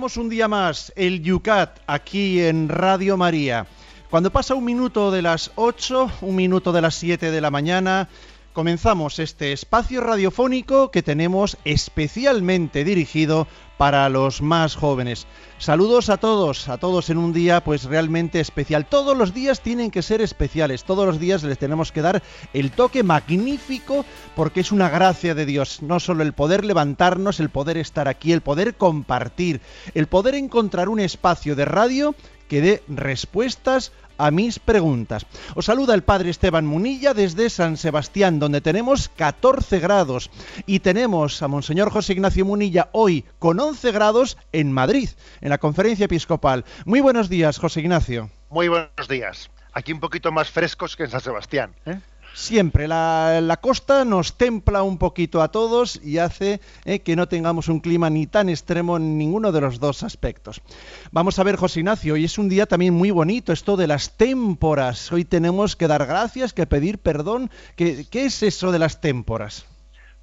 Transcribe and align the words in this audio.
Un 0.00 0.30
día 0.30 0.48
más 0.48 0.94
el 0.96 1.22
Yucat 1.22 1.80
aquí 1.86 2.40
en 2.40 2.70
Radio 2.70 3.18
María. 3.18 3.66
Cuando 4.08 4.30
pasa 4.30 4.54
un 4.54 4.64
minuto 4.64 5.10
de 5.10 5.20
las 5.20 5.50
8, 5.56 6.10
un 6.22 6.36
minuto 6.36 6.72
de 6.72 6.80
las 6.80 6.94
7 6.94 7.30
de 7.30 7.40
la 7.42 7.50
mañana, 7.50 8.08
comenzamos 8.52 9.18
este 9.18 9.52
espacio 9.52 10.00
radiofónico 10.00 10.90
que 10.90 11.02
tenemos 11.02 11.56
especialmente 11.64 12.84
dirigido 12.84 13.46
para 13.76 14.08
los 14.08 14.42
más 14.42 14.74
jóvenes. 14.74 15.26
Saludos 15.58 16.10
a 16.10 16.18
todos, 16.18 16.68
a 16.68 16.76
todos 16.78 17.08
en 17.08 17.16
un 17.16 17.32
día 17.32 17.62
pues 17.64 17.84
realmente 17.84 18.40
especial. 18.40 18.86
Todos 18.86 19.16
los 19.16 19.32
días 19.32 19.60
tienen 19.60 19.90
que 19.90 20.02
ser 20.02 20.20
especiales, 20.20 20.84
todos 20.84 21.06
los 21.06 21.18
días 21.18 21.42
les 21.42 21.58
tenemos 21.58 21.92
que 21.92 22.02
dar 22.02 22.22
el 22.52 22.72
toque 22.72 23.02
magnífico 23.02 24.04
porque 24.36 24.60
es 24.60 24.72
una 24.72 24.90
gracia 24.90 25.34
de 25.34 25.46
Dios, 25.46 25.82
no 25.82 26.00
solo 26.00 26.22
el 26.22 26.32
poder 26.32 26.64
levantarnos, 26.64 27.40
el 27.40 27.50
poder 27.50 27.78
estar 27.78 28.08
aquí, 28.08 28.32
el 28.32 28.42
poder 28.42 28.74
compartir, 28.74 29.60
el 29.94 30.08
poder 30.08 30.34
encontrar 30.34 30.88
un 30.88 31.00
espacio 31.00 31.56
de 31.56 31.64
radio 31.64 32.14
que 32.48 32.60
dé 32.60 32.82
respuestas 32.88 33.92
a 34.26 34.30
mis 34.30 34.58
preguntas. 34.58 35.26
Os 35.54 35.66
saluda 35.66 35.94
el 35.94 36.02
padre 36.02 36.30
Esteban 36.30 36.66
Munilla 36.66 37.14
desde 37.14 37.50
San 37.50 37.76
Sebastián, 37.76 38.38
donde 38.38 38.60
tenemos 38.60 39.08
14 39.08 39.78
grados, 39.80 40.30
y 40.66 40.80
tenemos 40.80 41.42
a 41.42 41.48
Monseñor 41.48 41.90
José 41.90 42.12
Ignacio 42.12 42.44
Munilla 42.44 42.88
hoy 42.92 43.24
con 43.38 43.58
11 43.58 43.92
grados 43.92 44.36
en 44.52 44.72
Madrid, 44.72 45.08
en 45.40 45.50
la 45.50 45.58
conferencia 45.58 46.04
episcopal. 46.04 46.64
Muy 46.84 47.00
buenos 47.00 47.28
días, 47.28 47.58
José 47.58 47.80
Ignacio. 47.80 48.30
Muy 48.50 48.68
buenos 48.68 49.08
días. 49.08 49.50
Aquí 49.72 49.92
un 49.92 50.00
poquito 50.00 50.32
más 50.32 50.50
frescos 50.50 50.96
que 50.96 51.04
en 51.04 51.10
San 51.10 51.20
Sebastián. 51.20 51.74
¿eh? 51.86 52.00
Siempre 52.32 52.86
la, 52.86 53.58
costa 53.60 54.04
nos 54.04 54.36
templa 54.36 54.82
un 54.82 54.98
poquito 54.98 55.42
a 55.42 55.50
todos 55.50 56.00
y 56.02 56.18
hace 56.18 56.60
eh, 56.84 57.00
que 57.00 57.16
no 57.16 57.28
tengamos 57.28 57.68
un 57.68 57.80
clima 57.80 58.08
ni 58.08 58.26
tan 58.26 58.48
extremo 58.48 58.96
en 58.96 59.18
ninguno 59.18 59.52
de 59.52 59.60
los 59.60 59.80
dos 59.80 60.02
aspectos. 60.02 60.62
Vamos 61.10 61.38
a 61.38 61.42
ver, 61.42 61.56
José 61.56 61.80
Ignacio, 61.80 62.14
hoy 62.14 62.24
es 62.24 62.38
un 62.38 62.48
día 62.48 62.66
también 62.66 62.94
muy 62.94 63.10
bonito, 63.10 63.52
esto 63.52 63.76
de 63.76 63.86
las 63.86 64.16
témporas. 64.16 65.10
Hoy 65.12 65.24
tenemos 65.24 65.76
que 65.76 65.88
dar 65.88 66.06
gracias, 66.06 66.52
que 66.52 66.66
pedir 66.66 66.98
perdón. 66.98 67.50
¿Qué, 67.76 68.06
es 68.12 68.42
eso 68.42 68.70
de 68.72 68.78
las 68.78 69.00
témporas? 69.00 69.66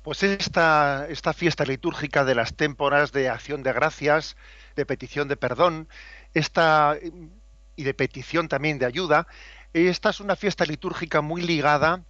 Pues 0.02 0.24
esta, 0.24 1.08
esta 1.10 1.34
fiesta 1.34 1.66
litúrgica 1.66 2.24
de 2.24 2.36
las 2.36 2.54
témporas 2.54 3.12
de 3.12 3.30
acción 3.30 3.64
de 3.64 3.74
gracias, 3.74 4.38
de 4.78 4.86
petición 4.86 5.28
de 5.28 5.36
perdón, 5.36 5.90
esta, 6.34 6.96
y 7.78 7.84
de 7.84 7.94
petición 7.94 8.50
también 8.50 8.80
de 8.80 8.86
ayuda, 8.86 9.28
esta 9.74 10.10
es 10.10 10.20
una 10.20 10.36
fiesta 10.36 10.66
litúrgica 10.66 11.22
muy 11.22 11.42
ligada 11.42 12.04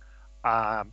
a, 0.44 0.86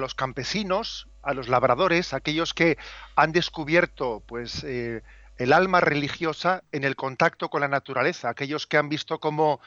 los 0.00 0.14
campesinos, 0.14 1.08
a 1.22 1.34
los 1.34 1.48
labradores, 1.48 2.14
aquellos 2.14 2.54
que 2.54 2.78
han 3.14 3.32
descubierto 3.32 4.22
pues 4.26 4.64
eh, 4.64 5.02
el 5.36 5.52
alma 5.52 5.80
religiosa 5.80 6.62
en 6.72 6.84
el 6.84 6.96
contacto 6.96 7.50
con 7.50 7.60
la 7.60 7.68
naturaleza, 7.68 8.30
aquellos 8.30 8.66
que 8.66 8.78
han 8.78 8.88
visto 8.88 9.18
cómo, 9.18 9.60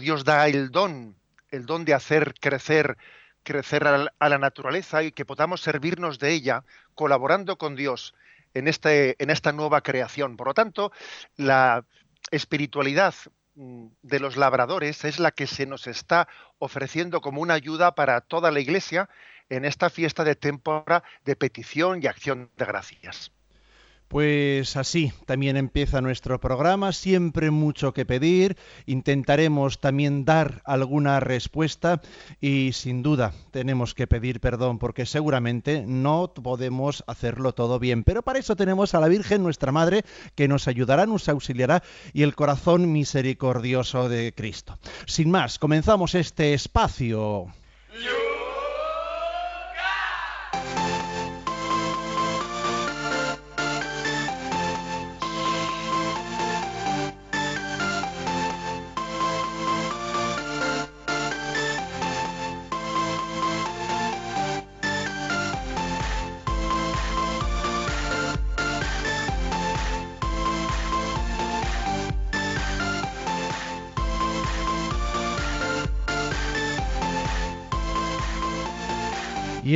Dios 0.00 0.24
da 0.24 0.46
el 0.48 0.70
don, 0.70 1.16
el 1.50 1.66
don 1.66 1.84
de 1.84 1.94
hacer 1.94 2.34
crecer 2.40 2.96
crecer 3.44 3.86
a 3.86 4.28
la, 4.28 4.38
naturaleza 4.38 5.02
y 5.02 5.12
que 5.12 5.24
podamos 5.24 5.62
servirnos 5.62 6.18
de 6.18 6.32
ella 6.32 6.64
colaborando 6.94 7.56
con 7.56 7.76
Dios 7.76 8.14
en, 8.52 8.68
este, 8.68 9.16
en 9.22 9.30
esta 9.30 9.52
nueva 9.52 9.80
creación. 9.80 10.36
Por 10.36 10.48
lo 10.48 10.54
tanto, 10.54 10.92
la 11.36 11.84
espiritualidad 12.30 13.14
de 14.02 14.20
los 14.20 14.36
labradores 14.36 15.04
es 15.04 15.18
la 15.18 15.32
que 15.32 15.48
se 15.48 15.66
nos 15.66 15.88
está 15.88 16.28
ofreciendo 16.58 17.20
como 17.20 17.40
una 17.42 17.54
ayuda 17.54 17.94
para 17.94 18.20
toda 18.20 18.52
la 18.52 18.60
Iglesia 18.60 19.08
en 19.48 19.64
esta 19.64 19.90
fiesta 19.90 20.22
de 20.22 20.36
temporada 20.36 21.02
de 21.24 21.34
petición 21.34 22.00
y 22.02 22.06
acción 22.06 22.50
de 22.56 22.64
gracias. 22.64 23.32
Pues 24.08 24.76
así 24.76 25.12
también 25.26 25.58
empieza 25.58 26.00
nuestro 26.00 26.40
programa, 26.40 26.92
siempre 26.92 27.50
mucho 27.50 27.92
que 27.92 28.06
pedir, 28.06 28.56
intentaremos 28.86 29.80
también 29.80 30.24
dar 30.24 30.62
alguna 30.64 31.20
respuesta 31.20 32.00
y 32.40 32.70
sin 32.72 33.02
duda 33.02 33.34
tenemos 33.50 33.94
que 33.94 34.06
pedir 34.06 34.40
perdón 34.40 34.78
porque 34.78 35.04
seguramente 35.04 35.84
no 35.86 36.32
podemos 36.32 37.04
hacerlo 37.06 37.52
todo 37.52 37.78
bien, 37.78 38.02
pero 38.02 38.22
para 38.22 38.38
eso 38.38 38.56
tenemos 38.56 38.94
a 38.94 39.00
la 39.00 39.08
Virgen 39.08 39.42
nuestra 39.42 39.72
Madre 39.72 40.04
que 40.34 40.48
nos 40.48 40.68
ayudará, 40.68 41.04
nos 41.04 41.28
auxiliará 41.28 41.82
y 42.14 42.22
el 42.22 42.34
corazón 42.34 42.90
misericordioso 42.90 44.08
de 44.08 44.32
Cristo. 44.34 44.78
Sin 45.06 45.30
más, 45.30 45.58
comenzamos 45.58 46.14
este 46.14 46.54
espacio. 46.54 47.52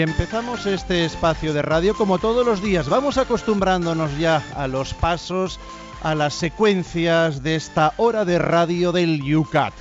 Empezamos 0.03 0.67
este 0.67 1.05
espacio 1.05 1.53
de 1.53 1.63
radio 1.63 1.95
como 1.95 2.19
todos 2.19 2.45
los 2.45 2.61
días. 2.61 2.89
Vamos 2.89 3.19
acostumbrándonos 3.19 4.19
ya 4.19 4.43
a 4.57 4.67
los 4.67 4.95
pasos, 4.95 5.61
a 6.03 6.15
las 6.15 6.35
secuencias 6.35 7.43
de 7.43 7.55
esta 7.55 7.95
hora 7.97 8.25
de 8.25 8.39
radio 8.39 8.91
del 8.91 9.23
UCAT. 9.35 9.73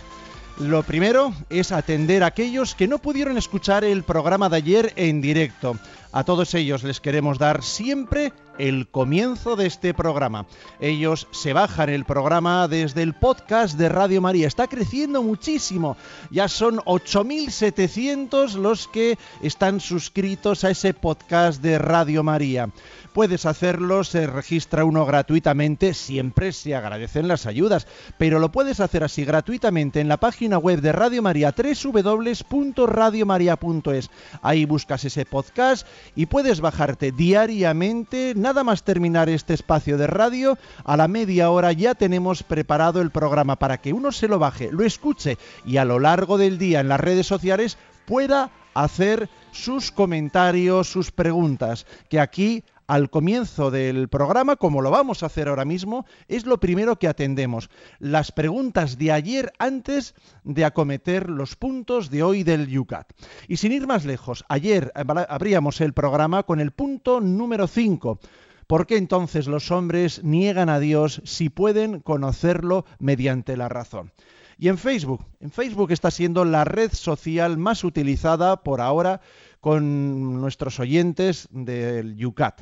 Lo 0.60 0.84
primero 0.84 1.34
es 1.50 1.72
atender 1.72 2.24
a 2.24 2.28
aquellos 2.28 2.76
que 2.76 2.88
no 2.88 3.00
pudieron 3.00 3.38
escuchar 3.38 3.84
el 3.84 4.04
programa 4.04 4.48
de 4.48 4.58
ayer 4.58 4.94
en 4.96 5.22
directo. 5.22 5.78
A 6.12 6.24
todos 6.24 6.54
ellos 6.54 6.84
les 6.84 7.00
queremos 7.00 7.40
dar 7.40 7.64
siempre 7.64 8.32
el 8.62 8.88
comienzo 8.88 9.56
de 9.56 9.66
este 9.66 9.96
programa. 9.96 10.46
Ellos 10.80 11.28
se 11.32 11.52
bajan 11.52 11.90
el 11.90 12.06
programa 12.06 12.68
desde 12.68 13.02
el 13.02 13.16
podcast 13.16 13.76
de 13.76 13.90
Radio 13.90 14.22
María. 14.22 14.48
Está 14.48 14.68
creciendo 14.68 15.24
muchísimo. 15.24 15.98
Ya 16.30 16.48
son 16.48 16.78
8.700 16.78 18.54
los 18.54 18.88
que 18.88 19.18
están 19.42 19.80
suscritos 19.80 20.64
a 20.64 20.70
ese 20.70 20.94
podcast 20.94 21.64
de 21.64 21.80
Radio 21.80 22.24
María 22.24 22.70
puedes 23.12 23.46
hacerlo, 23.46 24.04
se 24.04 24.26
registra 24.28 24.86
uno 24.86 25.06
gratuitamente, 25.06 25.94
siempre 25.94 26.52
se 26.52 26.76
agradecen 26.76 27.28
las 27.28 27.46
ayudas, 27.46 27.86
pero 28.18 28.40
lo 28.40 28.52
puedes 28.52 28.80
hacer 28.80 29.04
así 29.04 29.24
gratuitamente 29.26 30.00
en 30.00 30.08
la 30.08 30.18
página 30.18 30.58
web 30.58 30.82
de 30.82 30.92
Radio 30.92 31.22
María, 31.22 31.54
www.radiomaria.es. 31.56 34.10
Ahí 34.42 34.66
buscas 34.66 35.06
ese 35.06 35.26
podcast 35.26 35.86
y 36.16 36.26
puedes 36.28 36.62
bajarte 36.62 37.12
diariamente, 37.12 38.34
más 38.54 38.84
terminar 38.84 39.30
este 39.30 39.54
espacio 39.54 39.98
de 39.98 40.08
radio, 40.08 40.58
a 40.84 40.98
la 40.98 41.08
media 41.08 41.50
hora 41.50 41.72
ya 41.72 41.96
tenemos 41.96 42.44
preparado 42.44 43.02
el 43.02 43.10
programa 43.10 43.56
para 43.56 43.80
que 43.80 43.94
uno 43.94 44.12
se 44.12 44.28
lo 44.28 44.40
baje, 44.40 44.70
lo 44.72 44.84
escuche 44.84 45.38
y 45.66 45.78
a 45.78 45.86
lo 45.86 46.00
largo 46.00 46.38
del 46.38 46.58
día 46.58 46.82
en 46.82 46.90
las 46.90 47.00
redes 47.00 47.26
sociales 47.26 47.78
pueda 48.06 48.52
hacer 48.74 49.30
sus 49.52 49.92
comentarios, 49.92 50.90
sus 50.90 51.12
preguntas, 51.12 51.86
que 52.10 52.20
aquí 52.20 52.64
al 52.92 53.10
comienzo 53.10 53.72
del 53.72 54.10
programa, 54.10 54.58
como 54.58 54.82
lo 54.82 54.92
vamos 54.92 55.24
a 55.24 55.28
hacer 55.28 55.48
ahora 55.48 55.64
mismo, 55.64 56.06
es 56.28 56.46
lo 56.46 56.60
primero 56.60 57.00
que 57.00 57.08
atendemos. 57.08 57.70
Las 58.00 58.34
preguntas 58.34 58.98
de 58.98 59.14
ayer 59.14 59.54
antes 59.60 60.14
de 60.44 60.66
acometer 60.66 61.30
los 61.30 61.56
puntos 61.56 62.10
de 62.10 62.22
hoy 62.22 62.44
del 62.44 62.68
Yucat. 62.68 63.08
Y 63.48 63.56
sin 63.56 63.72
ir 63.72 63.88
más 63.88 64.04
lejos, 64.04 64.44
ayer 64.50 64.92
abríamos 64.94 65.80
el 65.80 65.94
programa 65.94 66.44
con 66.44 66.60
el 66.60 66.72
punto 66.72 67.22
número 67.22 67.68
5. 67.68 68.20
¿Por 68.68 68.86
qué 68.88 68.98
entonces 68.98 69.48
los 69.48 69.72
hombres 69.72 70.22
niegan 70.26 70.68
a 70.68 70.80
Dios 70.80 71.22
si 71.24 71.48
pueden 71.48 72.02
conocerlo 72.02 72.84
mediante 73.00 73.56
la 73.56 73.70
razón? 73.70 74.12
Y 74.58 74.68
en 74.68 74.78
Facebook, 74.78 75.26
en 75.40 75.50
Facebook 75.50 75.92
está 75.92 76.12
siendo 76.12 76.44
la 76.44 76.66
red 76.66 76.92
social 76.92 77.58
más 77.58 77.86
utilizada 77.86 78.64
por 78.64 78.82
ahora 78.82 79.22
con 79.62 80.42
nuestros 80.42 80.80
oyentes 80.80 81.48
del 81.52 82.18
Yucat. 82.18 82.62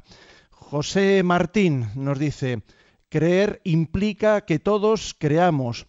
José 0.51 1.23
Martín 1.23 1.87
nos 1.95 2.19
dice, 2.19 2.61
creer 3.09 3.61
implica 3.63 4.41
que 4.41 4.59
todos 4.59 5.15
creamos. 5.17 5.87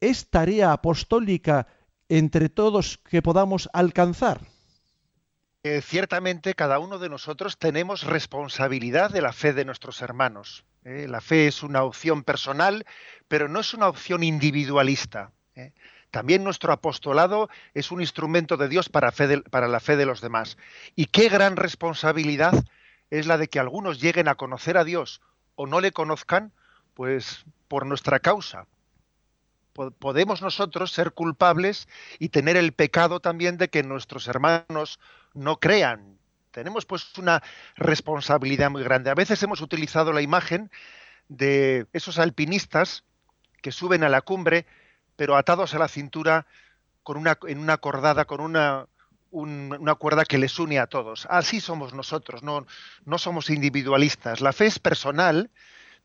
¿Es 0.00 0.28
tarea 0.28 0.72
apostólica 0.72 1.66
entre 2.08 2.48
todos 2.48 2.98
que 2.98 3.22
podamos 3.22 3.70
alcanzar? 3.72 4.42
Eh, 5.62 5.80
ciertamente 5.82 6.54
cada 6.54 6.78
uno 6.78 6.98
de 6.98 7.08
nosotros 7.08 7.58
tenemos 7.58 8.04
responsabilidad 8.04 9.10
de 9.10 9.22
la 9.22 9.32
fe 9.32 9.52
de 9.52 9.64
nuestros 9.64 10.02
hermanos. 10.02 10.64
¿eh? 10.84 11.06
La 11.08 11.20
fe 11.20 11.46
es 11.46 11.62
una 11.62 11.82
opción 11.82 12.22
personal, 12.22 12.84
pero 13.28 13.48
no 13.48 13.60
es 13.60 13.74
una 13.74 13.88
opción 13.88 14.22
individualista. 14.22 15.32
¿eh? 15.54 15.72
También 16.10 16.42
nuestro 16.42 16.72
apostolado 16.72 17.50
es 17.74 17.90
un 17.90 18.00
instrumento 18.00 18.56
de 18.56 18.68
Dios 18.68 18.88
para, 18.88 19.12
la 19.68 19.80
fe 19.80 19.96
de 19.96 20.06
los 20.06 20.20
demás. 20.20 20.56
Y 20.96 21.06
qué 21.06 21.28
gran 21.28 21.56
responsabilidad 21.56 22.54
es 23.10 23.26
la 23.26 23.38
de 23.38 23.48
que 23.48 23.58
algunos 23.58 24.00
lleguen 24.00 24.28
a 24.28 24.34
conocer 24.34 24.78
a 24.78 24.84
Dios 24.84 25.20
o 25.54 25.66
no 25.66 25.80
le 25.80 25.92
conozcan, 25.92 26.52
pues 26.94 27.44
por 27.68 27.84
nuestra 27.86 28.20
causa. 28.20 28.66
Podemos 29.98 30.42
nosotros 30.42 30.90
ser 30.90 31.12
culpables 31.12 31.88
y 32.18 32.30
tener 32.30 32.56
el 32.56 32.72
pecado 32.72 33.20
también 33.20 33.58
de 33.58 33.68
que 33.68 33.82
nuestros 33.82 34.26
hermanos 34.26 34.98
no 35.34 35.60
crean. 35.60 36.18
Tenemos 36.50 36.86
pues 36.86 37.16
una 37.18 37.42
responsabilidad 37.76 38.70
muy 38.70 38.82
grande. 38.82 39.10
A 39.10 39.14
veces 39.14 39.40
hemos 39.42 39.60
utilizado 39.60 40.12
la 40.12 40.22
imagen 40.22 40.70
de 41.28 41.86
esos 41.92 42.18
alpinistas 42.18 43.04
que 43.62 43.70
suben 43.70 44.02
a 44.02 44.08
la 44.08 44.22
cumbre, 44.22 44.66
pero 45.18 45.36
atados 45.36 45.74
a 45.74 45.80
la 45.80 45.88
cintura 45.88 46.46
con 47.02 47.16
una, 47.16 47.36
en 47.48 47.58
una 47.58 47.78
cordada, 47.78 48.24
con 48.24 48.40
una, 48.40 48.86
una 49.32 49.94
cuerda 49.96 50.24
que 50.24 50.38
les 50.38 50.56
une 50.60 50.78
a 50.78 50.86
todos. 50.86 51.26
Así 51.28 51.60
somos 51.60 51.92
nosotros, 51.92 52.44
no, 52.44 52.66
no 53.04 53.18
somos 53.18 53.50
individualistas. 53.50 54.40
La 54.40 54.52
fe 54.52 54.66
es 54.66 54.78
personal, 54.78 55.50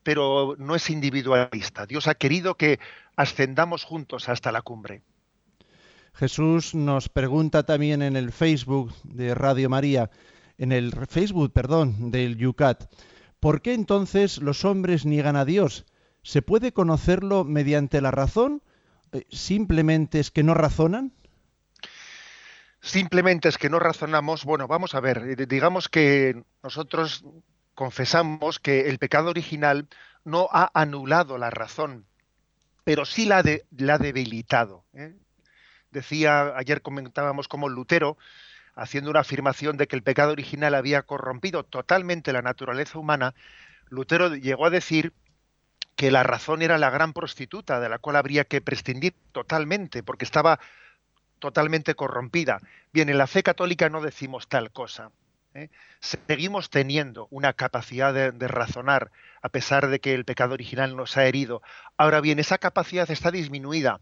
pero 0.02 0.56
no 0.58 0.74
es 0.74 0.90
individualista. 0.90 1.86
Dios 1.86 2.08
ha 2.08 2.16
querido 2.16 2.56
que 2.56 2.80
ascendamos 3.14 3.84
juntos 3.84 4.28
hasta 4.28 4.50
la 4.50 4.62
cumbre. 4.62 5.02
Jesús 6.14 6.74
nos 6.74 7.08
pregunta 7.08 7.62
también 7.62 8.02
en 8.02 8.16
el 8.16 8.32
Facebook 8.32 8.92
de 9.04 9.32
Radio 9.36 9.70
María, 9.70 10.10
en 10.58 10.72
el 10.72 10.92
Facebook, 11.06 11.52
perdón, 11.52 12.10
del 12.10 12.36
Yucat, 12.36 12.92
¿por 13.38 13.62
qué 13.62 13.74
entonces 13.74 14.38
los 14.38 14.64
hombres 14.64 15.06
niegan 15.06 15.36
a 15.36 15.44
Dios? 15.44 15.84
¿Se 16.22 16.42
puede 16.42 16.72
conocerlo 16.72 17.44
mediante 17.44 18.00
la 18.00 18.10
razón? 18.10 18.60
Eh, 19.14 19.26
¿Simplemente 19.30 20.18
es 20.18 20.30
que 20.30 20.42
no 20.42 20.54
razonan? 20.54 21.12
Simplemente 22.80 23.48
es 23.48 23.56
que 23.56 23.70
no 23.70 23.78
razonamos. 23.78 24.44
Bueno, 24.44 24.66
vamos 24.66 24.94
a 24.94 25.00
ver, 25.00 25.18
eh, 25.18 25.46
digamos 25.46 25.88
que 25.88 26.42
nosotros 26.62 27.24
confesamos 27.74 28.58
que 28.58 28.88
el 28.88 28.98
pecado 28.98 29.30
original 29.30 29.88
no 30.24 30.48
ha 30.52 30.70
anulado 30.74 31.38
la 31.38 31.50
razón, 31.50 32.06
pero 32.82 33.04
sí 33.04 33.24
la, 33.24 33.38
ha 33.38 33.98
debilitado. 33.98 34.84
¿eh? 34.92 35.14
decía, 35.90 36.56
ayer 36.56 36.82
comentábamos 36.82 37.46
como 37.46 37.68
Lutero, 37.68 38.18
haciendo 38.74 39.10
una 39.10 39.20
afirmación 39.20 39.76
de 39.76 39.86
que 39.86 39.94
el 39.94 40.02
pecado 40.02 40.32
original 40.32 40.74
había 40.74 41.02
corrompido 41.02 41.62
totalmente 41.62 42.32
la 42.32 42.42
naturaleza 42.42 42.98
humana, 42.98 43.34
Lutero 43.88 44.34
llegó 44.34 44.66
a 44.66 44.70
decir 44.70 45.12
que 45.96 46.10
la 46.10 46.22
razón 46.22 46.62
era 46.62 46.78
la 46.78 46.90
gran 46.90 47.12
prostituta 47.12 47.80
de 47.80 47.88
la 47.88 47.98
cual 47.98 48.16
habría 48.16 48.44
que 48.44 48.60
prescindir 48.60 49.14
totalmente, 49.32 50.02
porque 50.02 50.24
estaba 50.24 50.58
totalmente 51.38 51.94
corrompida. 51.94 52.60
Bien, 52.92 53.08
en 53.08 53.18
la 53.18 53.26
fe 53.26 53.42
católica 53.42 53.88
no 53.88 54.00
decimos 54.00 54.48
tal 54.48 54.70
cosa. 54.72 55.10
¿eh? 55.54 55.68
Seguimos 56.00 56.70
teniendo 56.70 57.28
una 57.30 57.52
capacidad 57.52 58.12
de, 58.14 58.48
razonar, 58.48 59.10
a 59.42 59.48
pesar 59.48 59.88
de 59.88 60.00
que 60.00 60.14
el 60.14 60.24
pecado 60.24 60.54
original 60.54 60.96
nos 60.96 61.16
ha 61.16 61.26
herido. 61.26 61.62
Ahora 61.96 62.20
bien, 62.20 62.38
esa 62.38 62.58
capacidad 62.58 63.10
está 63.10 63.30
disminuida 63.30 64.00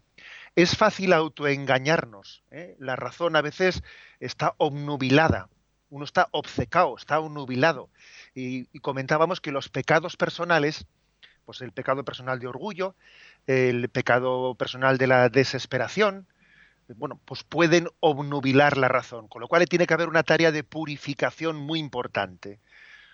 es 0.56 0.76
fácil 0.76 1.12
autoengañarnos. 1.12 2.42
¿eh? 2.50 2.76
La 2.78 2.96
razón 2.96 3.36
a 3.36 3.42
veces 3.42 3.82
está 4.20 4.54
obnubilada. 4.58 5.48
Uno 5.90 6.04
está 6.04 6.28
obcecado, 6.30 6.96
está 6.96 7.20
obnubilado. 7.20 7.90
Y, 8.34 8.66
comentábamos 8.80 9.40
que 9.40 9.52
los 9.52 9.68
pecados 9.68 10.16
personales, 10.16 10.86
pues 11.44 11.60
el 11.60 11.72
pecado 11.72 12.04
personal 12.04 12.38
de 12.38 12.46
orgullo, 12.46 12.94
el 13.46 13.88
pecado 13.88 14.54
personal 14.54 14.98
de 14.98 15.06
la 15.06 15.28
desesperación, 15.28 16.26
bueno, 16.96 17.20
pues 17.24 17.42
pueden 17.44 17.88
obnubilar 18.00 18.76
la 18.76 18.88
razón, 18.88 19.28
con 19.28 19.40
lo 19.40 19.48
cual 19.48 19.64
tiene 19.66 19.86
que 19.86 19.94
haber 19.94 20.08
una 20.08 20.22
tarea 20.22 20.52
de 20.52 20.64
purificación 20.64 21.56
muy 21.56 21.78
importante. 21.78 22.60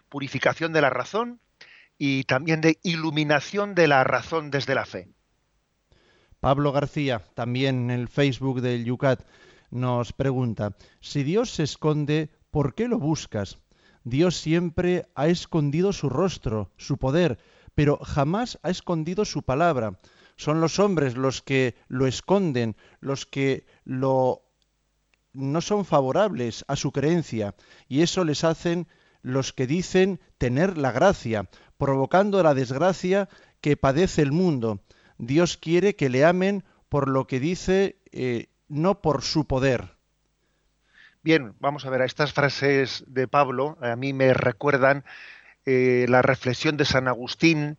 Purificación 0.08 0.72
de 0.72 0.80
la 0.80 0.90
razón 0.90 1.40
y 1.98 2.24
también 2.24 2.60
de 2.60 2.78
iluminación 2.82 3.74
de 3.74 3.88
la 3.88 4.04
razón 4.04 4.50
desde 4.50 4.74
la 4.74 4.86
fe. 4.86 5.08
Pablo 6.40 6.72
García, 6.72 7.22
también 7.34 7.90
en 7.90 8.00
el 8.00 8.08
Facebook 8.08 8.60
del 8.60 8.84
Yucat, 8.84 9.24
nos 9.70 10.12
pregunta, 10.12 10.76
si 11.00 11.24
Dios 11.24 11.50
se 11.50 11.64
esconde, 11.64 12.30
¿por 12.50 12.74
qué 12.74 12.88
lo 12.88 12.98
buscas? 12.98 13.58
Dios 14.04 14.36
siempre 14.36 15.06
ha 15.14 15.26
escondido 15.26 15.92
su 15.92 16.08
rostro, 16.08 16.70
su 16.76 16.96
poder, 16.96 17.38
pero 17.78 17.96
jamás 17.98 18.58
ha 18.64 18.70
escondido 18.70 19.24
su 19.24 19.44
palabra. 19.44 20.00
Son 20.34 20.60
los 20.60 20.80
hombres 20.80 21.16
los 21.16 21.42
que 21.42 21.76
lo 21.86 22.08
esconden, 22.08 22.74
los 22.98 23.24
que 23.24 23.66
lo 23.84 24.42
no 25.32 25.60
son 25.60 25.84
favorables 25.84 26.64
a 26.66 26.74
su 26.74 26.90
creencia, 26.90 27.54
y 27.86 28.02
eso 28.02 28.24
les 28.24 28.42
hacen 28.42 28.88
los 29.22 29.52
que 29.52 29.68
dicen 29.68 30.18
tener 30.38 30.76
la 30.76 30.90
gracia, 30.90 31.48
provocando 31.76 32.42
la 32.42 32.52
desgracia 32.52 33.28
que 33.60 33.76
padece 33.76 34.22
el 34.22 34.32
mundo. 34.32 34.80
Dios 35.16 35.56
quiere 35.56 35.94
que 35.94 36.08
le 36.08 36.24
amen 36.24 36.64
por 36.88 37.08
lo 37.08 37.28
que 37.28 37.38
dice, 37.38 38.00
eh, 38.10 38.48
no 38.66 39.00
por 39.00 39.22
su 39.22 39.46
poder. 39.46 39.98
Bien, 41.22 41.54
vamos 41.60 41.86
a 41.86 41.90
ver, 41.90 42.02
a 42.02 42.06
estas 42.06 42.32
frases 42.32 43.04
de 43.06 43.28
Pablo 43.28 43.78
a 43.80 43.94
mí 43.94 44.12
me 44.12 44.34
recuerdan 44.34 45.04
eh, 45.70 46.06
la 46.08 46.22
reflexión 46.22 46.78
de 46.78 46.86
San 46.86 47.08
Agustín, 47.08 47.76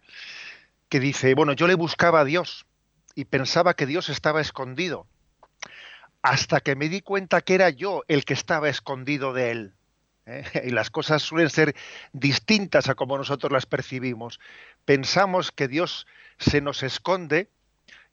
que 0.89 1.00
dice, 1.00 1.33
bueno, 1.33 1.54
yo 1.54 1.66
le 1.66 1.73
buscaba 1.73 2.19
a 2.19 2.23
Dios 2.23 2.68
y 3.16 3.25
pensaba 3.25 3.73
que 3.73 3.87
Dios 3.87 4.09
estaba 4.09 4.42
escondido, 4.42 5.07
hasta 6.21 6.59
que 6.59 6.75
me 6.75 6.87
di 6.87 7.02
cuenta 7.02 7.42
que 7.42 7.56
era 7.56 7.71
yo 7.71 8.04
el 8.07 8.25
que 8.25 8.35
estaba 8.35 8.69
escondido 8.69 9.33
de 9.33 9.49
él. 9.49 9.73
¿eh? 10.28 10.44
Y 10.66 10.69
las 10.69 10.92
cosas 10.92 11.23
suelen 11.23 11.49
ser 11.49 11.75
distintas 12.13 12.90
a 12.90 12.94
como 12.94 13.18
nosotros 13.18 13.52
las 13.52 13.66
percibimos. 13.66 14.40
Pensamos 14.85 15.52
que 15.52 15.68
Dios 15.68 16.06
se 16.37 16.61
nos 16.61 16.83
esconde 16.83 17.49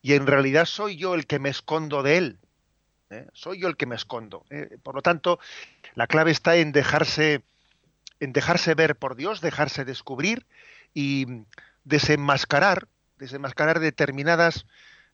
y 0.01 0.15
en 0.15 0.27
realidad 0.27 0.65
soy 0.65 0.97
yo 0.97 1.15
el 1.15 1.27
que 1.27 1.39
me 1.39 1.51
escondo 1.51 2.03
de 2.03 2.17
él. 2.17 2.39
¿eh? 3.11 3.27
Soy 3.35 3.61
yo 3.61 3.69
el 3.69 3.77
que 3.77 3.85
me 3.85 3.97
escondo. 3.97 4.47
Por 4.83 4.95
lo 4.95 5.03
tanto, 5.03 5.39
la 5.97 6.07
clave 6.07 6.31
está 6.31 6.57
en 6.57 6.73
dejarse, 6.73 7.43
en 8.21 8.33
dejarse 8.33 8.75
ver 8.75 8.97
por 8.97 9.17
Dios, 9.17 9.41
dejarse 9.41 9.85
descubrir 9.85 10.47
y 10.95 11.27
desenmascarar, 11.85 12.89
desenmascarar 13.19 13.81
determinadas 13.81 14.67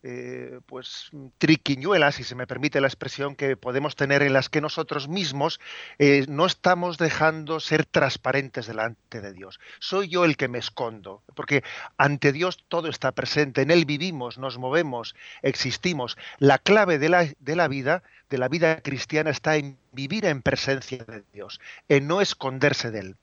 eh, 0.04 0.60
pues 0.66 1.10
triquiñuelas, 1.38 2.16
si 2.16 2.24
se 2.24 2.34
me 2.34 2.46
permite 2.46 2.80
la 2.80 2.88
expresión, 2.88 3.36
que 3.36 3.56
podemos 3.56 3.94
tener 3.94 4.22
en 4.22 4.32
las 4.32 4.48
que 4.48 4.60
nosotros 4.60 5.08
mismos 5.08 5.60
eh, 5.98 6.24
no 6.28 6.46
estamos 6.46 6.98
dejando 6.98 7.60
ser 7.60 7.84
transparentes 7.84 8.66
delante 8.66 9.20
de 9.20 9.32
Dios. 9.32 9.60
Soy 9.78 10.08
yo 10.08 10.24
el 10.24 10.36
que 10.36 10.48
me 10.48 10.58
escondo, 10.58 11.22
porque 11.34 11.62
ante 11.98 12.32
Dios 12.32 12.64
todo 12.68 12.88
está 12.88 13.12
presente, 13.12 13.62
en 13.62 13.70
Él 13.70 13.84
vivimos, 13.84 14.38
nos 14.38 14.58
movemos, 14.58 15.14
existimos. 15.42 16.16
La 16.38 16.58
clave 16.58 16.98
de 16.98 17.08
la, 17.08 17.28
de 17.38 17.56
la 17.56 17.68
vida, 17.68 18.02
de 18.28 18.38
la 18.38 18.48
vida 18.48 18.80
cristiana, 18.80 19.30
está 19.30 19.56
en 19.56 19.78
vivir 19.92 20.24
en 20.26 20.42
presencia 20.42 21.04
de 21.04 21.22
Dios, 21.32 21.60
en 21.88 22.08
no 22.08 22.20
esconderse 22.20 22.90
de 22.90 22.98
Él. 22.98 23.16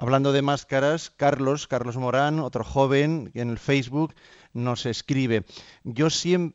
Hablando 0.00 0.30
de 0.32 0.42
máscaras, 0.42 1.10
Carlos, 1.10 1.66
Carlos 1.66 1.96
Morán, 1.96 2.38
otro 2.38 2.62
joven 2.62 3.32
en 3.34 3.50
el 3.50 3.58
Facebook, 3.58 4.14
nos 4.52 4.86
escribe, 4.86 5.44
yo, 5.82 6.06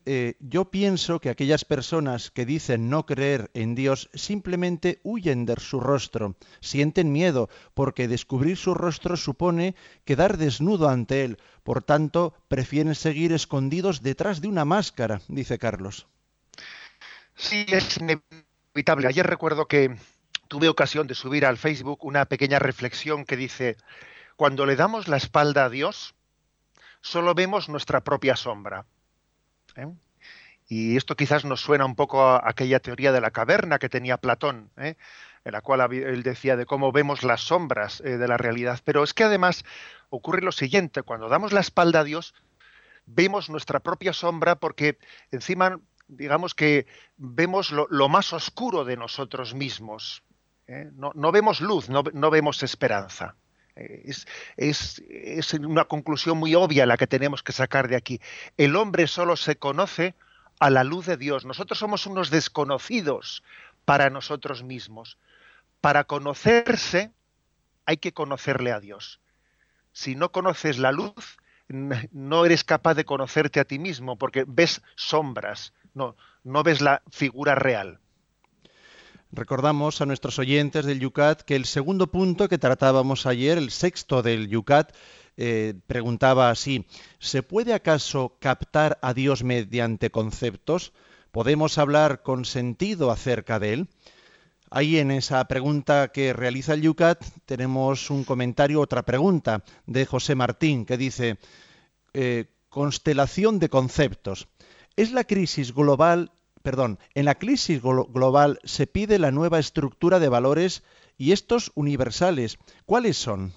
eh, 0.06 0.36
yo 0.40 0.70
pienso 0.70 1.20
que 1.20 1.28
aquellas 1.28 1.66
personas 1.66 2.30
que 2.30 2.46
dicen 2.46 2.88
no 2.88 3.04
creer 3.04 3.50
en 3.52 3.74
Dios 3.74 4.08
simplemente 4.14 4.98
huyen 5.02 5.44
de 5.44 5.56
su 5.58 5.78
rostro, 5.78 6.36
sienten 6.60 7.12
miedo, 7.12 7.50
porque 7.74 8.08
descubrir 8.08 8.56
su 8.56 8.72
rostro 8.72 9.14
supone 9.14 9.74
quedar 10.06 10.38
desnudo 10.38 10.88
ante 10.88 11.22
Él, 11.22 11.36
por 11.64 11.82
tanto 11.82 12.32
prefieren 12.48 12.94
seguir 12.94 13.30
escondidos 13.34 14.00
detrás 14.00 14.40
de 14.40 14.48
una 14.48 14.64
máscara, 14.64 15.20
dice 15.28 15.58
Carlos. 15.58 16.06
Sí, 17.34 17.66
es 17.68 17.98
inevitable. 17.98 19.06
Ayer 19.06 19.26
recuerdo 19.26 19.66
que 19.68 19.98
tuve 20.54 20.68
ocasión 20.68 21.08
de 21.08 21.16
subir 21.16 21.46
al 21.46 21.58
Facebook 21.58 22.04
una 22.04 22.26
pequeña 22.26 22.60
reflexión 22.60 23.24
que 23.24 23.36
dice, 23.36 23.76
cuando 24.36 24.66
le 24.66 24.76
damos 24.76 25.08
la 25.08 25.16
espalda 25.16 25.64
a 25.64 25.68
Dios, 25.68 26.14
solo 27.00 27.34
vemos 27.34 27.68
nuestra 27.68 28.04
propia 28.04 28.36
sombra. 28.36 28.86
¿eh? 29.74 29.88
Y 30.68 30.96
esto 30.96 31.16
quizás 31.16 31.44
nos 31.44 31.60
suena 31.60 31.84
un 31.84 31.96
poco 31.96 32.22
a 32.22 32.48
aquella 32.48 32.78
teoría 32.78 33.10
de 33.10 33.20
la 33.20 33.32
caverna 33.32 33.80
que 33.80 33.88
tenía 33.88 34.16
Platón. 34.16 34.70
¿eh? 34.76 34.94
en 35.44 35.52
la 35.52 35.60
cual 35.60 35.92
él 35.92 36.22
decía 36.22 36.56
de 36.56 36.66
cómo 36.66 36.92
vemos 36.92 37.24
las 37.24 37.40
sombras 37.40 38.00
eh, 38.02 38.16
de 38.16 38.28
la 38.28 38.36
realidad. 38.36 38.78
Pero 38.84 39.02
es 39.02 39.12
que 39.12 39.24
además 39.24 39.64
ocurre 40.08 40.40
lo 40.40 40.52
siguiente, 40.52 41.02
cuando 41.02 41.28
damos 41.28 41.52
la 41.52 41.60
espalda 41.60 42.00
a 42.00 42.04
Dios, 42.04 42.32
vemos 43.06 43.50
nuestra 43.50 43.80
propia 43.80 44.12
sombra 44.12 44.54
porque 44.54 44.98
encima, 45.32 45.80
digamos 46.06 46.54
que 46.54 46.86
vemos 47.16 47.72
lo, 47.72 48.08
más 48.08 48.32
oscuro 48.32 48.84
de 48.84 48.96
nosotros 48.96 49.52
mismos. 49.52 50.22
¿Eh? 50.66 50.90
No, 50.94 51.32
vemos 51.32 51.60
luz, 51.60 51.88
no, 51.88 52.30
vemos 52.30 52.62
esperanza. 52.62 53.36
Eh, 53.76 54.04
es, 54.56 55.02
es, 55.06 55.54
una 55.54 55.84
conclusión 55.84 56.38
muy 56.38 56.54
obvia 56.54 56.86
la 56.86 56.96
que 56.96 57.06
tenemos 57.06 57.42
que 57.42 57.52
sacar 57.52 57.88
de 57.88 57.96
aquí. 57.96 58.20
El 58.56 58.76
hombre 58.76 59.06
solo 59.06 59.36
se 59.36 59.56
conoce 59.56 60.14
a 60.60 60.70
la 60.70 60.84
luz 60.84 61.06
de 61.06 61.16
Dios. 61.16 61.44
Nosotros 61.44 61.78
somos 61.78 62.06
unos 62.06 62.30
desconocidos 62.30 63.42
para 63.84 64.10
nosotros 64.10 64.62
mismos. 64.62 65.18
Para 65.80 66.04
conocerse 66.04 67.10
hay 67.86 67.98
que 67.98 68.12
conocerle 68.12 68.72
a 68.72 68.80
Dios. 68.80 69.20
Si 69.92 70.16
no 70.16 70.32
conoces 70.32 70.78
la 70.78 70.92
luz, 70.92 71.38
no 71.68 72.44
eres 72.44 72.64
capaz 72.64 72.94
de 72.94 73.04
conocerte 73.04 73.60
a 73.60 73.64
ti 73.64 73.78
mismo 73.78 74.16
porque 74.16 74.44
ves 74.46 74.82
sombras, 74.96 75.72
no, 75.94 76.16
no 76.42 76.62
ves 76.62 76.80
la 76.80 77.02
figura 77.10 77.54
real. 77.54 78.00
Recordamos 79.36 80.00
a 80.00 80.06
nuestros 80.06 80.38
oyentes 80.38 80.86
del 80.86 81.00
Yucat 81.00 81.42
que 81.42 81.56
el 81.56 81.64
segundo 81.64 82.06
punto 82.06 82.48
que 82.48 82.56
tratábamos 82.56 83.26
ayer, 83.26 83.58
el 83.58 83.72
sexto 83.72 84.22
del 84.22 84.48
Yucat, 84.48 84.94
eh, 85.36 85.74
preguntaba 85.88 86.50
así, 86.50 86.86
¿se 87.18 87.42
puede 87.42 87.74
acaso 87.74 88.36
captar 88.38 88.96
a 89.02 89.12
Dios 89.12 89.42
mediante 89.42 90.10
conceptos? 90.10 90.92
¿Podemos 91.32 91.78
hablar 91.78 92.22
con 92.22 92.44
sentido 92.44 93.10
acerca 93.10 93.58
de 93.58 93.72
Él? 93.72 93.88
Ahí 94.70 94.98
en 94.98 95.10
esa 95.10 95.44
pregunta 95.48 96.12
que 96.12 96.32
realiza 96.32 96.74
el 96.74 96.82
Yucat 96.82 97.24
tenemos 97.44 98.10
un 98.10 98.22
comentario, 98.22 98.80
otra 98.80 99.02
pregunta 99.02 99.64
de 99.86 100.06
José 100.06 100.36
Martín 100.36 100.86
que 100.86 100.96
dice, 100.96 101.38
eh, 102.12 102.46
constelación 102.68 103.58
de 103.58 103.68
conceptos. 103.68 104.46
¿Es 104.94 105.10
la 105.10 105.24
crisis 105.24 105.74
global, 105.74 106.30
perdón, 106.64 106.98
en 107.14 107.26
la 107.26 107.34
crisis 107.34 107.82
global 107.82 108.58
se 108.64 108.86
pide 108.86 109.18
la 109.18 109.30
nueva 109.30 109.58
estructura 109.58 110.18
de 110.18 110.30
valores 110.30 110.82
y 111.18 111.32
estos 111.32 111.70
universales, 111.74 112.58
¿cuáles 112.86 113.18
son? 113.18 113.52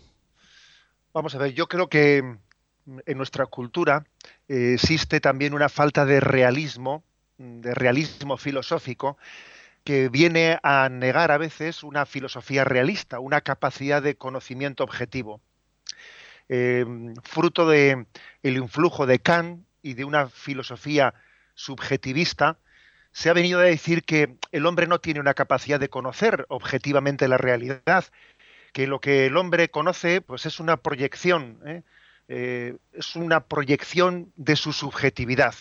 Vamos 1.13 1.33
a 1.33 1.37
ver, 1.37 1.53
yo 1.53 1.69
creo 1.69 1.87
que 1.87 2.17
en 2.17 3.17
nuestra 3.17 3.45
cultura 3.45 4.05
eh, 4.49 4.73
existe 4.73 5.21
también 5.21 5.53
una 5.53 5.69
falta 5.69 6.05
de 6.05 6.19
realismo, 6.19 7.05
de 7.37 7.73
realismo 7.73 8.35
filosófico, 8.35 9.17
que 9.85 10.09
viene 10.09 10.59
a 10.61 10.89
negar 10.89 11.31
a 11.31 11.37
veces 11.37 11.83
una 11.83 12.05
filosofía 12.05 12.65
realista, 12.65 13.21
una 13.21 13.39
capacidad 13.39 14.01
de 14.03 14.17
conocimiento 14.17 14.83
objetivo. 14.83 15.39
Eh, 16.49 16.85
fruto 17.23 17.69
del 17.69 18.05
el 18.43 18.57
influjo 18.57 19.05
de 19.05 19.19
Kant 19.19 19.65
y 19.81 19.93
de 19.93 20.03
una 20.03 20.27
filosofía 20.27 21.13
subjetivista, 21.55 22.59
se 23.11 23.29
ha 23.29 23.33
venido 23.33 23.59
a 23.59 23.63
decir 23.63 24.03
que 24.03 24.37
el 24.51 24.65
hombre 24.65 24.87
no 24.87 24.99
tiene 24.99 25.19
una 25.19 25.33
capacidad 25.33 25.79
de 25.79 25.89
conocer 25.89 26.45
objetivamente 26.49 27.27
la 27.27 27.37
realidad, 27.37 28.05
que 28.73 28.87
lo 28.87 28.99
que 28.99 29.25
el 29.27 29.37
hombre 29.37 29.69
conoce 29.69 30.21
pues 30.21 30.45
es 30.45 30.59
una 30.59 30.77
proyección, 30.77 31.59
¿eh? 31.65 31.83
Eh, 32.29 32.75
es 32.91 33.15
una 33.15 33.45
proyección 33.45 34.33
de 34.35 34.57
su 34.57 34.73
subjetividad. 34.73 35.55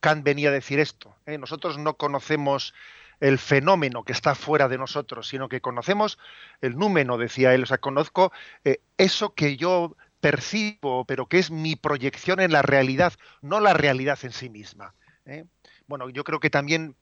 Kant 0.00 0.22
venía 0.22 0.50
a 0.50 0.52
decir 0.52 0.78
esto. 0.78 1.16
Nosotros 1.26 1.78
no 1.78 1.94
conocemos 1.94 2.74
el 3.20 3.38
fenómeno 3.38 4.04
que 4.04 4.12
está 4.12 4.34
fuera 4.34 4.68
de 4.68 4.76
nosotros, 4.76 5.28
sino 5.28 5.48
que 5.48 5.62
conocemos 5.62 6.18
el 6.60 6.76
número, 6.76 7.16
decía 7.16 7.54
él, 7.54 7.62
o 7.62 7.66
sea, 7.66 7.78
conozco 7.78 8.32
eh, 8.64 8.80
eso 8.98 9.34
que 9.34 9.56
yo 9.56 9.96
percibo, 10.20 11.04
pero 11.06 11.26
que 11.26 11.38
es 11.38 11.50
mi 11.50 11.76
proyección 11.76 12.40
en 12.40 12.52
la 12.52 12.62
realidad, 12.62 13.14
no 13.40 13.60
la 13.60 13.72
realidad 13.72 14.18
en 14.22 14.32
sí 14.32 14.50
misma. 14.50 14.94
¿eh? 15.26 15.44
Bueno, 15.86 16.10
yo 16.10 16.24
creo 16.24 16.40
que 16.40 16.50
también 16.50 16.96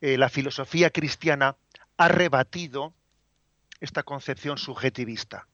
eh, 0.00 0.18
la 0.18 0.28
filosofía 0.28 0.90
cristiana 0.90 1.56
ha 1.96 2.08
rebatido 2.08 2.92
esta 3.80 4.02
concepción 4.02 4.58
subjetivista. 4.58 5.46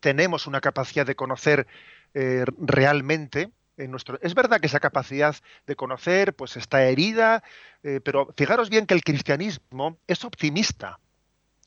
tenemos 0.00 0.46
una 0.46 0.60
capacidad 0.60 1.06
de 1.06 1.16
conocer 1.16 1.66
realmente 2.12 3.50
nuestro... 3.76 4.18
Es 4.22 4.34
verdad 4.34 4.60
que 4.60 4.66
esa 4.66 4.80
capacidad 4.80 5.34
de 5.66 5.76
conocer 5.76 6.34
pues 6.34 6.56
está 6.56 6.84
herida, 6.84 7.42
eh, 7.82 8.00
pero 8.02 8.32
fijaros 8.36 8.70
bien 8.70 8.86
que 8.86 8.94
el 8.94 9.02
cristianismo 9.02 9.98
es 10.06 10.24
optimista. 10.24 10.98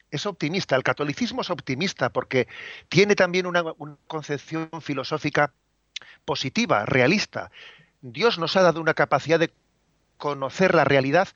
Es 0.10 0.26
optimista, 0.26 0.76
el 0.76 0.84
catolicismo 0.84 1.42
es 1.42 1.50
optimista 1.50 2.10
porque 2.10 2.48
tiene 2.88 3.16
también 3.16 3.46
una, 3.46 3.64
concepción 4.08 4.70
filosófica 4.82 5.52
positiva, 6.24 6.86
realista. 6.86 7.52
Dios 8.02 8.40
nos 8.40 8.56
ha 8.56 8.62
dado 8.62 8.80
una 8.80 8.94
capacidad 8.94 9.40
de 9.40 9.52
conocer 10.18 10.76
la 10.76 10.84
realidad 10.84 11.30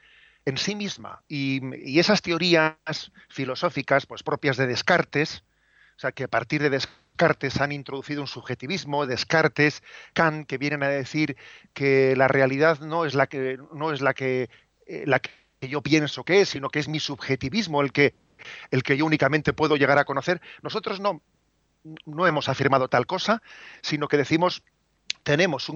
en 0.45 0.57
sí 0.57 0.75
misma 0.75 1.23
y, 1.27 1.61
esas 1.99 2.21
teorías 2.21 2.75
filosóficas 3.29 4.05
pues 4.05 4.23
propias 4.23 4.57
de 4.57 4.67
Descartes, 4.67 5.43
o 5.95 5.99
sea 5.99 6.11
que 6.11 6.23
a 6.23 6.27
partir 6.27 6.61
de 6.61 6.69
Descartes 6.69 7.61
han 7.61 7.71
introducido 7.71 8.21
un 8.21 8.27
subjetivismo, 8.27 9.05
Descartes, 9.05 9.83
Kant, 10.13 10.47
que 10.47 10.57
vienen 10.57 10.83
a 10.83 10.89
decir 10.89 11.37
que 11.73 12.15
la 12.15 12.27
realidad 12.27 12.79
no 12.79 13.05
es 13.05 13.13
la 13.13 13.27
que, 13.27 13.57
no 13.73 13.91
es 13.91 14.01
la 14.01 14.13
que, 14.13 14.49
eh, 14.87 15.03
la 15.05 15.19
que 15.19 15.29
yo 15.61 15.81
pienso 15.81 16.23
que 16.23 16.41
es, 16.41 16.49
sino 16.49 16.69
que 16.69 16.79
es 16.79 16.87
mi 16.87 16.99
subjetivismo 16.99 17.81
el 17.81 17.91
que, 17.91 18.15
el 18.71 18.81
que 18.81 18.97
yo 18.97 19.05
únicamente 19.05 19.53
puedo 19.53 19.75
llegar 19.75 19.99
a 19.99 20.05
conocer. 20.05 20.41
Nosotros 20.63 20.99
no, 20.99 21.21
no 22.05 22.25
hemos 22.25 22.49
afirmado 22.49 22.87
tal 22.87 23.05
cosa, 23.05 23.43
sino 23.81 24.07
que 24.07 24.17
decimos 24.17 24.63
tenemos 25.23 25.69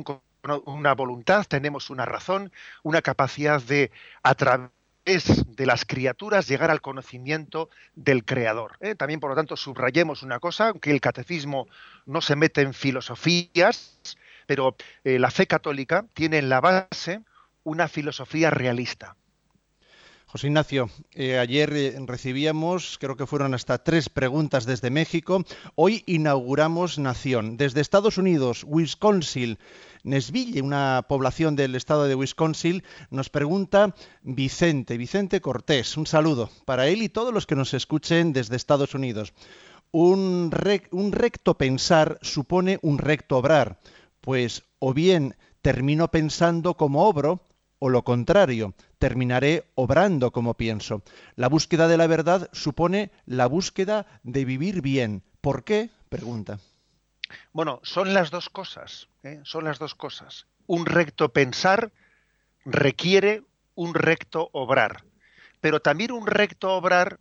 una 0.66 0.94
voluntad, 0.94 1.46
tenemos 1.48 1.90
una 1.90 2.06
razón, 2.06 2.52
una 2.84 3.02
capacidad 3.02 3.62
de, 3.62 3.92
a 4.24 4.36
través 4.36 4.72
de 5.06 5.66
las 5.66 5.86
criaturas 5.86 6.48
llegar 6.48 6.72
al 6.72 6.82
conocimiento 6.82 7.70
del 7.96 8.26
Creador. 8.26 8.78
¿eh? 8.82 8.96
También, 8.96 9.20
por 9.20 9.30
lo 9.30 9.36
tanto, 9.36 9.56
subrayemos 9.56 10.24
una 10.24 10.40
cosa, 10.40 10.74
que 10.74 10.92
el 10.92 11.02
catecismo 11.02 11.68
no 12.06 12.22
se 12.22 12.36
mete 12.36 12.62
en 12.62 12.74
filosofías, 12.74 14.00
pero 14.48 14.76
eh, 15.04 15.20
la 15.20 15.32
fe 15.32 15.48
católica 15.48 16.06
tiene 16.14 16.40
en 16.40 16.50
la 16.50 16.62
base 16.62 17.22
una 17.64 17.88
filosofía 17.88 18.50
realista. 18.50 19.16
José 20.36 20.48
Ignacio, 20.48 20.90
eh, 21.14 21.38
ayer 21.38 21.96
recibíamos, 22.06 22.98
creo 23.00 23.16
que 23.16 23.26
fueron 23.26 23.54
hasta 23.54 23.78
tres 23.78 24.10
preguntas 24.10 24.66
desde 24.66 24.90
México. 24.90 25.46
Hoy 25.76 26.04
inauguramos 26.08 27.00
Nación. 27.00 27.56
Desde 27.56 27.80
Estados 27.80 28.18
Unidos, 28.18 28.66
Wisconsin, 28.68 29.58
Nesville, 30.06 30.62
una 30.62 31.04
población 31.10 31.56
del 31.56 31.74
estado 31.74 32.06
de 32.06 32.14
Wisconsin, 32.14 32.84
nos 33.10 33.30
pregunta 33.30 33.96
Vicente, 34.22 34.98
Vicente 34.98 35.42
Cortés. 35.42 35.98
Un 35.98 36.06
saludo 36.06 36.52
para 36.66 36.88
él 36.88 37.02
y 37.02 37.10
todos 37.10 37.34
los 37.34 37.48
que 37.48 37.56
nos 37.56 37.74
escuchen 37.74 38.32
desde 38.32 38.56
Estados 38.56 38.94
Unidos. 38.94 39.34
Un, 39.92 40.52
un 40.92 41.12
recto 41.12 41.58
pensar 41.58 42.20
supone 42.22 42.78
un 42.84 43.00
recto 43.00 43.38
obrar, 43.38 43.80
pues 44.22 44.64
o 44.78 44.94
bien 44.94 45.36
termino 45.64 46.12
pensando 46.12 46.78
como 46.78 47.08
obro, 47.08 47.42
o 47.80 47.90
lo 47.90 48.04
contrario, 48.04 48.76
terminaré 49.00 49.66
obrando 49.74 50.32
como 50.32 50.54
pienso. 50.54 51.02
La 51.36 51.50
búsqueda 51.50 51.88
de 51.88 51.98
la 51.98 52.06
verdad 52.06 52.48
supone 52.54 53.10
la 53.26 53.48
búsqueda 53.48 54.06
de 54.22 54.46
vivir 54.46 54.84
bien. 54.84 55.24
¿Por 55.42 55.64
qué? 55.64 55.90
Pregunta. 56.10 56.60
Bueno, 57.54 57.80
son 57.84 58.14
las 58.14 58.30
dos 58.30 58.50
cosas. 58.50 59.08
¿Eh? 59.26 59.42
Son 59.44 59.64
las 59.64 59.80
dos 59.80 59.96
cosas. 59.96 60.48
Un 60.68 60.86
recto 60.86 61.30
pensar 61.30 61.92
requiere 62.64 63.44
un 63.76 63.94
recto 63.94 64.50
obrar, 64.54 65.04
pero 65.62 65.82
también 65.82 66.12
un 66.12 66.28
recto 66.28 66.72
obrar 66.72 67.20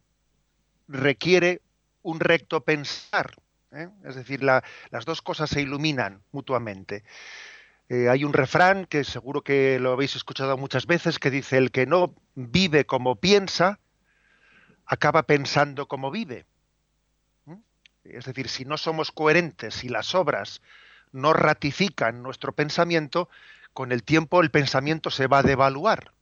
requiere 0.87 1.63
un 2.03 2.21
recto 2.21 2.63
pensar. 2.63 3.35
¿eh? 3.73 3.89
Es 4.05 4.15
decir, 4.15 4.43
las 4.43 5.05
dos 5.05 5.23
cosas 5.23 5.51
se 5.51 5.63
iluminan 5.63 6.23
mutuamente. 6.31 7.05
Eh, 7.89 8.09
hay 8.09 8.25
un 8.25 8.33
refrán 8.33 8.87
que 8.87 9.05
seguro 9.05 9.43
que 9.43 9.79
lo 9.79 9.93
habéis 9.93 10.17
escuchado 10.17 10.57
muchas 10.57 10.87
veces 10.87 11.19
que 11.19 11.31
dice 11.31 11.59
el 11.59 11.71
que 11.71 11.87
no 11.87 12.15
vive 12.35 12.87
como 12.87 13.17
piensa 13.17 13.79
acaba 14.87 15.25
pensando 15.25 15.87
como 15.87 16.11
vive. 16.11 16.47
¿Mm? 17.45 17.57
Es 18.05 18.25
decir, 18.25 18.49
si 18.49 18.65
no 18.65 18.79
somos 18.79 19.13
coherentes, 19.13 19.75
si 19.75 19.89
las 19.89 20.15
obras 20.15 20.63
no 21.15 21.33
ratifican 21.33 22.23
nuestro 22.23 22.53
pensamiento, 22.53 23.29
con 23.73 23.93
el 23.93 24.03
tiempo 24.03 24.43
el 24.43 24.51
pensamiento 24.51 25.11
se 25.11 25.27
va 25.27 25.39
a 25.39 25.43
devaluar. 25.43 26.13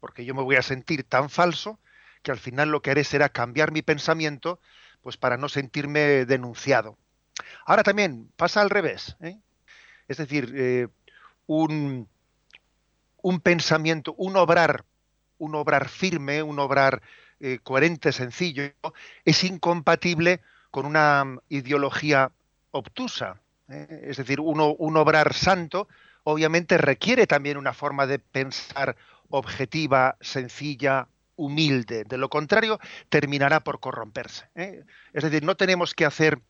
Porque 0.00 0.24
yo 0.24 0.34
me 0.34 0.42
voy 0.42 0.56
a 0.56 0.62
sentir 0.62 1.04
tan 1.04 1.28
falso 1.28 1.78
que 2.22 2.30
al 2.30 2.38
final 2.38 2.70
lo 2.70 2.80
que 2.80 2.92
haré 2.92 3.04
será 3.04 3.28
cambiar 3.28 3.72
mi 3.72 3.82
pensamiento 3.82 4.60
pues 5.02 5.16
para 5.16 5.36
no 5.36 5.48
sentirme 5.48 6.24
denunciado. 6.26 6.96
Ahora 7.66 7.82
también 7.82 8.30
pasa 8.36 8.60
al 8.60 8.70
revés. 8.70 9.16
¿eh? 9.20 9.36
Es 10.06 10.18
decir, 10.18 10.52
eh, 10.54 10.88
un, 11.46 12.08
pensamiento, 13.42 14.14
un 14.16 14.36
obrar, 14.36 14.84
un 15.38 15.56
obrar 15.56 15.88
firme, 15.88 16.42
un 16.42 16.60
obrar 16.60 17.02
eh, 17.40 17.58
coherente, 17.62 18.12
sencillo, 18.12 18.62
es 19.24 19.42
incompatible 19.42 20.40
con 20.70 20.86
una 20.86 21.24
ideología 21.48 22.30
obtusa. 22.70 23.40
¿Eh? 23.72 24.04
Es 24.04 24.16
decir, 24.18 24.40
uno, 24.40 24.74
un 24.74 24.96
obrar 24.96 25.34
santo 25.34 25.88
obviamente 26.24 26.78
requiere 26.78 27.26
también 27.26 27.56
una 27.56 27.72
forma 27.72 28.06
de 28.06 28.18
pensar 28.18 28.96
objetiva, 29.30 30.16
sencilla, 30.20 31.08
humilde. 31.36 32.04
De 32.04 32.18
lo 32.18 32.28
contrario, 32.28 32.78
terminará 33.08 33.60
por 33.60 33.80
corromperse. 33.80 34.46
¿eh? 34.54 34.84
Es 35.12 35.24
decir, 35.24 35.42
no 35.42 35.56
tenemos 35.56 35.94
que 35.94 36.04
hacer. 36.04 36.40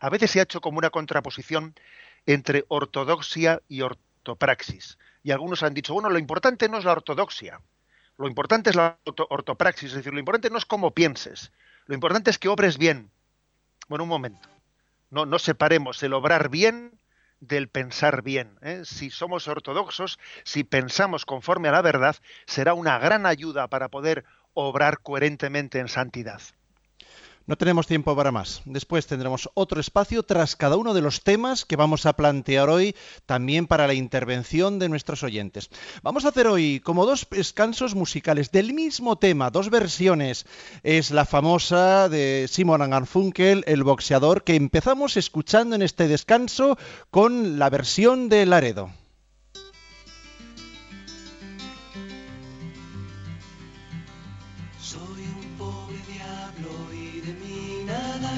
A 0.00 0.10
veces 0.10 0.30
se 0.30 0.40
ha 0.40 0.44
hecho 0.44 0.60
como 0.60 0.78
una 0.78 0.90
contraposición 0.90 1.74
entre 2.26 2.64
ortodoxia 2.68 3.62
y 3.68 3.80
ortopraxis. 3.82 4.98
Y 5.22 5.32
algunos 5.32 5.62
han 5.62 5.74
dicho, 5.74 5.94
bueno, 5.94 6.10
lo 6.10 6.18
importante 6.18 6.68
no 6.68 6.78
es 6.78 6.84
la 6.84 6.92
ortodoxia, 6.92 7.60
lo 8.16 8.28
importante 8.28 8.70
es 8.70 8.76
la 8.76 8.98
ortopraxis, 9.04 9.90
es 9.90 9.96
decir, 9.96 10.12
lo 10.12 10.18
importante 10.18 10.50
no 10.50 10.58
es 10.58 10.64
cómo 10.64 10.92
pienses, 10.92 11.52
lo 11.86 11.94
importante 11.94 12.30
es 12.30 12.38
que 12.38 12.48
obres 12.48 12.78
bien. 12.78 13.10
Bueno, 13.88 14.04
un 14.04 14.10
momento. 14.10 14.48
No, 15.10 15.38
separemos 15.38 16.02
el 16.02 16.12
obrar 16.12 16.48
bien 16.48 16.98
del 17.40 17.68
pensar 17.68 18.22
bien. 18.22 18.58
¿eh? 18.62 18.82
Si 18.84 19.10
somos 19.10 19.46
ortodoxos, 19.46 20.18
si 20.44 20.64
pensamos 20.64 21.24
conforme 21.24 21.68
a 21.68 21.72
la 21.72 21.82
verdad, 21.82 22.16
será 22.46 22.74
una 22.74 22.98
gran 22.98 23.26
ayuda 23.26 23.68
para 23.68 23.88
poder 23.88 24.24
obrar 24.54 25.00
coherentemente 25.00 25.78
en 25.78 25.88
santidad. 25.88 26.40
No 27.48 27.56
tenemos 27.56 27.86
tiempo 27.86 28.16
para 28.16 28.32
más. 28.32 28.62
Después 28.64 29.06
tendremos 29.06 29.48
otro 29.54 29.80
espacio 29.80 30.24
tras 30.24 30.56
cada 30.56 30.76
uno 30.76 30.94
de 30.94 31.00
los 31.00 31.22
temas 31.22 31.64
que 31.64 31.76
vamos 31.76 32.04
a 32.04 32.14
plantear 32.14 32.68
hoy, 32.68 32.96
también 33.24 33.68
para 33.68 33.86
la 33.86 33.94
intervención 33.94 34.80
de 34.80 34.88
nuestros 34.88 35.22
oyentes. 35.22 35.70
Vamos 36.02 36.24
a 36.24 36.30
hacer 36.30 36.48
hoy 36.48 36.80
como 36.80 37.06
dos 37.06 37.24
descansos 37.30 37.94
musicales 37.94 38.50
del 38.50 38.72
mismo 38.72 39.14
tema, 39.14 39.52
dos 39.52 39.70
versiones. 39.70 40.44
Es 40.82 41.12
la 41.12 41.24
famosa 41.24 42.08
de 42.08 42.46
Simon 42.50 42.90
Garfunkel, 42.90 43.62
el 43.68 43.84
boxeador, 43.84 44.42
que 44.42 44.56
empezamos 44.56 45.16
escuchando 45.16 45.76
en 45.76 45.82
este 45.82 46.08
descanso 46.08 46.76
con 47.12 47.60
la 47.60 47.70
versión 47.70 48.28
de 48.28 48.44
Laredo. 48.44 48.90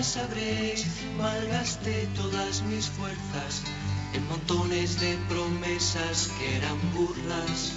Sabréis, 0.03 0.87
malgasté 1.17 2.09
todas 2.15 2.63
mis 2.63 2.87
fuerzas 2.89 3.63
en 4.15 4.27
montones 4.29 5.01
de 5.01 5.17
promesas 5.29 6.31
que 6.39 6.57
eran 6.57 6.79
burlas. 6.95 7.73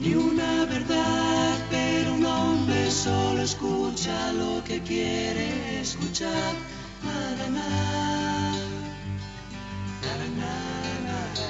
Ni 0.00 0.14
una 0.14 0.64
verdad, 0.64 1.56
pero 1.70 2.14
un 2.14 2.24
hombre 2.24 2.90
solo 2.90 3.42
escucha 3.42 4.32
lo 4.32 4.62
que 4.64 4.80
quiere 4.82 5.80
escuchar. 5.80 6.54
Y 11.30 11.49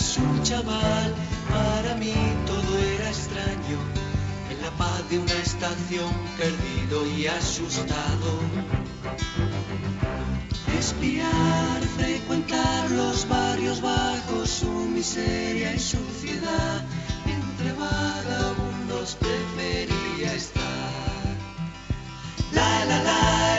apenas 0.00 0.16
un 0.18 0.42
chaval, 0.42 1.14
para 1.48 1.94
mí 1.96 2.14
todo 2.46 2.78
era 2.78 3.08
extraño, 3.08 3.78
en 4.50 4.62
la 4.62 4.70
paz 4.72 5.08
de 5.10 5.18
una 5.18 5.32
estación 5.32 6.12
perdido 6.38 7.06
y 7.16 7.26
asustado. 7.26 8.40
Espiar, 10.78 11.82
frecuentar 11.96 12.90
los 12.90 13.28
barrios 13.28 13.80
bajos, 13.80 14.48
su 14.48 14.70
miseria 14.70 15.74
y 15.74 15.78
suciedad, 15.78 16.84
entre 17.26 17.72
vagabundos 17.72 19.16
prefería 19.16 20.34
estar. 20.34 20.64
La 22.52 22.84
la 22.86 23.02
la. 23.02 23.49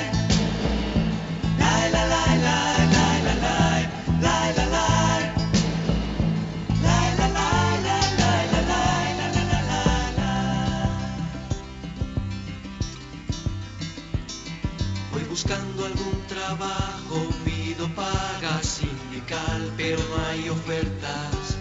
Trabajo, 16.55 17.29
pido 17.45 17.87
paga 17.95 18.61
sindical, 18.61 19.71
pero 19.77 19.99
no 20.09 20.25
hay 20.25 20.49
ofertas. 20.49 21.57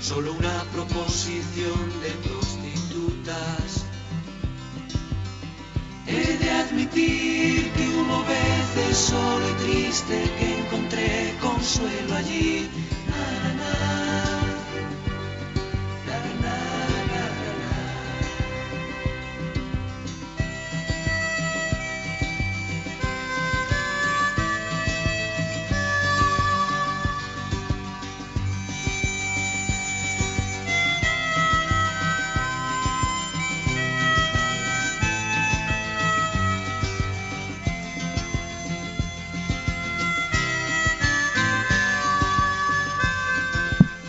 Solo 0.00 0.32
una 0.32 0.62
proposición 0.72 1.78
de 2.02 2.10
prostitutas. 2.28 3.84
He 6.06 6.36
de 6.38 6.50
admitir 6.50 7.72
que 7.72 7.88
hubo 7.96 8.24
veces 8.24 8.96
solo 8.96 9.50
y 9.50 9.54
triste 9.64 10.30
que 10.38 10.58
encontré 10.60 11.34
consuelo 11.40 12.14
allí. 12.14 12.68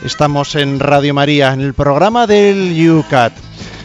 Estamos 0.03 0.55
en 0.55 0.81
Radio 0.81 1.13
María, 1.13 1.53
en 1.53 1.61
el 1.61 1.73
programa 1.73 2.27
del 2.27 2.75
UCAT. 2.89 3.31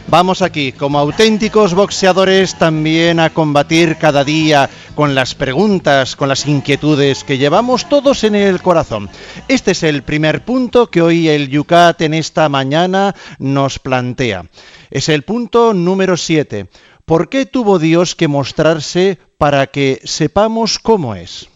Vamos 0.08 0.42
aquí, 0.42 0.72
como 0.72 0.98
auténticos 0.98 1.74
boxeadores, 1.74 2.58
también 2.58 3.20
a 3.20 3.30
combatir 3.30 3.98
cada 3.98 4.24
día 4.24 4.68
con 4.96 5.14
las 5.14 5.36
preguntas, 5.36 6.16
con 6.16 6.28
las 6.28 6.44
inquietudes 6.46 7.22
que 7.22 7.38
llevamos 7.38 7.88
todos 7.88 8.24
en 8.24 8.34
el 8.34 8.60
corazón. 8.60 9.08
Este 9.46 9.70
es 9.70 9.84
el 9.84 10.02
primer 10.02 10.44
punto 10.44 10.90
que 10.90 11.02
hoy 11.02 11.28
el 11.28 11.56
UCAT 11.56 12.02
en 12.02 12.14
esta 12.14 12.48
mañana 12.48 13.14
nos 13.38 13.78
plantea. 13.78 14.46
Es 14.90 15.08
el 15.08 15.22
punto 15.22 15.72
número 15.72 16.16
7. 16.16 16.68
¿Por 17.04 17.28
qué 17.28 17.46
tuvo 17.46 17.78
Dios 17.78 18.16
que 18.16 18.26
mostrarse 18.26 19.20
para 19.38 19.68
que 19.68 20.00
sepamos 20.02 20.80
cómo 20.80 21.14
es? 21.14 21.48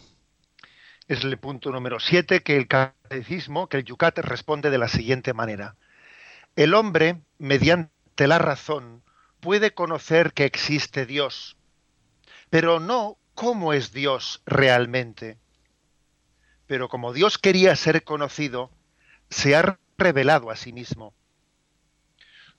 Es 1.08 1.24
el 1.24 1.36
punto 1.38 1.72
número 1.72 1.98
7 1.98 2.42
que 2.42 2.56
el 2.56 2.68
que 3.68 3.76
el 3.76 3.84
Yucat 3.84 4.18
responde 4.18 4.70
de 4.70 4.78
la 4.78 4.88
siguiente 4.88 5.34
manera. 5.34 5.76
El 6.56 6.74
hombre, 6.74 7.20
mediante 7.38 8.26
la 8.26 8.38
razón, 8.38 9.02
puede 9.40 9.74
conocer 9.74 10.32
que 10.32 10.44
existe 10.44 11.04
Dios, 11.04 11.56
pero 12.48 12.80
no 12.80 13.18
cómo 13.34 13.72
es 13.72 13.92
Dios 13.92 14.42
realmente. 14.46 15.38
Pero 16.66 16.88
como 16.88 17.12
Dios 17.12 17.38
quería 17.38 17.76
ser 17.76 18.02
conocido, 18.04 18.70
se 19.28 19.56
ha 19.56 19.78
revelado 19.98 20.50
a 20.50 20.56
sí 20.56 20.72
mismo. 20.72 21.12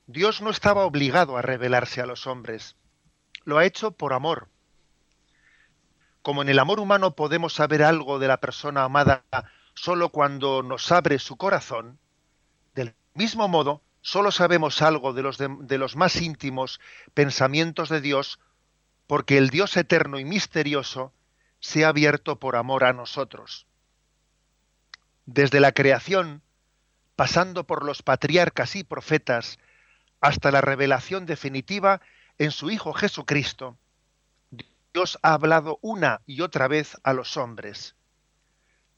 Dios 0.05 0.41
no 0.41 0.49
estaba 0.49 0.85
obligado 0.85 1.37
a 1.37 1.41
revelarse 1.41 2.01
a 2.01 2.05
los 2.05 2.27
hombres, 2.27 2.75
lo 3.45 3.57
ha 3.57 3.65
hecho 3.65 3.91
por 3.91 4.13
amor. 4.13 4.49
Como 6.21 6.41
en 6.41 6.49
el 6.49 6.59
amor 6.59 6.79
humano 6.79 7.15
podemos 7.15 7.53
saber 7.53 7.83
algo 7.83 8.19
de 8.19 8.27
la 8.27 8.37
persona 8.37 8.83
amada 8.83 9.23
solo 9.73 10.09
cuando 10.09 10.63
nos 10.63 10.91
abre 10.91 11.19
su 11.19 11.35
corazón, 11.37 11.99
del 12.75 12.95
mismo 13.13 13.47
modo, 13.47 13.81
solo 14.01 14.31
sabemos 14.31 14.81
algo 14.81 15.13
de 15.13 15.23
los, 15.23 15.37
de, 15.37 15.77
los 15.77 15.95
más 15.95 16.21
íntimos 16.21 16.79
pensamientos 17.13 17.89
de 17.89 18.01
Dios 18.01 18.39
porque 19.07 19.37
el 19.37 19.49
Dios 19.49 19.75
eterno 19.77 20.19
y 20.19 20.25
misterioso 20.25 21.13
se 21.59 21.85
ha 21.85 21.89
abierto 21.89 22.39
por 22.39 22.55
amor 22.55 22.83
a 22.83 22.93
nosotros. 22.93 23.67
Desde 25.25 25.59
la 25.59 25.71
creación, 25.71 26.41
pasando 27.15 27.65
por 27.65 27.85
los 27.85 28.01
patriarcas 28.01 28.75
y 28.75 28.83
profetas, 28.83 29.59
hasta 30.19 30.51
la 30.51 30.61
revelación 30.61 31.25
definitiva 31.25 32.01
en 32.37 32.51
su 32.51 32.69
Hijo 32.69 32.93
Jesucristo, 32.93 33.77
Dios 34.93 35.17
ha 35.21 35.33
hablado 35.33 35.79
una 35.81 36.21
y 36.25 36.41
otra 36.41 36.67
vez 36.67 36.97
a 37.03 37.13
los 37.13 37.37
hombres. 37.37 37.95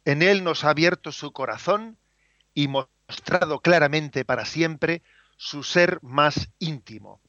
En 0.05 0.21
Él 0.21 0.43
nos 0.43 0.63
ha 0.63 0.69
abierto 0.69 1.11
su 1.11 1.33
corazón 1.33 1.97
y 2.53 2.67
mostrado 2.67 3.59
claramente 3.59 4.23
para 4.23 4.45
siempre 4.45 5.01
su 5.35 5.63
ser 5.63 5.99
más 6.01 6.49
íntimo. 6.59 7.19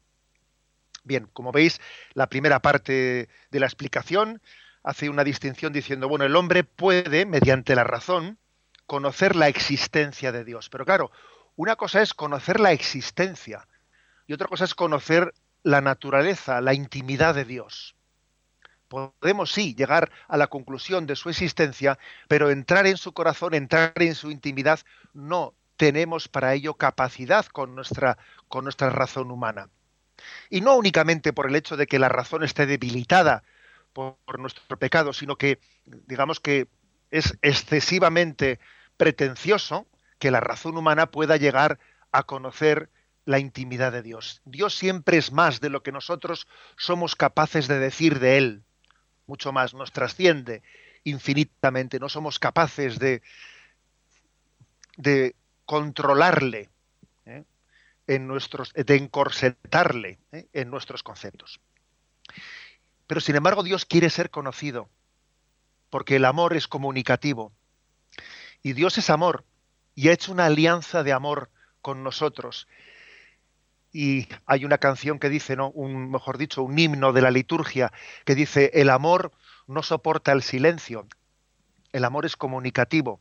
Bien, 1.03 1.27
como 1.33 1.51
veis, 1.51 1.81
la 2.13 2.27
primera 2.27 2.59
parte 2.61 3.29
de 3.51 3.59
la 3.59 3.65
explicación 3.65 4.41
hace 4.83 5.09
una 5.09 5.23
distinción 5.23 5.73
diciendo, 5.73 6.07
bueno, 6.07 6.25
el 6.25 6.35
hombre 6.35 6.63
puede, 6.63 7.25
mediante 7.25 7.75
la 7.75 7.83
razón, 7.83 8.37
conocer 8.85 9.35
la 9.35 9.49
existencia 9.49 10.31
de 10.31 10.45
Dios. 10.45 10.69
Pero 10.69 10.85
claro, 10.85 11.11
una 11.57 11.75
cosa 11.75 12.01
es 12.01 12.13
conocer 12.13 12.59
la 12.59 12.71
existencia 12.71 13.67
y 14.27 14.33
otra 14.33 14.47
cosa 14.47 14.65
es 14.65 14.75
conocer 14.75 15.33
la 15.63 15.81
naturaleza, 15.81 16.61
la 16.61 16.73
intimidad 16.73 17.35
de 17.35 17.43
Dios. 17.43 17.96
Podemos 18.87 19.51
sí 19.51 19.75
llegar 19.75 20.11
a 20.27 20.37
la 20.37 20.47
conclusión 20.47 21.05
de 21.05 21.15
su 21.15 21.29
existencia, 21.29 21.99
pero 22.27 22.49
entrar 22.49 22.87
en 22.87 22.97
su 22.97 23.13
corazón, 23.13 23.53
entrar 23.53 23.93
en 23.95 24.15
su 24.15 24.31
intimidad, 24.31 24.79
no 25.13 25.53
tenemos 25.77 26.27
para 26.27 26.53
ello 26.53 26.73
capacidad 26.73 27.45
con 27.45 27.75
nuestra, 27.75 28.17
con 28.47 28.63
nuestra 28.63 28.89
razón 28.89 29.31
humana. 29.31 29.69
Y 30.49 30.61
no 30.61 30.75
únicamente 30.75 31.33
por 31.33 31.47
el 31.47 31.55
hecho 31.55 31.77
de 31.77 31.87
que 31.87 31.99
la 31.99 32.09
razón 32.09 32.43
esté 32.43 32.65
debilitada 32.65 33.43
por, 33.93 34.39
nuestro 34.39 34.77
pecado, 34.77 35.13
sino 35.13 35.37
que, 35.37 35.59
digamos 35.85 36.39
que 36.39 36.67
es 37.09 37.37
excesivamente 37.41 38.59
pretencioso 38.97 39.87
que 40.19 40.31
la 40.31 40.39
razón 40.39 40.77
humana 40.77 41.09
pueda 41.09 41.37
llegar 41.37 41.79
a 42.11 42.23
conocer 42.23 42.89
la 43.25 43.39
intimidad 43.39 43.91
de 43.91 44.01
Dios. 44.01 44.41
Dios 44.45 44.75
siempre 44.75 45.17
es 45.17 45.31
más 45.31 45.59
de 45.61 45.69
lo 45.69 45.83
que 45.83 45.91
nosotros 45.91 46.47
somos 46.77 47.15
capaces 47.15 47.67
de 47.67 47.79
decir 47.79 48.19
de 48.19 48.37
Él. 48.37 48.63
Mucho 49.27 49.51
más, 49.51 49.73
nos 49.73 49.91
trasciende 49.91 50.63
infinitamente. 51.03 51.99
No 51.99 52.09
somos 52.09 52.39
capaces 52.39 52.97
de, 52.97 53.21
de 54.97 55.35
controlarle, 55.65 56.69
¿eh? 57.25 57.43
en 58.07 58.27
nuestros, 58.27 58.73
de 58.73 58.95
encorsetarle 58.95 60.17
¿eh? 60.31 60.47
en 60.53 60.69
nuestros 60.71 61.03
conceptos. 61.03 61.59
Pero 63.05 63.21
sin 63.21 63.35
embargo 63.35 63.63
Dios 63.63 63.85
quiere 63.85 64.09
ser 64.09 64.29
conocido, 64.29 64.89
porque 65.89 66.15
el 66.15 66.25
amor 66.25 66.55
es 66.55 66.67
comunicativo. 66.67 67.51
Y 68.63 68.73
Dios 68.73 68.97
es 68.97 69.09
amor, 69.09 69.45
y 69.93 70.09
ha 70.09 70.13
hecho 70.13 70.31
una 70.31 70.45
alianza 70.45 71.03
de 71.03 71.13
amor 71.13 71.49
con 71.81 72.03
nosotros 72.03 72.67
y 73.97 74.29
hay 74.45 74.63
una 74.63 74.77
canción 74.77 75.17
que 75.17 75.27
dice, 75.27 75.55
¿no? 75.55 75.71
Un, 75.71 76.11
mejor 76.11 76.37
dicho, 76.37 76.61
un 76.61 76.77
himno 76.77 77.13
de 77.13 77.21
la 77.23 77.31
liturgia 77.31 77.91
que 78.25 78.35
dice, 78.35 78.69
el 78.75 78.91
amor 78.91 79.31
no 79.65 79.81
soporta 79.81 80.33
el 80.33 80.43
silencio, 80.43 81.07
el 81.93 82.05
amor 82.05 82.27
es 82.27 82.35
comunicativo. 82.35 83.19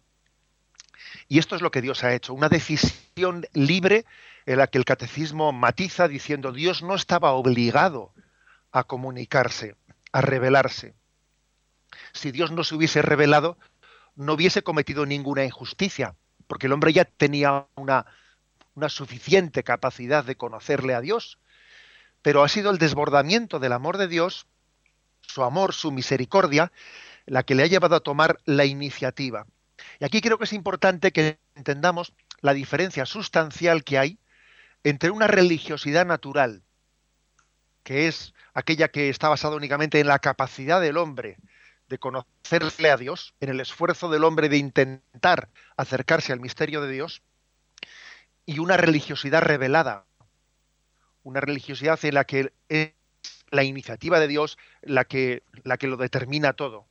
Y 1.29 1.39
esto 1.39 1.57
es 1.57 1.63
lo 1.63 1.71
que 1.71 1.81
Dios 1.81 2.05
ha 2.05 2.13
hecho, 2.13 2.35
una 2.35 2.51
decisión 2.51 3.47
libre 3.55 4.05
en 4.45 4.59
la 4.59 4.67
que 4.67 4.77
el 4.77 4.85
catecismo 4.85 5.51
matiza 5.51 6.09
diciendo, 6.09 6.53
Dios 6.53 6.83
no 6.83 6.95
estaba 6.95 7.33
obligado 7.33 8.13
a 8.71 8.85
comunicarse, 8.85 9.77
a 10.13 10.21
revelarse. 10.21 10.95
Si 12.13 12.33
Dios 12.33 12.53
no 12.53 12.65
se 12.65 12.75
hubiese 12.75 13.01
revelado, 13.01 13.57
no 14.15 14.35
hubiese 14.35 14.63
cometido 14.63 15.07
ninguna 15.07 15.43
injusticia, 15.43 16.17
porque 16.47 16.67
el 16.67 16.75
hombre 16.75 16.93
ya 16.93 17.07
tenía 17.07 17.67
una, 17.77 18.05
una 18.77 18.89
suficiente 18.91 19.65
capacidad 19.65 20.25
de 20.25 20.37
conocerle 20.37 20.95
a 20.95 21.01
Dios, 21.01 21.39
pero 22.23 22.45
ha 22.45 22.49
sido 22.49 22.71
el 22.71 22.79
desbordamiento 22.79 23.59
del 23.59 23.73
amor 23.73 23.97
de 23.97 24.07
Dios, 24.07 24.47
su 25.23 25.43
amor, 25.43 25.73
su 25.73 25.91
misericordia, 25.91 26.71
la 27.25 27.43
que 27.43 27.55
le 27.55 27.63
ha 27.63 27.67
llevado 27.67 27.97
a 27.97 28.01
tomar 28.01 28.39
la 28.45 28.67
iniciativa. 28.67 29.47
Y 29.99 30.05
aquí 30.05 30.21
creo 30.21 30.39
que 30.39 30.45
es 30.45 30.53
importante 30.53 31.11
que 31.11 31.39
entendamos 31.55 32.13
la 32.43 32.53
diferencia 32.53 33.07
sustancial 33.07 33.83
que 33.83 33.99
hay 33.99 34.19
entre 34.85 35.11
una 35.11 35.27
religiosidad 35.27 36.05
natural, 36.05 36.63
que 37.83 38.09
es 38.09 38.35
aquella 38.53 38.89
que 38.89 39.09
está 39.09 39.29
basada 39.29 39.57
únicamente 39.57 39.99
en 40.01 40.07
la 40.07 40.19
capacidad 40.19 40.81
del 40.81 40.99
hombre 40.99 41.39
de 41.89 41.99
conocerle 41.99 42.91
a 42.91 42.97
Dios, 42.97 43.35
en 43.41 43.49
el 43.49 43.61
esfuerzo 43.61 44.11
del 44.11 44.25
hombre 44.25 44.49
de 44.49 44.59
intentar 44.59 45.49
acercarse 45.77 46.33
al 46.33 46.41
misterio 46.41 46.83
de 46.83 46.93
Dios, 46.93 47.23
y 48.47 48.61
una 48.61 48.77
religiosidad 48.77 49.43
revelada, 49.43 50.07
una 51.25 51.41
religiosidad 51.41 52.03
en 52.05 52.15
la 52.15 52.25
que 52.25 52.53
es 52.69 52.93
la 53.51 53.65
iniciativa 53.65 54.21
de 54.21 54.29
Dios 54.29 54.57
la 54.83 55.05
que, 55.05 55.43
la 55.65 55.77
que 55.77 55.89
lo 55.89 55.97
determina 55.97 56.53
todo. 56.53 56.87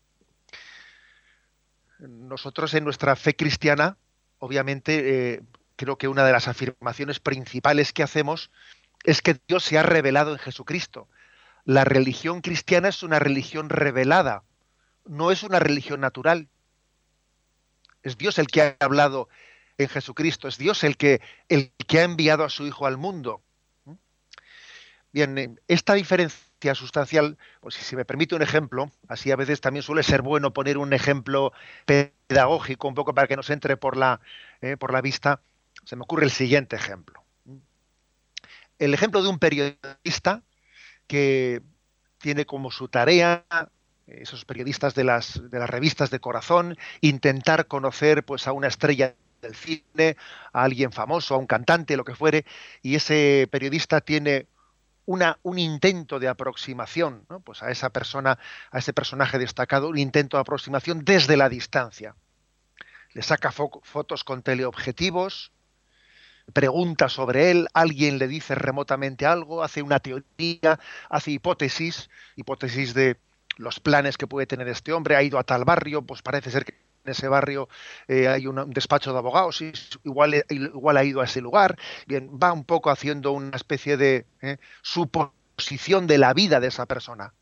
Nosotros 1.99 2.73
en 2.73 2.83
nuestra 2.83 3.15
fe 3.15 3.35
cristiana, 3.35 3.97
obviamente, 4.39 5.33
eh, 5.33 5.41
creo 5.77 5.97
que 5.97 6.09
una 6.09 6.25
de 6.25 6.33
las 6.33 6.49
afirmaciones 6.49 7.19
principales 7.21 7.93
que 7.93 8.03
hacemos 8.03 8.51
es 9.05 9.21
que 9.21 9.39
Dios 9.47 9.63
se 9.63 9.77
ha 9.77 9.83
revelado 9.83 10.33
en 10.33 10.39
Jesucristo. 10.39 11.07
La 11.63 11.85
religión 11.85 12.41
cristiana 12.41 12.89
es 12.89 13.01
una 13.01 13.19
religión 13.19 13.69
revelada, 13.69 14.43
no 15.05 15.31
es 15.31 15.43
una 15.43 15.59
religión 15.59 16.01
natural. 16.01 16.49
Es 18.03 18.17
Dios 18.17 18.37
el 18.37 18.47
que 18.47 18.61
ha 18.61 18.77
hablado 18.79 19.29
en 19.77 19.89
Jesucristo. 19.89 20.47
Es 20.47 20.57
Dios 20.57 20.83
el 20.83 20.97
que, 20.97 21.21
el 21.49 21.71
que 21.87 21.99
ha 21.99 22.03
enviado 22.03 22.43
a 22.43 22.49
su 22.49 22.65
Hijo 22.65 22.85
al 22.85 22.97
mundo. 22.97 23.41
Bien, 25.11 25.37
eh, 25.37 25.55
esta 25.67 25.93
diferencia 25.93 26.75
sustancial, 26.75 27.37
pues 27.61 27.75
si 27.75 27.95
me 27.95 28.05
permite 28.05 28.35
un 28.35 28.41
ejemplo, 28.41 28.91
así 29.07 29.31
a 29.31 29.35
veces 29.35 29.61
también 29.61 29.83
suele 29.83 30.03
ser 30.03 30.21
bueno 30.21 30.51
poner 30.51 30.77
un 30.77 30.93
ejemplo 30.93 31.53
pedagógico, 31.85 32.87
un 32.87 32.95
poco 32.95 33.13
para 33.13 33.27
que 33.27 33.35
nos 33.35 33.49
entre 33.49 33.77
por 33.77 33.95
la, 33.97 34.19
eh, 34.61 34.77
por 34.77 34.91
la 34.91 35.01
vista, 35.01 35.41
se 35.85 35.95
me 35.95 36.01
ocurre 36.01 36.25
el 36.25 36.31
siguiente 36.31 36.75
ejemplo. 36.75 37.23
El 38.77 38.93
ejemplo 38.93 39.21
de 39.21 39.29
un 39.29 39.39
periodista 39.39 40.43
que 41.07 41.61
tiene 42.17 42.45
como 42.45 42.71
su 42.71 42.89
tarea 42.89 43.45
esos 44.07 44.45
periodistas 44.45 44.95
de 44.95 45.03
las, 45.03 45.41
de 45.49 45.59
las 45.59 45.69
revistas 45.69 46.09
de 46.09 46.19
corazón, 46.19 46.77
intentar 47.01 47.67
conocer 47.67 48.23
pues 48.23 48.47
a 48.47 48.51
una 48.51 48.67
estrella 48.67 49.15
del 49.45 49.55
cine, 49.55 50.17
a 50.51 50.63
alguien 50.63 50.91
famoso, 50.91 51.35
a 51.35 51.37
un 51.37 51.47
cantante, 51.47 51.97
lo 51.97 52.03
que 52.03 52.15
fuere, 52.15 52.45
y 52.81 52.95
ese 52.95 53.47
periodista 53.51 54.01
tiene 54.01 54.47
una, 55.05 55.37
un 55.43 55.59
intento 55.59 56.19
de 56.19 56.27
aproximación 56.27 57.25
pues 57.43 57.61
a 57.61 57.71
esa 57.71 57.89
persona, 57.89 58.39
a 58.71 58.79
ese 58.79 58.93
personaje 58.93 59.37
destacado, 59.37 59.89
un 59.89 59.97
intento 59.97 60.37
de 60.37 60.41
aproximación 60.41 61.05
desde 61.05 61.37
la 61.37 61.49
distancia. 61.49 62.15
Le 63.13 63.21
saca 63.21 63.51
fotos 63.51 64.23
con 64.23 64.41
teleobjetivos, 64.41 65.51
pregunta 66.53 67.07
sobre 67.07 67.51
él, 67.51 67.67
alguien 67.73 68.17
le 68.17 68.27
dice 68.27 68.55
remotamente 68.55 69.25
algo, 69.25 69.63
hace 69.63 69.81
una 69.81 69.99
teoría, 69.99 70.79
hace 71.09 71.31
hipótesis, 71.31 72.09
hipótesis 72.35 72.93
de 72.93 73.17
los 73.57 73.79
planes 73.79 74.17
que 74.17 74.27
puede 74.27 74.47
tener 74.47 74.67
este 74.67 74.91
hombre, 74.91 75.15
ha 75.15 75.23
ido 75.23 75.39
a 75.39 75.43
tal 75.43 75.63
barrio, 75.63 76.01
pues 76.01 76.21
parece 76.21 76.51
ser 76.51 76.65
que 76.65 76.84
en 77.05 77.11
ese 77.11 77.27
barrio 77.27 77.69
eh, 78.07 78.27
hay 78.27 78.47
un, 78.47 78.71
despacho 78.71 79.13
de 79.13 79.19
abogados, 79.19 79.61
y 79.61 79.71
igual, 80.03 80.43
igual 80.49 80.97
ha 80.97 81.03
ido 81.03 81.21
a 81.21 81.25
ese 81.25 81.39
lugar, 81.39 81.77
bien, 82.07 82.29
va 82.31 82.51
un 82.51 82.65
poco 82.65 82.89
haciendo 82.89 83.31
una 83.31 83.55
especie 83.55 83.95
de 83.97 84.25
eh, 84.41 84.57
suposición 84.81 86.07
de 86.07 86.17
la 86.17 86.33
vida 86.33 86.59
de 86.59 86.67
esa 86.67 86.85
persona. 86.85 87.33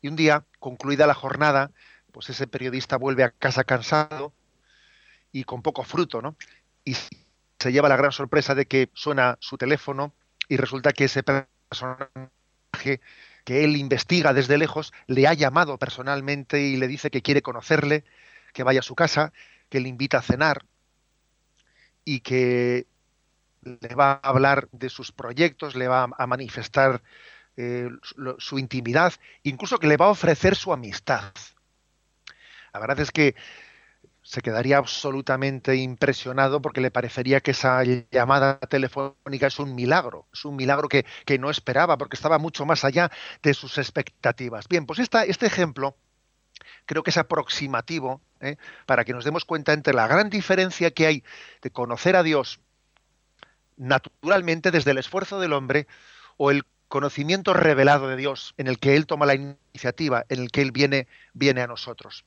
Y 0.00 0.08
un 0.08 0.16
día, 0.16 0.44
concluida 0.60 1.06
la 1.06 1.14
jornada, 1.14 1.72
pues 2.12 2.30
ese 2.30 2.46
periodista 2.46 2.96
vuelve 2.96 3.24
a 3.24 3.30
casa 3.30 3.64
cansado 3.64 4.32
y 5.32 5.44
con 5.44 5.62
poco 5.62 5.82
fruto, 5.82 6.22
¿no? 6.22 6.36
Y 6.84 6.94
se 6.94 7.72
lleva 7.72 7.88
la 7.88 7.96
gran 7.96 8.12
sorpresa 8.12 8.54
de 8.54 8.66
que 8.66 8.90
suena 8.94 9.36
su 9.40 9.58
teléfono 9.58 10.14
y 10.48 10.56
resulta 10.56 10.92
que 10.92 11.04
ese 11.04 11.22
personaje 11.22 13.00
que 13.46 13.62
él 13.62 13.76
investiga 13.76 14.34
desde 14.34 14.58
lejos 14.58 14.92
le 15.06 15.28
ha 15.28 15.32
llamado 15.32 15.78
personalmente 15.78 16.62
y 16.62 16.76
le 16.76 16.88
dice 16.88 17.10
que 17.12 17.22
quiere 17.22 17.42
conocerle 17.42 18.04
que 18.56 18.62
vaya 18.62 18.80
a 18.80 18.82
su 18.82 18.94
casa, 18.94 19.34
que 19.68 19.80
le 19.80 19.90
invita 19.90 20.16
a 20.16 20.22
cenar 20.22 20.64
y 22.06 22.20
que 22.20 22.86
le 23.60 23.94
va 23.94 24.12
a 24.12 24.28
hablar 24.30 24.68
de 24.72 24.88
sus 24.88 25.12
proyectos, 25.12 25.74
le 25.74 25.88
va 25.88 26.08
a 26.16 26.26
manifestar 26.26 27.02
eh, 27.58 27.90
su, 28.38 28.58
intimidad, 28.58 29.12
incluso 29.42 29.78
que 29.78 29.88
le 29.88 29.98
va 29.98 30.06
a 30.06 30.08
ofrecer 30.08 30.56
su 30.56 30.72
amistad. 30.72 31.34
La 32.72 32.80
verdad 32.80 33.00
es 33.00 33.10
que 33.10 33.34
se 34.22 34.40
quedaría 34.40 34.78
absolutamente 34.78 35.76
impresionado 35.76 36.62
porque 36.62 36.80
le 36.80 36.90
parecería 36.90 37.42
que 37.42 37.50
esa 37.50 37.82
llamada 38.10 38.58
telefónica 38.58 39.48
es 39.48 39.58
un 39.58 39.74
milagro, 39.74 40.28
es 40.32 40.46
un 40.46 40.56
milagro 40.56 40.88
que, 40.88 41.04
que 41.26 41.38
no 41.38 41.50
esperaba 41.50 41.98
porque 41.98 42.16
estaba 42.16 42.38
mucho 42.38 42.64
más 42.64 42.84
allá 42.84 43.10
de 43.42 43.52
sus 43.52 43.76
expectativas. 43.76 44.66
Bien, 44.66 44.86
pues 44.86 44.98
esta, 44.98 45.24
este 45.24 45.44
ejemplo 45.44 45.94
creo 46.84 47.02
que 47.02 47.10
es 47.10 47.16
aproximativo 47.16 48.20
¿eh? 48.40 48.56
para 48.86 49.04
que 49.04 49.12
nos 49.12 49.24
demos 49.24 49.44
cuenta 49.44 49.72
entre 49.72 49.94
la 49.94 50.06
gran 50.06 50.30
diferencia 50.30 50.90
que 50.90 51.06
hay 51.06 51.24
de 51.62 51.70
conocer 51.70 52.16
a 52.16 52.22
Dios 52.22 52.60
naturalmente 53.76 54.70
desde 54.70 54.92
el 54.92 54.98
esfuerzo 54.98 55.38
del 55.40 55.52
hombre 55.52 55.86
o 56.36 56.50
el 56.50 56.64
conocimiento 56.88 57.52
revelado 57.52 58.08
de 58.08 58.16
Dios 58.16 58.54
en 58.56 58.68
el 58.68 58.78
que 58.78 58.96
Él 58.96 59.06
toma 59.06 59.26
la 59.26 59.34
iniciativa, 59.34 60.24
en 60.28 60.40
el 60.40 60.50
que 60.50 60.62
Él 60.62 60.72
viene, 60.72 61.08
viene 61.34 61.62
a 61.62 61.66
nosotros. 61.66 62.24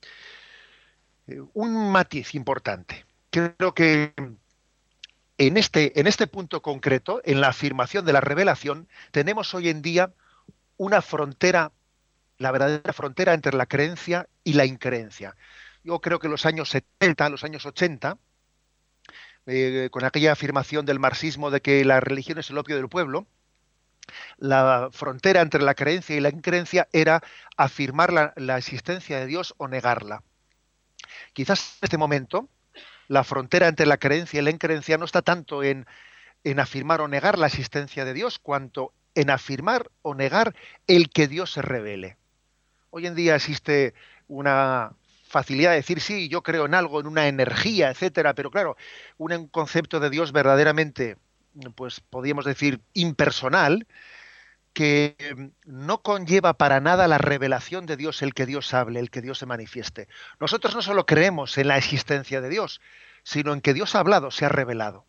Eh, 1.26 1.40
un 1.54 1.90
matiz 1.90 2.34
importante. 2.34 3.04
Creo 3.30 3.74
que 3.74 4.12
en 5.38 5.56
este, 5.56 5.98
en 5.98 6.06
este 6.06 6.26
punto 6.26 6.60
concreto, 6.60 7.20
en 7.24 7.40
la 7.40 7.48
afirmación 7.48 8.04
de 8.04 8.12
la 8.12 8.20
revelación, 8.20 8.88
tenemos 9.10 9.54
hoy 9.54 9.68
en 9.68 9.82
día 9.82 10.12
una 10.76 11.00
frontera 11.00 11.72
la 12.40 12.50
verdadera 12.50 12.94
frontera 12.94 13.34
entre 13.34 13.52
la 13.52 13.66
creencia 13.66 14.26
y 14.42 14.54
la 14.54 14.64
increencia. 14.64 15.36
Yo 15.84 16.00
creo 16.00 16.18
que 16.18 16.28
los 16.28 16.46
años 16.46 16.70
70, 16.70 17.28
los 17.28 17.44
años 17.44 17.66
80, 17.66 18.16
eh, 19.46 19.88
con 19.92 20.04
aquella 20.04 20.32
afirmación 20.32 20.86
del 20.86 20.98
marxismo 20.98 21.50
de 21.50 21.60
que 21.60 21.84
la 21.84 22.00
religión 22.00 22.38
es 22.38 22.48
el 22.48 22.56
opio 22.56 22.76
del 22.76 22.88
pueblo, 22.88 23.26
la 24.38 24.88
frontera 24.90 25.42
entre 25.42 25.62
la 25.62 25.74
creencia 25.74 26.16
y 26.16 26.20
la 26.20 26.30
increencia 26.30 26.88
era 26.92 27.22
afirmar 27.58 28.10
la, 28.12 28.58
existencia 28.58 29.20
de 29.20 29.26
Dios 29.26 29.54
o 29.58 29.68
negarla. 29.68 30.22
Quizás 31.34 31.76
en 31.80 31.84
este 31.86 31.98
momento 31.98 32.48
la 33.06 33.22
frontera 33.22 33.68
entre 33.68 33.84
la 33.84 33.98
creencia 33.98 34.40
y 34.40 34.44
la 34.44 34.50
increencia 34.50 34.96
no 34.96 35.04
está 35.04 35.20
tanto 35.20 35.62
en, 35.62 35.86
en 36.42 36.58
afirmar 36.58 37.02
o 37.02 37.08
negar 37.08 37.38
la 37.38 37.48
existencia 37.48 38.06
de 38.06 38.14
Dios, 38.14 38.38
cuanto 38.38 38.94
en 39.14 39.28
afirmar 39.28 39.90
o 40.00 40.14
negar 40.14 40.54
el 40.86 41.10
que 41.10 41.28
Dios 41.28 41.52
se 41.52 41.60
revele. 41.60 42.16
Hoy 42.90 43.06
en 43.06 43.14
día 43.14 43.36
existe 43.36 43.94
una 44.26 44.92
facilidad 45.28 45.70
de 45.70 45.76
decir 45.76 46.00
sí, 46.00 46.28
yo 46.28 46.42
creo 46.42 46.66
en 46.66 46.74
algo, 46.74 47.00
en 47.00 47.06
una 47.06 47.28
energía, 47.28 47.90
etcétera, 47.90 48.34
pero 48.34 48.50
claro, 48.50 48.76
un 49.16 49.46
concepto 49.46 50.00
de 50.00 50.10
Dios 50.10 50.32
verdaderamente, 50.32 51.16
pues 51.76 52.00
podríamos 52.00 52.44
decir, 52.44 52.80
impersonal, 52.94 53.86
que 54.72 55.16
no 55.64 56.02
conlleva 56.02 56.54
para 56.54 56.80
nada 56.80 57.06
la 57.06 57.18
revelación 57.18 57.86
de 57.86 57.96
Dios, 57.96 58.22
el 58.22 58.34
que 58.34 58.46
Dios 58.46 58.74
hable, 58.74 58.98
el 58.98 59.10
que 59.10 59.22
Dios 59.22 59.38
se 59.38 59.46
manifieste. 59.46 60.08
Nosotros 60.40 60.74
no 60.74 60.82
solo 60.82 61.06
creemos 61.06 61.58
en 61.58 61.68
la 61.68 61.78
existencia 61.78 62.40
de 62.40 62.48
Dios, 62.48 62.80
sino 63.22 63.52
en 63.52 63.60
que 63.60 63.74
Dios 63.74 63.94
ha 63.94 64.00
hablado, 64.00 64.30
se 64.30 64.44
ha 64.44 64.48
revelado. 64.48 65.06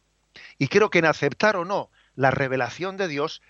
Y 0.57 0.67
creo 0.67 0.89
que 0.89 0.99
en 0.99 1.05
aceptar 1.05 1.55
o 1.55 1.65
no 1.65 1.89
la 2.15 2.31
revelación 2.31 2.97
de 2.97 3.07
Dios, 3.07 3.41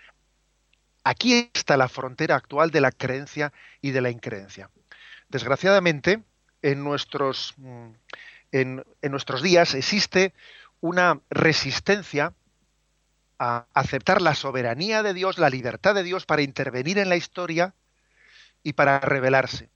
aquí 1.03 1.49
está 1.53 1.77
la 1.77 1.89
frontera 1.89 2.35
actual 2.35 2.71
de 2.71 2.81
la 2.81 2.91
creencia 2.91 3.53
y 3.81 3.91
de 3.91 4.01
la 4.01 4.09
increencia. 4.09 4.69
Desgraciadamente, 5.29 6.23
en 6.61 6.83
nuestros, 6.83 7.53
mm, 7.57 7.89
en, 8.51 8.83
nuestros 9.09 9.41
días 9.41 9.73
existe 9.73 10.33
una 10.81 11.21
resistencia 11.29 12.33
a 13.39 13.65
aceptar 13.73 14.21
la 14.21 14.35
soberanía 14.35 15.03
de 15.03 15.13
Dios, 15.13 15.37
la 15.37 15.49
libertad 15.49 15.95
de 15.95 16.03
Dios 16.03 16.25
para 16.25 16.41
intervenir 16.41 16.99
en 16.99 17.09
la 17.09 17.15
historia 17.15 17.73
y 18.61 18.73
para 18.73 18.99
revelarse. 18.99 19.69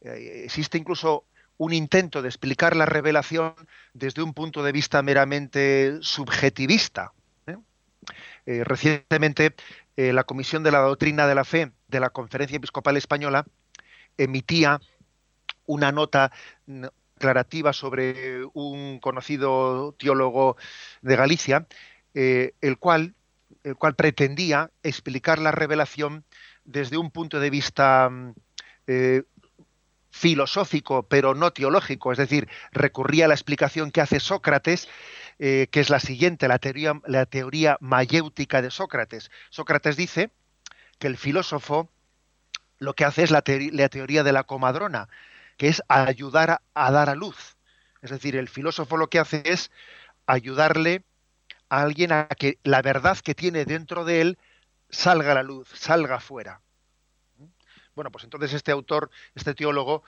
Eh, 0.00 0.42
existe 0.44 0.78
incluso 0.78 1.24
un 1.58 1.72
intento 1.72 2.22
de 2.22 2.28
explicar 2.28 2.74
la 2.74 2.86
revelación 2.86 3.54
desde 3.92 4.22
un 4.22 4.32
punto 4.32 4.62
de 4.62 4.72
vista 4.72 5.02
meramente 5.02 5.98
subjetivista. 6.00 7.12
¿eh? 7.46 7.56
Eh, 8.46 8.64
recientemente, 8.64 9.54
la 9.98 10.22
Comisión 10.22 10.62
de 10.62 10.70
la 10.70 10.78
Doctrina 10.78 11.26
de 11.26 11.34
la 11.34 11.44
Fe 11.44 11.72
de 11.88 11.98
la 11.98 12.10
Conferencia 12.10 12.56
Episcopal 12.56 12.96
Española 12.96 13.44
emitía 14.16 14.80
una 15.66 15.90
nota 15.90 16.30
aclarativa 17.16 17.72
sobre 17.72 18.44
un 18.54 19.00
conocido 19.00 19.94
teólogo 19.98 20.56
de 21.02 21.16
Galicia, 21.16 21.66
eh, 22.14 22.52
el, 22.60 22.78
cual, 22.78 23.14
el 23.64 23.74
cual 23.74 23.96
pretendía 23.96 24.70
explicar 24.84 25.40
la 25.40 25.50
revelación 25.50 26.24
desde 26.64 26.96
un 26.96 27.10
punto 27.10 27.40
de 27.40 27.50
vista 27.50 28.08
mm, 28.08 28.34
eh, 28.86 29.22
filosófico, 30.10 31.02
pero 31.02 31.34
no 31.34 31.52
teológico, 31.52 32.12
es 32.12 32.18
decir, 32.18 32.48
recurría 32.72 33.24
a 33.24 33.28
la 33.28 33.34
explicación 33.34 33.90
que 33.90 34.00
hace 34.00 34.20
Sócrates, 34.20 34.88
eh, 35.38 35.68
que 35.70 35.80
es 35.80 35.90
la 35.90 36.00
siguiente, 36.00 36.48
la 36.48 36.58
teoría, 36.58 37.00
la 37.06 37.26
teoría 37.26 37.76
mayéutica 37.80 38.60
de 38.62 38.70
Sócrates. 38.70 39.30
Sócrates 39.50 39.96
dice 39.96 40.30
que 40.98 41.06
el 41.06 41.16
filósofo 41.16 41.88
lo 42.78 42.94
que 42.94 43.04
hace 43.04 43.22
es 43.22 43.30
la 43.30 43.42
teoría 43.42 44.22
de 44.22 44.32
la 44.32 44.44
comadrona, 44.44 45.08
que 45.56 45.68
es 45.68 45.82
ayudar 45.88 46.62
a, 46.74 46.90
dar 46.90 47.10
a 47.10 47.14
luz. 47.14 47.56
Es 48.02 48.10
decir, 48.10 48.36
el 48.36 48.48
filósofo 48.48 48.96
lo 48.96 49.08
que 49.10 49.18
hace 49.18 49.42
es 49.44 49.70
ayudarle 50.26 51.04
a 51.68 51.82
alguien 51.82 52.12
a 52.12 52.28
que 52.28 52.58
la 52.62 52.80
verdad 52.82 53.18
que 53.18 53.34
tiene 53.34 53.64
dentro 53.64 54.04
de 54.04 54.20
él 54.20 54.38
salga 54.88 55.32
a 55.32 55.34
la 55.34 55.42
luz, 55.42 55.68
salga 55.74 56.16
afuera. 56.16 56.60
Bueno, 57.94 58.12
pues 58.12 58.24
entonces 58.24 58.52
este 58.54 58.70
autor, 58.70 59.10
este 59.34 59.54
teólogo, 59.54 60.04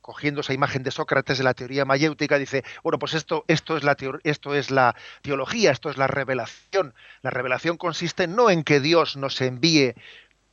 cogiendo 0.00 0.40
esa 0.40 0.52
imagen 0.52 0.82
de 0.82 0.90
Sócrates 0.90 1.38
de 1.38 1.44
la 1.44 1.54
teoría 1.54 1.84
mayéutica, 1.84 2.38
dice, 2.38 2.64
bueno, 2.82 2.98
pues 2.98 3.14
esto, 3.14 3.44
esto, 3.48 3.76
es 3.76 3.84
la 3.84 3.96
esto 4.24 4.54
es 4.54 4.70
la 4.70 4.94
teología, 5.22 5.70
esto 5.70 5.90
es 5.90 5.96
la 5.96 6.06
revelación. 6.06 6.94
La 7.22 7.30
revelación 7.30 7.76
consiste 7.76 8.26
no 8.26 8.50
en 8.50 8.64
que 8.64 8.80
Dios 8.80 9.16
nos 9.16 9.40
envíe 9.40 9.94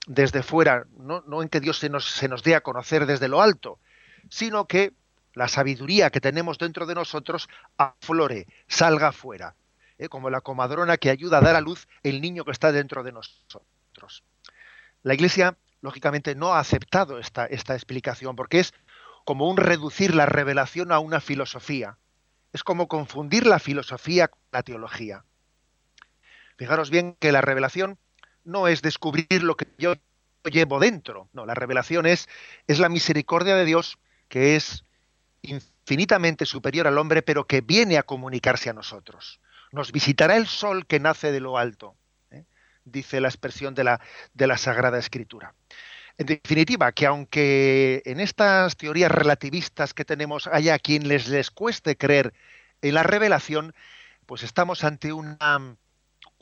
desde 0.07 0.43
fuera, 0.43 0.85
no, 0.97 1.41
en 1.41 1.49
que 1.49 1.59
Dios 1.59 1.79
se 1.79 1.89
nos, 1.89 2.09
se 2.09 2.27
nos 2.27 2.43
dé 2.43 2.55
a 2.55 2.61
conocer 2.61 3.05
desde 3.05 3.27
lo 3.27 3.41
alto, 3.41 3.79
sino 4.29 4.65
que 4.65 4.93
la 5.33 5.47
sabiduría 5.47 6.09
que 6.09 6.21
tenemos 6.21 6.57
dentro 6.57 6.85
de 6.85 6.95
nosotros 6.95 7.47
aflore, 7.77 8.47
salga 8.67 9.09
afuera, 9.09 9.55
¿eh? 9.97 10.09
como 10.09 10.29
la 10.29 10.41
comadrona 10.41 10.97
que 10.97 11.09
ayuda 11.09 11.37
a 11.37 11.41
dar 11.41 11.55
a 11.55 11.61
luz 11.61 11.87
el 12.03 12.21
niño 12.21 12.45
que 12.45 12.51
está 12.51 12.71
dentro 12.71 13.03
de 13.03 13.11
nosotros. 13.11 14.23
La 15.01 15.13
Iglesia, 15.13 15.57
lógicamente, 15.81 16.35
no 16.35 16.53
ha 16.53 16.59
aceptado 16.59 17.19
esta, 17.19 17.45
esta 17.45 17.73
explicación 17.73 18.35
porque 18.35 18.59
es 18.59 18.73
como 19.23 19.49
un 19.49 19.57
reducir 19.57 20.15
la 20.15 20.25
revelación 20.25 20.91
a 20.91 20.99
una 20.99 21.19
filosofía. 21.19 21.97
Es 22.51 22.63
como 22.63 22.87
confundir 22.87 23.45
la 23.45 23.59
filosofía 23.59 24.27
con 24.27 24.39
la 24.51 24.63
teología. 24.63 25.25
Fijaros 26.57 26.89
bien 26.89 27.15
que 27.19 27.31
la 27.31 27.41
revelación 27.41 27.97
no 28.43 28.67
es 28.67 28.81
descubrir 28.81 29.43
lo 29.43 29.55
que 29.55 29.67
yo 29.77 29.95
llevo 30.43 30.79
dentro. 30.79 31.29
No, 31.33 31.45
la 31.45 31.55
revelación 31.55 32.05
es, 32.05 32.29
es 32.67 32.79
la 32.79 32.89
misericordia 32.89 33.55
de 33.55 33.65
Dios 33.65 33.97
que 34.27 34.55
es 34.55 34.85
infinitamente 35.41 36.45
superior 36.45 36.87
al 36.87 36.97
hombre, 36.97 37.21
pero 37.21 37.45
que 37.45 37.61
viene 37.61 37.97
a 37.97 38.03
comunicarse 38.03 38.69
a 38.69 38.73
nosotros. 38.73 39.39
Nos 39.71 39.91
visitará 39.91 40.37
el 40.37 40.47
sol 40.47 40.85
que 40.85 40.99
nace 40.99 41.31
de 41.31 41.39
lo 41.39 41.57
alto, 41.57 41.95
¿eh? 42.31 42.45
dice 42.85 43.19
la 43.19 43.27
expresión 43.27 43.73
de 43.75 43.83
la, 43.83 44.01
de 44.33 44.47
la 44.47 44.57
Sagrada 44.57 44.97
Escritura. 44.97 45.53
En 46.17 46.27
definitiva, 46.27 46.91
que 46.91 47.05
aunque 47.05 48.03
en 48.05 48.19
estas 48.19 48.77
teorías 48.77 49.11
relativistas 49.11 49.93
que 49.93 50.05
tenemos 50.05 50.47
haya 50.47 50.77
quien 50.79 51.07
les, 51.07 51.27
les 51.27 51.49
cueste 51.49 51.97
creer 51.97 52.33
en 52.81 52.93
la 52.93 53.03
revelación, 53.03 53.73
pues 54.25 54.43
estamos 54.43 54.83
ante 54.83 55.11
una, 55.11 55.77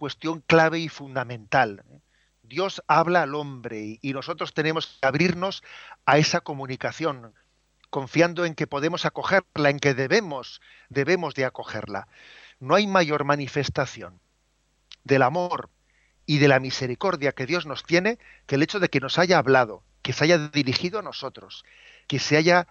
cuestión 0.02 0.42
clave 0.48 0.80
y 0.80 0.90
fundamental. 0.90 1.84
¿eh? 1.88 2.00
Dios 2.42 2.82
habla 2.88 3.22
al 3.22 3.36
hombre 3.36 4.00
y 4.02 4.14
nosotros 4.14 4.52
tenemos 4.52 4.98
que 5.00 5.08
abrirnos 5.08 5.62
a 6.08 6.18
esa 6.18 6.42
comunicación, 6.42 7.36
confiando 7.92 8.46
en 8.46 8.56
que 8.56 8.66
podemos 8.66 9.06
acogerla, 9.06 9.70
en 9.70 9.80
que 9.80 9.94
debemos, 9.94 10.60
debemos 10.90 11.36
de 11.36 11.46
acogerla. 11.46 12.08
No 12.60 12.74
hay 12.74 12.88
mayor 12.88 13.26
manifestación 13.26 14.20
del 15.04 15.22
amor 15.22 15.70
y 16.26 16.38
de 16.38 16.48
la 16.48 16.60
misericordia 16.60 17.32
que 17.32 17.46
Dios 17.46 17.66
nos 17.66 17.84
tiene 17.84 18.20
que 18.46 18.56
el 18.56 18.64
hecho 18.64 18.80
de 18.80 18.90
que 18.90 19.00
nos 19.00 19.18
haya 19.20 19.38
hablado, 19.38 19.84
que 20.02 20.14
se 20.14 20.24
haya 20.24 20.38
dirigido 20.38 21.00
a 21.00 21.04
nosotros, 21.04 21.66
que 22.08 22.20
se 22.20 22.38
haya 22.38 22.68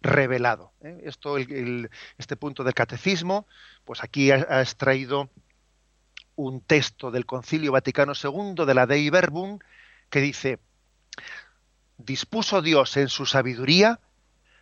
revelado. 0.00 0.72
¿eh? 0.82 1.02
Esto, 1.04 1.36
este 1.38 2.36
punto 2.36 2.64
del 2.64 2.74
catecismo, 2.74 3.46
pues 3.84 4.02
aquí 4.02 4.30
ha 4.30 4.60
extraído 4.60 5.30
un 6.36 6.60
texto 6.60 7.10
del 7.10 7.26
Concilio 7.26 7.72
Vaticano 7.72 8.12
II 8.20 8.64
de 8.66 8.74
la 8.74 8.86
Dei 8.86 9.10
Verbum 9.10 9.58
que 10.10 10.20
dice, 10.20 10.58
dispuso 11.98 12.62
Dios 12.62 12.96
en 12.96 13.08
su 13.08 13.26
sabiduría 13.26 14.00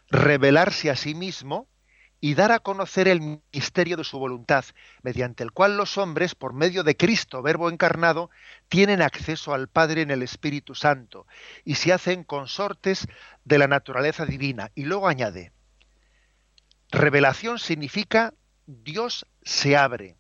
revelarse 0.09 0.91
a 0.91 0.97
sí 0.97 1.15
mismo 1.15 1.69
y 2.21 2.35
dar 2.35 2.53
a 2.53 2.61
conocer 2.61 3.09
el 3.09 3.41
misterio 3.53 3.97
de 3.97 4.05
su 4.05 4.19
voluntad, 4.19 4.65
mediante 5.03 5.43
el 5.43 5.53
cual 5.53 5.77
los 5.77 5.99
hombres, 5.99 6.35
por 6.35 6.53
medio 6.53 6.85
de 6.85 6.97
Cristo, 6.97 7.43
Verbo 7.43 7.71
encarnado, 7.71 8.31
tienen 8.69 9.03
acceso 9.03 9.55
al 9.55 9.69
Padre 9.69 10.03
en 10.03 10.11
el 10.11 10.23
Espíritu 10.23 10.75
Santo 10.75 11.27
y 11.65 11.77
se 11.77 11.93
hacen 11.93 12.25
consortes 12.25 13.07
de 13.45 13.59
la 13.59 13.69
naturaleza 13.69 14.27
divina. 14.27 14.71
Y 14.75 14.85
luego 14.85 15.09
añade, 15.09 15.53
revelación 16.91 17.59
significa 17.59 18.35
Dios 18.67 19.27
se 19.43 19.77
abre 19.77 20.17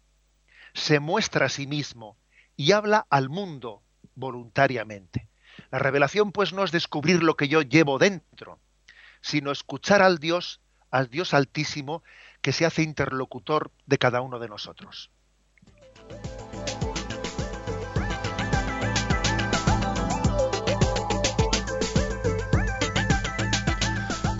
se 0.74 1.00
muestra 1.00 1.46
a 1.46 1.48
sí 1.48 1.66
mismo 1.66 2.16
y 2.56 2.72
habla 2.72 3.06
al 3.10 3.28
mundo 3.28 3.82
voluntariamente. 4.14 5.28
La 5.70 5.78
revelación 5.78 6.32
pues 6.32 6.52
no 6.52 6.64
es 6.64 6.72
descubrir 6.72 7.22
lo 7.22 7.36
que 7.36 7.48
yo 7.48 7.62
llevo 7.62 7.98
dentro, 7.98 8.60
sino 9.20 9.50
escuchar 9.50 10.02
al 10.02 10.18
Dios, 10.18 10.60
al 10.90 11.09
Dios 11.09 11.35
altísimo, 11.35 12.03
que 12.40 12.53
se 12.53 12.66
hace 12.66 12.83
interlocutor 12.83 13.70
de 13.87 13.98
cada 13.98 14.20
uno 14.20 14.38
de 14.38 14.48
nosotros. 14.48 15.11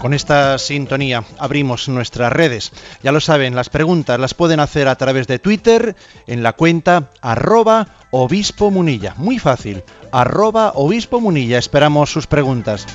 Con 0.00 0.14
esta 0.14 0.56
sintonía 0.56 1.24
abrimos 1.38 1.86
nuestras 1.90 2.32
redes. 2.32 2.72
Ya 3.02 3.12
lo 3.12 3.20
saben, 3.20 3.54
las 3.54 3.68
preguntas 3.68 4.18
las 4.18 4.32
pueden 4.32 4.58
hacer 4.58 4.88
a 4.88 4.96
través 4.96 5.26
de 5.26 5.38
Twitter 5.38 5.94
en 6.26 6.42
la 6.42 6.54
cuenta 6.54 7.10
arroba 7.20 7.86
obispo 8.10 8.70
munilla. 8.70 9.14
Muy 9.18 9.38
fácil, 9.38 9.84
arroba 10.10 10.72
obispo 10.74 11.20
munilla. 11.20 11.58
Esperamos 11.58 12.10
sus 12.10 12.26
preguntas. 12.26 12.86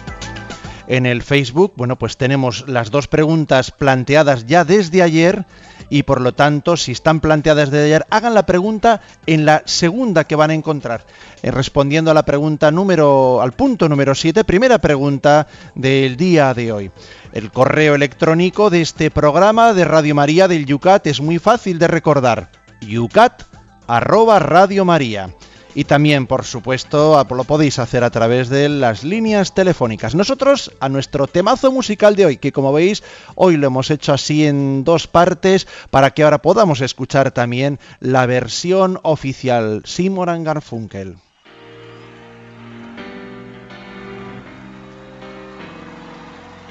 En 0.87 1.05
el 1.05 1.23
Facebook, 1.23 1.73
bueno, 1.75 1.97
pues 1.97 2.17
tenemos 2.17 2.67
las 2.67 2.91
dos 2.91 3.07
preguntas 3.07 3.71
planteadas 3.71 4.45
ya 4.45 4.63
desde 4.63 5.01
ayer 5.01 5.45
y 5.89 6.03
por 6.03 6.21
lo 6.21 6.33
tanto, 6.33 6.77
si 6.77 6.91
están 6.91 7.19
planteadas 7.19 7.71
desde 7.71 7.85
ayer, 7.85 8.05
hagan 8.09 8.33
la 8.33 8.45
pregunta 8.45 9.01
en 9.25 9.45
la 9.45 9.63
segunda 9.65 10.25
que 10.25 10.35
van 10.35 10.51
a 10.51 10.53
encontrar. 10.53 11.05
Eh, 11.41 11.51
respondiendo 11.51 12.11
a 12.11 12.13
la 12.13 12.23
pregunta 12.23 12.71
número, 12.71 13.41
al 13.41 13.53
punto 13.53 13.89
número 13.89 14.13
7, 14.13 14.43
primera 14.43 14.77
pregunta 14.77 15.47
del 15.73 16.17
día 16.17 16.53
de 16.53 16.71
hoy. 16.71 16.91
El 17.33 17.51
correo 17.51 17.95
electrónico 17.95 18.69
de 18.69 18.81
este 18.81 19.09
programa 19.09 19.73
de 19.73 19.85
Radio 19.85 20.15
María 20.15 20.47
del 20.47 20.65
Yucat 20.65 21.07
es 21.07 21.19
muy 21.19 21.39
fácil 21.39 21.79
de 21.79 21.87
recordar. 21.87 22.51
yucat 22.81 23.43
arroba 23.87 24.39
Radio 24.39 24.85
María 24.85 25.35
y 25.75 25.83
también, 25.83 26.25
por 26.25 26.45
supuesto, 26.45 27.23
lo 27.29 27.43
podéis 27.43 27.79
hacer 27.79 28.05
a 28.05 28.09
través 28.09 28.47
de 28.47 28.69
las 28.69 29.03
líneas 29.03 29.53
telefónicas. 29.53 30.15
Nosotros, 30.15 30.71
a 30.79 30.87
nuestro 30.87 31.27
temazo 31.27 31.71
musical 31.71 32.15
de 32.15 32.25
hoy, 32.25 32.37
que 32.37 32.53
como 32.53 32.71
veis, 32.71 33.03
hoy 33.35 33.57
lo 33.57 33.67
hemos 33.67 33.91
hecho 33.91 34.13
así 34.13 34.47
en 34.47 34.85
dos 34.85 35.07
partes, 35.07 35.67
para 35.91 36.11
que 36.11 36.23
ahora 36.23 36.41
podamos 36.41 36.79
escuchar 36.79 37.31
también 37.31 37.77
la 37.99 38.25
versión 38.25 38.99
oficial, 39.03 39.81
Simon 39.85 40.45
Garfunkel. 40.45 41.17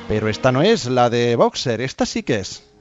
Pero 0.09 0.29
esta 0.29 0.51
no 0.51 0.63
es 0.63 0.87
la 0.87 1.11
de 1.11 1.37
Boxer, 1.37 1.81
esta 1.83 2.07
sí 2.07 2.23
que 2.23 2.41
es. 2.41 2.74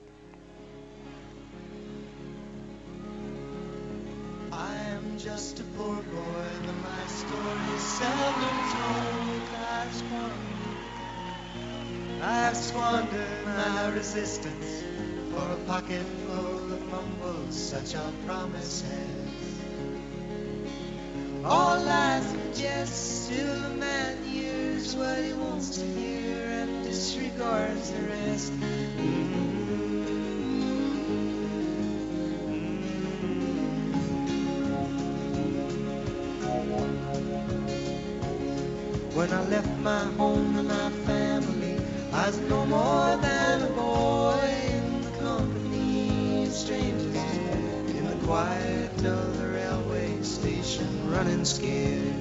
Resistance 14.13 14.83
for 15.31 15.45
a 15.51 15.55
pocket 15.65 16.03
full 16.27 16.73
of 16.73 16.81
mumbles 16.91 17.55
such 17.55 17.95
are 17.95 18.11
promises. 18.27 18.83
All 21.43 21.79
lies 21.81 22.31
and 22.31 22.55
jests 22.55 23.29
till 23.29 23.61
the 23.61 23.69
man 23.69 24.23
hears 24.25 24.95
what 24.95 25.23
he 25.23 25.33
wants 25.33 25.77
to 25.77 25.85
hear 25.85 26.47
and 26.47 26.83
disregards 26.83 27.91
the 27.91 28.01
rest. 28.01 28.53
Mm. 28.53 29.33
Mm. 32.49 32.83
When 39.15 39.31
I 39.31 39.41
left 39.49 39.79
my 39.79 40.03
home 40.17 40.57
and 40.57 40.67
my 40.67 40.89
family, 41.07 41.62
I 42.13 42.27
was 42.27 42.37
no 42.41 42.63
more 42.67 43.17
than 43.17 43.63
a 43.63 43.69
boy 43.71 44.39
in 44.69 45.01
the 45.01 45.09
company 45.17 46.43
of 46.45 46.53
strangers 46.53 47.15
in 47.15 48.05
the 48.07 48.15
quiet 48.23 48.91
of 49.03 49.39
the 49.39 49.47
railway 49.47 50.21
station, 50.21 51.09
running 51.09 51.43
scared. 51.43 52.12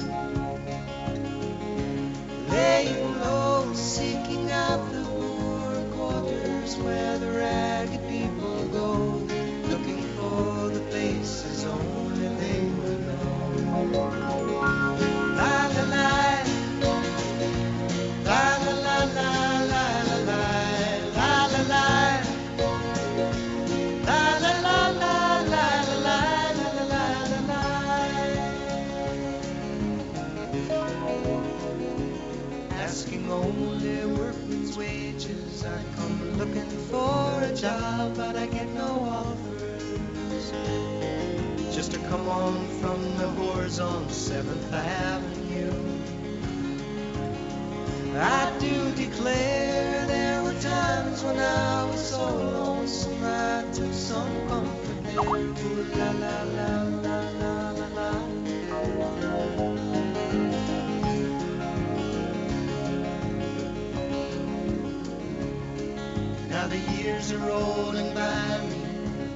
Years 67.22 67.40
are 67.40 67.46
rolling 67.46 68.14
by 68.14 68.60
me, 68.68 68.82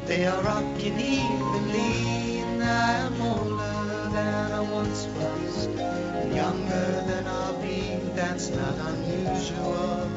they 0.06 0.26
are 0.26 0.42
rocking 0.42 0.98
evenly, 0.98 2.40
and 2.40 2.62
I 2.62 2.92
am 3.06 3.20
older 3.20 4.10
than 4.10 4.52
I 4.52 4.60
once 4.60 5.06
was, 5.06 5.66
and 5.66 6.34
younger 6.34 7.04
than 7.06 7.26
I'll 7.26 7.60
be. 7.62 7.98
That's 8.14 8.50
not 8.50 8.74
unusual. 8.90 10.08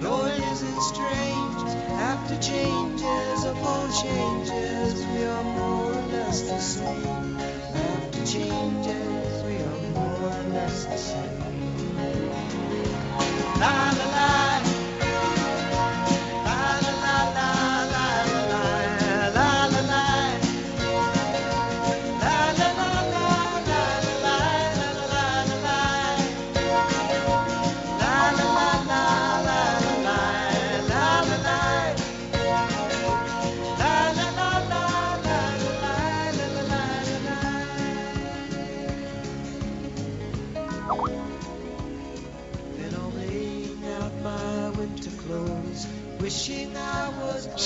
No, 0.00 0.24
isn't 0.26 0.82
strange. 0.82 1.62
After 2.10 2.36
changes 2.40 3.44
upon 3.44 3.92
changes, 3.92 5.04
we 5.06 5.24
are 5.24 5.44
more 5.44 5.92
or 5.92 6.06
less 6.12 6.42
the 6.42 6.58
same. 6.58 7.38
After 7.38 8.24
changes, 8.24 9.42
we 9.42 9.56
are 9.56 9.92
more 9.92 10.30
or 10.30 10.42
less 10.54 10.84
the 10.86 10.96
same. 10.96 11.37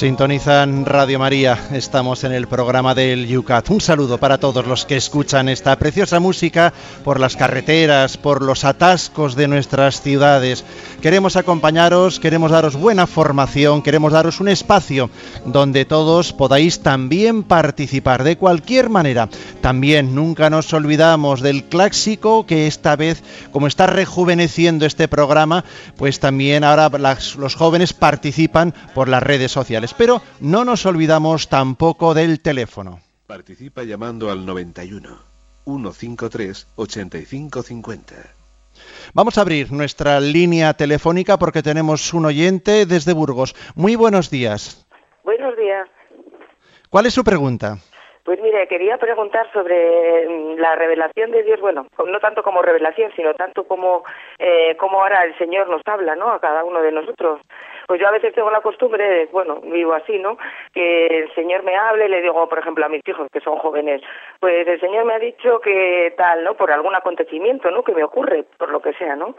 Sintonizan 0.02 0.84
Radio 0.84 1.20
María, 1.20 1.56
estamos 1.70 2.24
en 2.24 2.32
el 2.32 2.48
programa 2.48 2.92
del 2.92 3.28
Yucat. 3.28 3.70
Un 3.70 3.80
saludo 3.80 4.18
para 4.18 4.38
todos 4.38 4.66
los 4.66 4.84
que 4.84 4.96
escuchan 4.96 5.48
esta 5.48 5.78
preciosa 5.78 6.18
música 6.18 6.72
por 7.04 7.20
las 7.20 7.36
carreteras, 7.36 8.16
por 8.16 8.42
los 8.42 8.64
atascos 8.64 9.36
de 9.36 9.46
nuestras 9.46 10.02
ciudades. 10.02 10.64
Queremos 11.00 11.36
acompañaros, 11.36 12.18
queremos 12.18 12.50
daros 12.50 12.74
buena 12.74 13.06
formación, 13.06 13.80
queremos 13.80 14.12
daros 14.12 14.40
un 14.40 14.48
espacio 14.48 15.08
donde 15.44 15.84
todos 15.84 16.32
podáis 16.32 16.80
también 16.80 17.44
participar 17.44 18.24
de 18.24 18.36
cualquier 18.36 18.90
manera. 18.90 19.28
También 19.60 20.16
nunca 20.16 20.50
nos 20.50 20.72
olvidamos 20.72 21.42
del 21.42 21.62
clásico 21.62 22.44
que 22.44 22.66
esta 22.66 22.96
vez, 22.96 23.22
como 23.52 23.68
está 23.68 23.86
rejuveneciendo 23.86 24.84
este 24.84 25.06
programa, 25.06 25.64
pues 25.96 26.18
también 26.18 26.64
ahora 26.64 26.90
los 27.38 27.54
jóvenes 27.54 27.92
participan 27.92 28.74
por 28.96 29.08
las 29.08 29.22
redes 29.22 29.52
sociales. 29.52 29.91
Pero 29.94 30.20
no 30.40 30.64
nos 30.64 30.86
olvidamos 30.86 31.48
tampoco 31.48 32.14
del 32.14 32.40
teléfono. 32.40 33.00
Participa 33.26 33.82
llamando 33.82 34.30
al 34.30 34.44
91 34.44 35.32
153 35.64 36.72
8550. 36.76 38.14
Vamos 39.14 39.38
a 39.38 39.42
abrir 39.42 39.72
nuestra 39.72 40.20
línea 40.20 40.72
telefónica 40.74 41.38
porque 41.38 41.62
tenemos 41.62 42.12
un 42.14 42.26
oyente 42.26 42.86
desde 42.86 43.12
Burgos. 43.12 43.54
Muy 43.74 43.96
buenos 43.96 44.30
días. 44.30 44.86
Buenos 45.24 45.56
días. 45.56 45.88
¿Cuál 46.90 47.06
es 47.06 47.14
su 47.14 47.24
pregunta? 47.24 47.76
Pues 48.24 48.40
mire, 48.40 48.68
quería 48.68 48.98
preguntar 48.98 49.50
sobre 49.52 50.28
mm, 50.28 50.58
la 50.58 50.76
revelación 50.76 51.32
de 51.32 51.42
Dios, 51.42 51.60
bueno, 51.60 51.86
no 52.06 52.20
tanto 52.20 52.42
como 52.42 52.62
revelación, 52.62 53.10
sino 53.16 53.34
tanto 53.34 53.64
como, 53.64 54.04
eh, 54.38 54.76
como 54.76 55.02
ahora 55.02 55.24
el 55.24 55.36
Señor 55.38 55.68
nos 55.68 55.82
habla, 55.86 56.14
¿no? 56.14 56.30
A 56.30 56.40
cada 56.40 56.62
uno 56.62 56.80
de 56.82 56.92
nosotros. 56.92 57.40
Pues 57.92 58.00
yo 58.00 58.08
a 58.08 58.12
veces 58.12 58.32
tengo 58.32 58.50
la 58.50 58.62
costumbre, 58.62 59.28
bueno, 59.32 59.60
vivo 59.64 59.92
así, 59.92 60.18
¿no? 60.18 60.38
Que 60.72 61.08
el 61.08 61.34
Señor 61.34 61.62
me 61.62 61.76
hable, 61.76 62.08
le 62.08 62.22
digo, 62.22 62.48
por 62.48 62.58
ejemplo, 62.58 62.86
a 62.86 62.88
mis 62.88 63.06
hijos 63.06 63.28
que 63.30 63.40
son 63.40 63.58
jóvenes, 63.58 64.00
pues 64.40 64.66
el 64.66 64.80
Señor 64.80 65.04
me 65.04 65.12
ha 65.12 65.18
dicho 65.18 65.60
que 65.60 66.14
tal, 66.16 66.42
¿no? 66.42 66.54
Por 66.54 66.70
algún 66.70 66.94
acontecimiento, 66.94 67.70
¿no? 67.70 67.84
Que 67.84 67.92
me 67.92 68.02
ocurre, 68.02 68.46
por 68.56 68.70
lo 68.70 68.80
que 68.80 68.94
sea, 68.94 69.14
¿no? 69.14 69.36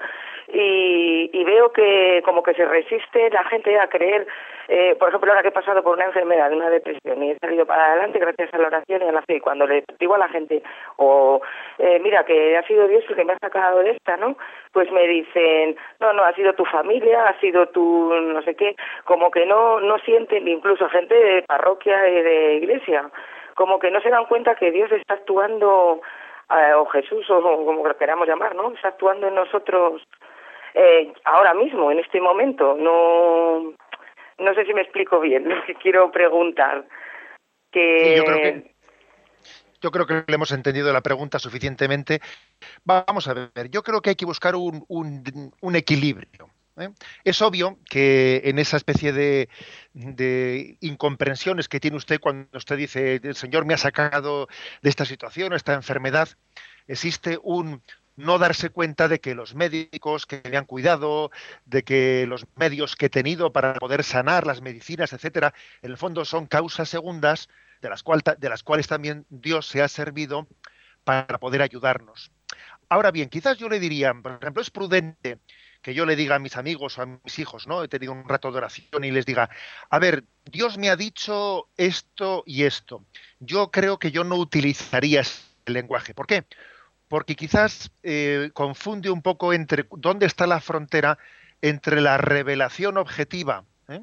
Y, 0.50 1.32
y 1.34 1.44
veo 1.46 1.72
que 1.72 2.22
como 2.24 2.44
que 2.44 2.54
se 2.54 2.66
resiste 2.66 3.32
la 3.32 3.44
gente 3.46 3.80
a 3.80 3.88
creer 3.88 4.28
eh, 4.68 4.96
por 4.98 5.10
ejemplo, 5.10 5.32
ahora 5.32 5.42
que 5.42 5.50
he 5.50 5.52
pasado 5.52 5.84
por 5.84 5.96
una 5.96 6.06
enfermedad, 6.06 6.52
una 6.52 6.70
depresión 6.70 7.22
y 7.22 7.32
he 7.32 7.38
salido 7.40 7.66
para 7.66 7.92
adelante 7.92 8.20
gracias 8.20 8.54
a 8.54 8.58
la 8.58 8.68
oración 8.68 9.02
y 9.02 9.08
a 9.08 9.12
la 9.12 9.22
fe, 9.24 9.36
y 9.36 9.40
cuando 9.40 9.68
le 9.68 9.84
digo 10.00 10.16
a 10.16 10.20
la 10.20 10.30
gente, 10.30 10.64
o 10.98 11.42
eh, 11.80 12.00
mira, 12.00 12.24
que 12.24 12.58
ha 12.58 12.64
sido 12.66 12.88
Dios 12.88 13.04
el 13.10 13.16
que 13.16 13.26
me 13.26 13.34
ha 13.34 13.38
sacado 13.40 13.80
de 13.80 13.92
esta, 13.92 14.16
¿no? 14.18 14.38
Pues 14.72 14.90
me 14.92 15.06
dicen, 15.08 15.76
no, 16.00 16.14
no, 16.14 16.24
ha 16.24 16.34
sido 16.34 16.54
tu 16.54 16.66
familia, 16.66 17.28
ha 17.28 17.40
sido 17.40 17.68
tu 17.68 18.14
no 18.14 18.42
sé 18.44 18.56
qué, 18.56 18.76
como 19.06 19.32
que 19.32 19.46
no, 19.46 19.80
no 19.82 19.98
sienten, 20.00 20.48
incluso 20.48 20.88
gente 20.90 21.16
de 21.16 21.42
parroquia 21.44 22.08
y 22.08 22.22
de 22.22 22.56
iglesia, 22.56 23.10
como 23.56 23.80
que 23.80 23.92
no 23.92 24.02
se 24.02 24.10
dan 24.10 24.26
cuenta 24.26 24.56
que 24.56 24.72
Dios 24.72 24.92
está 24.92 25.16
actuando, 25.16 26.02
eh, 26.50 26.74
o 26.74 26.86
Jesús, 26.88 27.30
o 27.30 27.42
como 27.42 27.88
lo 27.88 27.98
queramos 27.98 28.28
llamar, 28.28 28.56
¿no? 28.56 28.72
Está 28.74 28.90
actuando 28.90 29.28
en 29.28 29.36
nosotros 29.36 30.02
eh, 30.74 31.14
ahora 31.26 31.54
mismo, 31.54 31.92
en 31.92 32.00
este 32.00 32.20
momento. 32.20 32.76
No, 32.76 33.74
no 34.40 34.54
sé 34.54 34.66
si 34.66 34.74
me 34.74 34.82
explico 34.82 35.20
bien 35.20 35.48
lo 35.48 35.64
que 35.66 35.76
quiero 35.76 36.12
preguntar. 36.12 36.86
Que... 37.72 38.18
yo, 38.18 38.24
creo 38.26 38.38
que, 38.38 38.74
yo 39.82 39.92
creo 39.92 40.06
que 40.06 40.24
le 40.28 40.36
hemos 40.36 40.52
entendido 40.52 40.92
la 40.94 41.02
pregunta 41.02 41.40
suficientemente. 41.40 42.22
Vamos 42.84 43.28
a 43.28 43.34
ver, 43.34 43.70
yo 43.70 43.84
creo 43.84 44.02
que 44.02 44.12
hay 44.12 44.16
que 44.16 44.26
buscar 44.26 44.56
un, 44.56 44.86
un, 44.88 45.76
equilibrio. 45.76 46.50
¿Eh? 46.78 46.90
Es 47.24 47.42
obvio 47.42 47.78
que 47.90 48.42
en 48.46 48.60
esa 48.60 48.78
especie 48.78 49.14
de, 49.14 49.50
de, 49.94 50.78
incomprensiones 50.82 51.68
que 51.68 51.80
tiene 51.80 51.98
usted 51.98 52.20
cuando 52.20 52.58
usted 52.58 52.78
dice, 52.78 53.20
el 53.24 53.36
Señor 53.36 53.66
me 53.66 53.74
ha 53.74 53.78
sacado 53.78 54.48
de 54.82 54.90
esta 54.90 55.06
situación, 55.06 55.54
esta 55.54 55.74
enfermedad, 55.74 56.30
existe 56.88 57.40
un, 57.42 57.82
no 58.16 58.38
darse 58.38 58.70
cuenta 58.70 59.08
de 59.08 59.20
que 59.20 59.36
los 59.36 59.56
médicos 59.56 60.26
que 60.26 60.42
me 60.50 60.58
han 60.58 60.66
cuidado, 60.66 61.32
de 61.66 61.84
que 61.84 62.26
los 62.28 62.46
medios 62.56 62.96
que 62.96 63.08
he 63.08 63.10
tenido 63.10 63.52
para 63.52 63.76
poder 63.76 64.04
sanar, 64.04 64.46
las 64.46 64.62
medicinas, 64.62 65.14
etcétera, 65.14 65.54
en 65.82 65.92
el 65.92 65.98
fondo 65.98 66.26
son 66.26 66.46
causas 66.48 66.90
segundas 66.90 67.50
de 67.82 67.90
las, 67.90 68.04
de 68.38 68.50
las 68.50 68.64
cuales 68.64 68.88
también 68.88 69.26
Dios 69.30 69.68
se 69.68 69.82
ha 69.82 69.88
servido 69.88 70.48
para 71.04 71.38
poder 71.40 71.62
ayudarnos. 71.62 72.32
Ahora 72.88 73.12
bien, 73.12 73.30
quizás 73.30 73.58
yo 73.58 73.68
le 73.70 73.80
diría, 73.80 74.14
por 74.14 74.38
ejemplo, 74.40 74.62
es 74.62 74.70
prudente 74.70 75.40
que 75.84 75.94
yo 75.94 76.08
le 76.08 76.16
diga 76.16 76.36
a 76.36 76.40
mis 76.40 76.58
amigos 76.58 76.98
o 76.98 77.04
a 77.04 77.06
mis 77.06 77.38
hijos, 77.38 77.68
¿no? 77.68 77.84
He 77.84 77.88
tenido 77.88 78.12
un 78.12 78.28
rato 78.28 78.52
de 78.52 78.58
oración 78.58 79.04
y 79.04 79.12
les 79.12 79.28
diga, 79.28 79.52
a 79.90 80.00
ver, 80.00 80.24
Dios 80.46 80.80
me 80.80 80.90
ha 80.90 80.96
dicho 80.96 81.70
esto 81.78 82.44
y 82.48 82.64
esto. 82.64 83.06
Yo 83.40 83.70
creo 83.70 84.00
que 84.00 84.10
yo 84.10 84.24
no 84.24 84.38
utilizaría 84.38 85.22
el 85.66 85.74
lenguaje. 85.74 86.16
¿Por 86.16 86.26
qué? 86.26 86.46
porque 87.14 87.36
quizás 87.36 87.92
eh, 88.02 88.50
confunde 88.56 89.12
un 89.12 89.22
poco 89.22 89.54
entre 89.54 89.86
dónde 89.98 90.26
está 90.26 90.48
la 90.48 90.60
frontera 90.60 91.20
entre 91.62 92.02
la 92.02 92.18
revelación 92.18 92.98
objetiva 92.98 93.66
¿eh? 93.88 94.02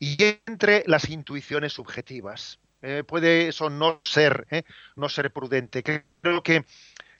y 0.00 0.16
entre 0.46 0.82
las 0.88 1.08
intuiciones 1.08 1.74
subjetivas. 1.74 2.58
Eh, 2.82 3.04
puede 3.06 3.46
eso 3.46 3.70
no 3.70 4.00
ser, 4.04 4.48
no 4.96 5.08
ser 5.08 5.32
prudente. 5.32 5.84
Creo 5.84 6.42
que 6.42 6.64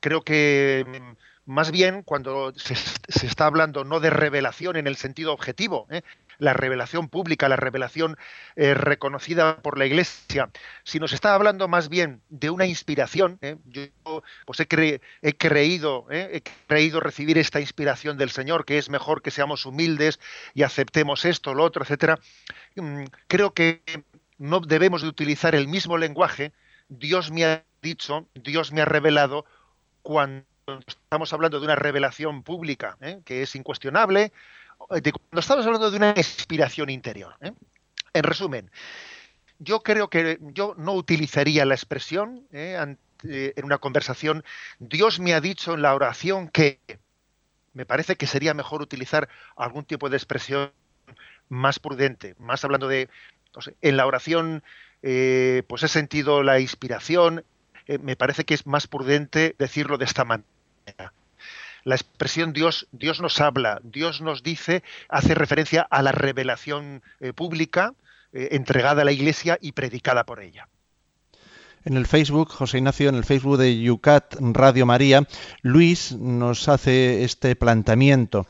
creo 0.01 0.23
que 0.23 0.85
mm, 0.85 1.17
más 1.47 1.71
bien 1.71 2.03
cuando 2.03 2.53
se, 2.57 2.75
se, 2.75 3.27
está 3.27 3.47
hablando 3.47 3.85
no 3.85 4.01
de 4.01 4.11
revelación 4.11 4.77
en 4.77 4.87
el 4.87 4.97
sentido 4.97 5.33
objetivo, 5.33 5.87
la 6.39 6.53
revelación 6.53 7.09
pública, 7.09 7.49
la 7.49 7.57
revelación 7.57 8.17
eh, 8.57 8.75
reconocida 8.75 9.59
por 9.63 9.79
la 9.79 9.87
Iglesia, 9.87 10.51
si 10.85 10.99
nos 10.99 11.13
está 11.13 11.35
hablando 11.35 11.69
más 11.69 11.89
bien 11.89 12.21
de 12.29 12.51
una 12.51 12.67
inspiración, 12.67 13.39
¿eh? 13.41 13.57
yo 13.65 14.23
pues 14.45 14.61
he, 14.61 14.67
creído, 14.67 16.07
¿eh? 16.11 16.31
he 16.33 16.43
creído 16.67 17.01
recibir 17.01 17.39
esta 17.39 17.61
inspiración 17.61 18.19
del 18.19 18.31
Señor, 18.31 18.65
que 18.65 18.79
es 18.79 18.91
mejor 18.91 19.23
que 19.23 19.31
seamos 19.31 19.67
humildes 19.67 20.21
y 20.55 20.63
aceptemos 20.63 21.25
esto, 21.25 21.55
lo 21.55 21.65
otro, 21.65 21.83
etcétera. 21.83 22.19
Mm, 22.75 23.05
creo 23.29 23.55
que 23.55 23.83
no 24.39 24.61
debemos 24.61 25.03
de 25.03 25.09
utilizar 25.09 25.55
el 25.55 25.69
mismo 25.69 25.97
lenguaje. 25.97 26.53
Dios 26.89 27.31
me 27.31 27.45
ha 27.45 27.65
dicho, 27.83 28.27
Dios 28.35 28.73
me 28.73 28.83
ha 28.83 28.85
revelado 28.85 29.45
cuando 30.03 30.45
estamos 30.87 31.33
hablando 31.33 31.61
de 31.61 31.67
una 31.67 31.77
revelación 31.77 32.43
pública, 32.43 32.97
que 33.25 33.43
es 33.43 33.55
incuestionable, 33.55 34.33
cuando 34.77 35.41
estamos 35.41 35.65
hablando 35.65 35.91
de 35.91 35.97
una 35.97 36.15
inspiración 36.17 36.91
interior. 36.91 37.35
¿eh? 37.41 37.53
En 38.13 38.23
resumen, 38.25 38.71
yo 39.59 39.83
creo 39.83 40.11
que 40.11 40.39
yo 40.41 40.75
no 40.77 40.95
utilizaría 40.95 41.65
la 41.65 41.75
expresión 41.75 42.47
¿eh? 42.53 42.97
en 43.23 43.65
una 43.65 43.79
conversación, 43.79 44.45
Dios 44.81 45.21
me 45.21 45.35
ha 45.35 45.41
dicho 45.41 45.75
en 45.75 45.83
la 45.83 45.95
oración 45.95 46.49
que 46.49 46.81
me 47.73 47.87
parece 47.87 48.17
que 48.17 48.27
sería 48.27 48.53
mejor 48.53 48.83
utilizar 48.83 49.29
algún 49.57 49.85
tipo 49.85 50.11
de 50.11 50.17
expresión 50.17 50.73
más 51.49 51.79
prudente, 51.79 52.35
más 52.39 52.65
hablando 52.65 52.89
de, 52.89 53.09
en 53.83 53.97
la 53.97 54.07
oración, 54.07 54.65
eh, 55.03 55.63
pues 55.69 55.85
he 55.85 55.89
sentido 55.89 56.43
la 56.43 56.59
inspiración, 56.59 57.45
me 58.01 58.17
parece 58.17 58.45
que 58.45 58.55
es 58.55 58.67
más 58.67 58.89
prudente 58.89 59.55
decirlo 59.59 59.97
de 59.97 60.07
esta 60.07 60.25
manera 60.25 60.56
la 61.87 61.95
expresión 61.95 62.53
Dios, 62.53 62.89
Dios 62.91 63.21
nos 63.21 63.41
habla, 63.41 63.81
Dios 63.85 64.21
nos 64.21 64.43
dice, 64.43 64.83
hace 65.09 65.37
referencia 65.37 65.87
a 65.89 66.03
la 66.03 66.11
revelación 66.11 67.03
eh, 67.21 67.33
pública 67.33 67.95
eh, 68.33 68.49
entregada 68.53 69.03
a 69.03 69.05
la 69.05 69.13
Iglesia 69.13 69.57
y 69.61 69.71
predicada 69.71 70.27
por 70.27 70.41
ella. 70.41 70.69
En 71.85 71.97
el 71.97 72.07
Facebook, 72.07 72.51
José 72.51 72.79
Ignacio, 72.79 73.09
en 73.09 73.15
el 73.15 73.25
Facebook 73.25 73.59
de 73.59 73.81
Yucat 73.81 74.35
Radio 74.41 74.85
María, 74.85 75.29
Luis 75.63 76.11
nos 76.11 76.69
hace 76.69 77.23
este 77.23 77.55
planteamiento. 77.55 78.49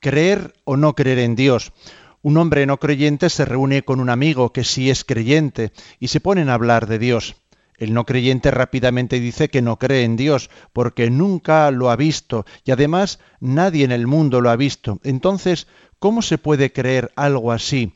¿Creer 0.00 0.52
o 0.64 0.76
no 0.76 0.96
creer 0.96 1.20
en 1.20 1.36
Dios? 1.36 1.72
Un 2.20 2.36
hombre 2.36 2.66
no 2.66 2.78
creyente 2.78 3.30
se 3.30 3.44
reúne 3.44 3.84
con 3.84 4.00
un 4.00 4.10
amigo 4.10 4.52
que 4.52 4.64
sí 4.64 4.90
es 4.90 5.04
creyente 5.04 5.70
y 6.00 6.08
se 6.08 6.18
ponen 6.18 6.48
a 6.48 6.54
hablar 6.54 6.88
de 6.88 6.98
Dios. 6.98 7.36
El 7.76 7.94
no 7.94 8.04
creyente 8.04 8.50
rápidamente 8.50 9.18
dice 9.20 9.48
que 9.48 9.62
no 9.62 9.78
cree 9.78 10.04
en 10.04 10.16
Dios, 10.16 10.50
porque 10.72 11.10
nunca 11.10 11.70
lo 11.70 11.90
ha 11.90 11.96
visto, 11.96 12.44
y 12.64 12.70
además 12.70 13.18
nadie 13.40 13.84
en 13.84 13.92
el 13.92 14.06
mundo 14.06 14.40
lo 14.40 14.50
ha 14.50 14.56
visto. 14.56 15.00
Entonces, 15.02 15.66
¿cómo 15.98 16.22
se 16.22 16.38
puede 16.38 16.72
creer 16.72 17.12
algo 17.16 17.52
así? 17.52 17.92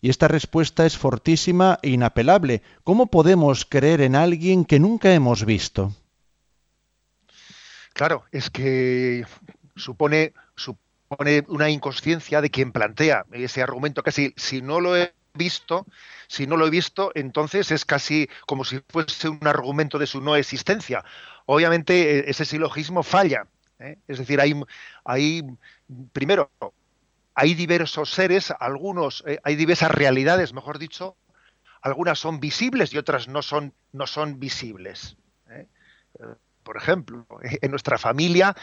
Y 0.00 0.10
esta 0.10 0.28
respuesta 0.28 0.84
es 0.84 0.98
fortísima 0.98 1.78
e 1.80 1.88
inapelable. 1.90 2.60
¿Cómo 2.82 3.06
podemos 3.06 3.64
creer 3.64 4.02
en 4.02 4.16
alguien 4.16 4.66
que 4.66 4.78
nunca 4.78 5.14
hemos 5.14 5.46
visto? 5.46 5.94
Claro, 7.94 8.24
es 8.30 8.50
que 8.50 9.24
supone, 9.76 10.34
supone 10.56 11.44
una 11.48 11.70
inconsciencia 11.70 12.40
de 12.40 12.50
quien 12.50 12.72
plantea 12.72 13.24
ese 13.32 13.62
argumento 13.62 14.02
casi 14.02 14.34
si 14.36 14.60
no 14.60 14.80
lo 14.80 14.96
he 14.96 15.14
visto, 15.32 15.86
si 16.34 16.46
no 16.48 16.56
lo 16.56 16.66
he 16.66 16.70
visto, 16.70 17.12
entonces 17.14 17.70
es 17.70 17.84
casi 17.84 18.28
como 18.46 18.64
si 18.64 18.80
fuese 18.88 19.28
un 19.28 19.46
argumento 19.46 19.98
de 19.98 20.06
su 20.06 20.20
no 20.20 20.34
existencia. 20.34 21.04
Obviamente 21.46 22.18
e, 22.18 22.30
ese 22.30 22.44
silogismo 22.44 23.02
falla. 23.04 23.46
¿eh? 23.78 23.98
Es 24.08 24.18
decir, 24.18 24.40
hay, 24.40 24.60
hay, 25.04 25.42
primero, 26.12 26.50
hay 27.34 27.54
diversos 27.54 28.10
seres, 28.10 28.52
algunos, 28.58 29.22
eh, 29.28 29.38
hay 29.44 29.54
diversas 29.54 29.92
realidades, 29.92 30.52
mejor 30.52 30.78
dicho, 30.78 31.16
algunas 31.82 32.18
son 32.18 32.40
visibles 32.40 32.92
y 32.92 32.98
otras 32.98 33.28
no 33.28 33.40
son, 33.40 33.72
no 33.92 34.08
son 34.08 34.40
visibles. 34.40 35.16
¿eh? 35.50 35.66
Por 36.64 36.76
ejemplo, 36.76 37.26
en 37.62 37.70
nuestra 37.70 37.96
familia, 37.96 38.56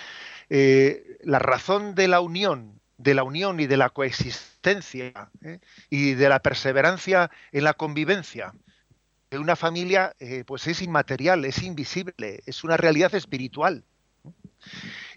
la 0.49 1.39
razón 1.39 1.95
de 1.95 2.09
la 2.09 2.19
unión 2.19 2.80
de 3.01 3.15
la 3.15 3.23
unión 3.23 3.59
y 3.59 3.67
de 3.67 3.77
la 3.77 3.89
coexistencia 3.89 5.29
¿eh? 5.43 5.59
y 5.89 6.13
de 6.13 6.29
la 6.29 6.39
perseverancia 6.39 7.31
en 7.51 7.63
la 7.63 7.73
convivencia 7.73 8.53
de 9.31 9.39
una 9.39 9.55
familia, 9.55 10.13
eh, 10.19 10.43
pues 10.45 10.67
es 10.67 10.81
inmaterial, 10.81 11.45
es 11.45 11.63
invisible, 11.63 12.43
es 12.45 12.63
una 12.63 12.77
realidad 12.77 13.15
espiritual. 13.15 13.83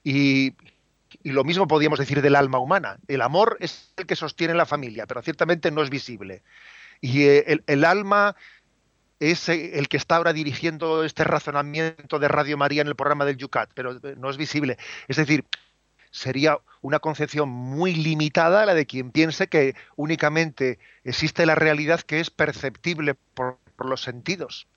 Y, 0.03 0.55
lo 1.23 1.45
mismo 1.45 1.67
podríamos 1.67 1.99
decir 1.99 2.21
del 2.21 2.37
alma 2.37 2.59
humana. 2.59 2.99
El 3.09 3.23
amor 3.23 3.57
es 3.61 3.93
el 3.97 4.05
que 4.05 4.17
sostiene 4.17 4.53
la 4.53 4.67
familia, 4.67 5.07
pero 5.07 5.23
ciertamente 5.23 5.71
no 5.71 5.83
es 5.83 5.89
visible. 5.89 6.43
Y 7.01 7.23
eh, 7.23 7.63
el, 7.67 7.85
alma 7.85 8.37
es 9.21 9.49
el 9.49 9.89
que 9.89 9.97
está 9.97 10.17
ahora 10.17 10.33
dirigiendo 10.33 11.05
este 11.05 11.25
razonamiento 11.25 12.19
de 12.19 12.29
Radio 12.29 12.59
María 12.59 12.83
en 12.83 12.89
el 12.89 12.97
programa 12.97 13.25
del 13.25 13.37
Yucat, 13.37 13.71
pero 13.75 14.01
no 14.17 14.29
es 14.29 14.37
visible. 14.37 14.77
Es 15.09 15.17
decir, 15.17 15.45
sería 16.15 16.59
una 16.81 17.01
concepción 17.01 17.49
muy 17.49 17.93
limitada 17.93 18.65
la 18.65 18.75
de 18.75 18.87
quien 18.87 19.11
piense 19.11 19.49
que 19.49 19.75
únicamente 19.97 20.79
existe 21.03 21.45
la 21.45 21.57
realidad 21.57 22.01
que 22.01 22.21
es 22.21 22.31
perceptible 22.31 23.15
por, 23.35 23.59
los 23.79 24.03
sentidos. 24.03 24.69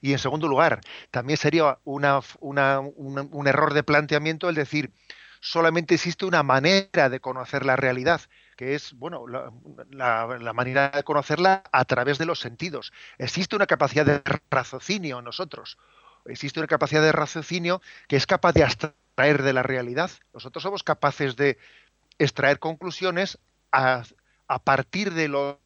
Y 0.00 0.10
en 0.12 0.18
segundo 0.18 0.48
lugar, 0.48 0.80
también 1.12 1.36
sería 1.36 1.78
un 1.84 3.46
error 3.46 3.72
de 3.72 3.84
planteamiento 3.84 4.48
el 4.48 4.56
decir, 4.56 4.90
solamente 5.38 5.94
existe 5.94 6.26
una 6.26 6.42
manera 6.42 7.08
de 7.08 7.20
conocer 7.20 7.64
la 7.64 7.76
realidad, 7.76 8.20
que 8.56 8.74
es, 8.74 8.92
bueno, 8.94 9.26
la, 9.28 10.52
manera 10.52 10.90
de 10.90 11.04
conocerla 11.04 11.62
a 11.70 11.84
través 11.84 12.18
de 12.18 12.26
los 12.26 12.40
sentidos. 12.40 12.92
Existe 13.16 13.54
una 13.54 13.66
capacidad 13.66 14.04
de 14.04 14.22
raciocinio 14.50 15.20
en 15.20 15.24
nosotros. 15.24 15.78
Existe 16.26 16.60
una 16.60 16.66
capacidad 16.66 17.02
de 17.02 17.12
raciocinio 17.12 17.80
que 18.08 18.16
es 18.16 18.26
capaz 18.26 18.52
de 18.52 18.62
extraer 18.62 19.42
de 19.42 19.52
la 19.52 19.62
realidad. 19.62 20.10
Nosotros 20.32 20.62
somos 20.62 20.82
capaces 20.82 21.36
de 21.36 21.58
extraer 22.18 22.58
conclusiones 22.58 23.38
a, 23.72 24.04
partir 24.64 25.12
de 25.14 25.28
los 25.28 25.56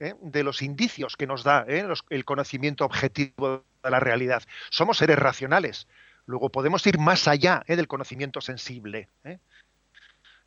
¿eh? 0.00 0.14
de 0.20 0.42
los 0.42 0.62
indicios 0.62 1.16
que 1.16 1.26
nos 1.26 1.44
da 1.44 1.64
¿eh? 1.68 1.86
el 2.10 2.24
conocimiento 2.24 2.84
objetivo 2.84 3.64
de 3.82 3.90
la 3.90 4.00
realidad. 4.00 4.42
Somos 4.70 4.98
seres 4.98 5.18
racionales. 5.18 5.86
Luego 6.26 6.50
podemos 6.50 6.86
ir 6.86 6.98
más 6.98 7.28
allá 7.28 7.62
¿eh? 7.66 7.76
del 7.76 7.88
conocimiento 7.88 8.40
sensible. 8.40 9.08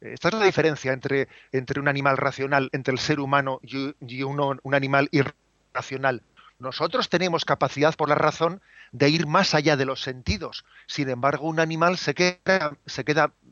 Esta 0.01 0.27
es 0.27 0.33
la 0.33 0.45
diferencia 0.45 0.93
entre, 0.93 1.27
entre 1.51 1.79
un 1.79 1.87
animal 1.87 2.17
racional, 2.17 2.69
entre 2.73 2.91
el 2.91 2.99
ser 2.99 3.19
humano 3.19 3.59
y, 3.63 4.23
un 4.23 4.75
animal 4.75 5.09
irracional. 5.11 6.21
Nosotros 6.65 7.09
tenemos 7.09 7.45
capacidad 7.45 7.93
por 7.93 8.09
la 8.09 8.15
razón 8.15 8.59
de 8.91 9.07
ir 9.07 9.27
más 9.27 9.53
allá 9.53 9.77
de 9.77 9.85
los 9.85 10.01
sentidos. 10.01 10.65
Sin 10.87 11.09
embargo, 11.09 11.47
un 11.47 11.59
animal 11.59 11.95
se 11.99 12.15
queda, 12.15 12.75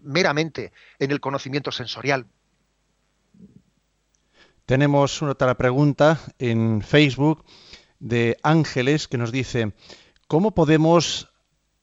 meramente 0.02 0.72
en 0.98 1.12
el 1.12 1.20
conocimiento 1.20 1.72
sensorial. 1.72 2.26
Tenemos 4.66 5.22
otra 5.22 5.54
pregunta 5.54 6.20
en 6.40 6.82
Facebook 6.82 7.46
de 8.00 8.36
Ángeles 8.42 9.08
que 9.08 9.20
nos 9.20 9.32
dice, 9.32 9.74
¿cómo 10.28 10.56
podemos 10.56 11.30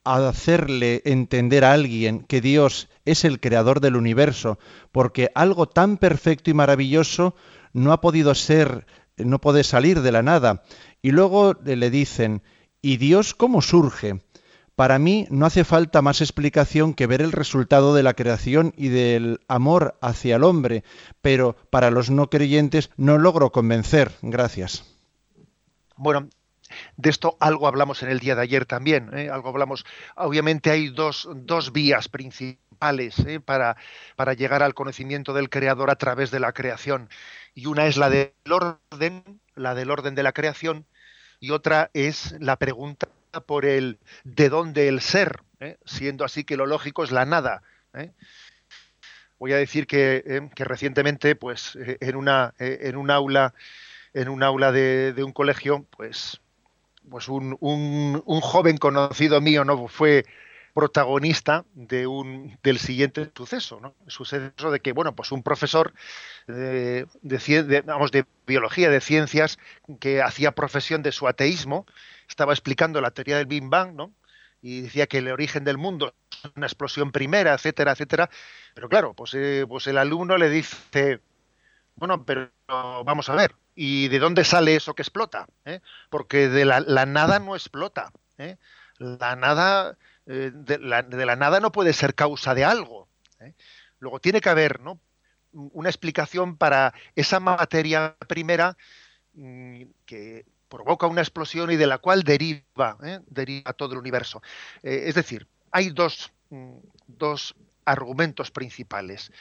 hacerle 0.03 1.03
entender 1.05 1.65
a 1.65 1.75
alguien 1.75 2.25
que 2.25 2.41
Dios 2.41 2.89
es 3.05 3.25
el 3.25 3.39
creador 3.39 3.81
del 3.81 3.95
universo, 3.95 4.59
porque 4.91 5.31
algo 5.37 5.69
tan 5.69 5.97
perfecto 5.97 6.51
y 6.51 6.55
maravilloso 6.55 7.37
no 7.73 7.93
ha 7.93 8.01
podido 8.01 8.35
ser, 8.35 8.87
no 9.17 9.41
puede 9.41 9.63
salir 9.63 10.01
de 10.01 10.13
la 10.13 10.23
nada. 10.23 10.63
Y 11.03 11.13
luego 11.13 11.55
le 11.65 11.91
dicen, 11.91 12.43
¿y 12.83 12.97
Dios 12.97 13.35
cómo 13.35 13.63
surge? 13.63 14.21
Para 14.77 14.99
mí 14.99 15.27
no 15.31 15.45
hace 15.45 15.65
falta 15.65 16.01
más 16.01 16.23
explicación 16.23 16.95
que 16.95 17.07
ver 17.07 17.21
el 17.21 17.33
resultado 17.33 17.95
de 17.95 18.03
la 18.03 18.15
creación 18.15 18.73
y 18.77 18.89
del 18.89 19.41
amor 19.47 19.99
hacia 20.01 20.37
el 20.37 20.45
hombre, 20.45 20.85
pero 21.21 21.55
para 21.69 21.91
los 21.91 22.09
no 22.09 22.31
creyentes 22.31 22.91
no 22.97 23.19
logro 23.19 23.53
convencer. 23.53 24.13
Gracias. 24.23 24.85
Bueno, 25.97 26.31
de 26.97 27.11
esto 27.11 27.37
algo 27.41 27.67
hablamos 27.67 28.03
en 28.03 28.11
el 28.11 28.21
día 28.21 28.35
de 28.35 28.43
ayer 28.43 28.65
también. 28.65 29.11
¿eh? 29.13 29.29
Algo 29.29 29.51
hablamos. 29.51 29.85
Obviamente 30.17 30.71
hay 30.71 30.89
dos, 30.89 31.29
dos 31.35 31.73
vías 31.73 32.09
principales 32.09 33.19
¿eh? 33.27 33.41
para, 33.41 33.77
para 34.17 34.33
llegar 34.33 34.63
al 34.63 34.75
conocimiento 34.75 35.35
del 35.35 35.51
creador 35.51 35.91
a 35.91 35.97
través 35.97 36.31
de 36.31 36.41
la 36.41 36.53
creación. 36.53 37.11
Y 37.55 37.67
una 37.67 37.87
es 37.87 37.97
la 37.97 38.09
del 38.09 38.33
orden, 38.49 39.41
la 39.61 39.75
del 39.75 39.91
orden 39.91 40.15
de 40.15 40.23
la 40.23 40.33
creación, 40.33 40.87
y 41.39 41.51
otra 41.51 41.91
es 41.95 42.35
la 42.41 42.57
pregunta 42.57 43.09
por 43.47 43.65
el 43.65 43.99
de 44.25 44.49
dónde 44.49 44.89
el 44.89 45.01
ser, 45.01 45.41
¿eh? 45.61 45.79
siendo 45.85 46.25
así 46.25 46.45
que 46.45 46.57
lo 46.57 46.67
lógico 46.67 47.05
es 47.05 47.13
la 47.13 47.25
nada. 47.25 47.63
Voy 49.39 49.53
a 49.53 49.57
decir 49.57 49.87
que, 49.87 50.49
que 50.55 50.65
recientemente, 50.65 51.35
pues, 51.35 51.79
en 52.01 52.17
una, 52.17 52.55
en 52.59 52.97
un 52.97 53.11
aula, 53.11 53.55
en 54.13 54.29
un 54.29 54.43
aula 54.43 54.73
de, 54.73 55.13
de 55.13 55.25
un 55.25 55.33
colegio, 55.33 55.87
pues 55.97 56.41
pues 57.09 57.29
un, 57.29 57.57
un, 57.61 58.41
joven 58.41 58.79
conocido 58.79 59.41
mío 59.41 59.65
no 59.65 59.89
fue 59.89 60.25
protagonista 60.75 61.65
de 61.75 62.07
un 62.07 62.59
del 62.63 62.79
siguiente 62.79 63.31
suceso, 63.37 63.81
¿no? 63.81 63.95
suceso 64.07 64.71
de 64.71 64.81
que 64.81 64.93
bueno 64.93 65.15
pues 65.15 65.33
un 65.33 65.43
profesor 65.43 65.93
de, 66.47 67.07
de, 67.23 67.83
vamos, 67.83 68.11
de 68.11 68.25
biología 68.47 68.91
de 68.91 69.01
ciencias 69.01 69.59
que 70.01 70.23
hacía 70.23 70.53
profesión 70.53 71.03
de 71.03 71.13
su 71.13 71.29
ateísmo 71.29 71.87
estaba 72.29 72.53
explicando 72.53 73.01
la 73.01 73.11
teoría 73.11 73.37
del 73.39 73.47
Big 73.47 73.65
Bang, 73.65 73.95
¿no? 73.95 74.13
y 74.63 74.83
decía 74.83 75.07
que 75.07 75.19
el 75.19 75.29
origen 75.29 75.65
del 75.65 75.79
mundo 75.79 76.15
es 76.31 76.51
una 76.55 76.67
explosión 76.67 77.13
primera, 77.13 77.55
etcétera, 77.55 77.93
etcétera. 77.93 78.29
Pero 78.75 78.91
claro, 78.91 79.15
pues, 79.15 79.33
eh, 79.33 79.65
pues 79.67 79.87
el 79.87 79.97
alumno 79.97 80.37
le 80.37 80.51
dice, 80.51 81.21
bueno, 81.95 82.27
pero 82.27 82.51
vamos 82.69 83.31
a 83.31 83.35
ver, 83.35 83.55
¿Y 83.83 84.09
de 84.09 84.19
dónde 84.19 84.45
sale 84.45 84.77
eso 84.77 84.95
que 84.95 85.01
explota? 85.01 85.47
¿Eh? 85.65 85.81
Porque 86.11 86.49
de 86.49 86.67
la, 86.67 86.81
nada 87.07 87.39
no 87.39 87.55
explota. 87.55 88.13
¿eh? 88.37 88.59
La 88.99 89.37
nada, 89.37 89.97
eh, 90.27 90.51
de, 90.53 90.79
la, 90.79 91.37
nada 91.37 91.61
no 91.61 91.73
puede 91.73 91.93
ser 91.93 92.15
causa 92.15 92.55
de 92.55 92.65
algo. 92.65 93.09
Luego 93.99 94.21
tiene 94.21 94.41
que 94.41 94.49
haber 94.49 94.81
¿no? 94.81 95.01
una 95.53 95.89
explicación 95.89 96.57
para 96.57 96.95
esa 97.15 97.41
materia 97.41 98.17
primera 98.29 98.77
mm, 99.35 99.83
que 100.05 100.45
provoca 100.69 101.07
una 101.07 101.23
explosión 101.23 101.71
y 101.71 101.77
de 101.77 101.87
la 101.87 101.99
cual 101.99 102.23
deriva, 102.23 102.97
deriva 103.27 103.73
todo 103.73 103.95
el 103.95 103.99
universo. 103.99 104.41
es 104.83 105.15
decir, 105.15 105.49
hay 105.73 105.91
dos, 105.91 106.33
mm, 106.51 106.77
dos 107.09 107.57
argumentos 107.85 108.51
principales. 108.51 109.33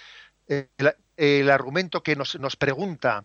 El, 0.47 1.49
argumento 1.49 2.01
que 2.01 2.15
nos, 2.15 2.39
nos 2.39 2.55
pregunta 2.55 3.23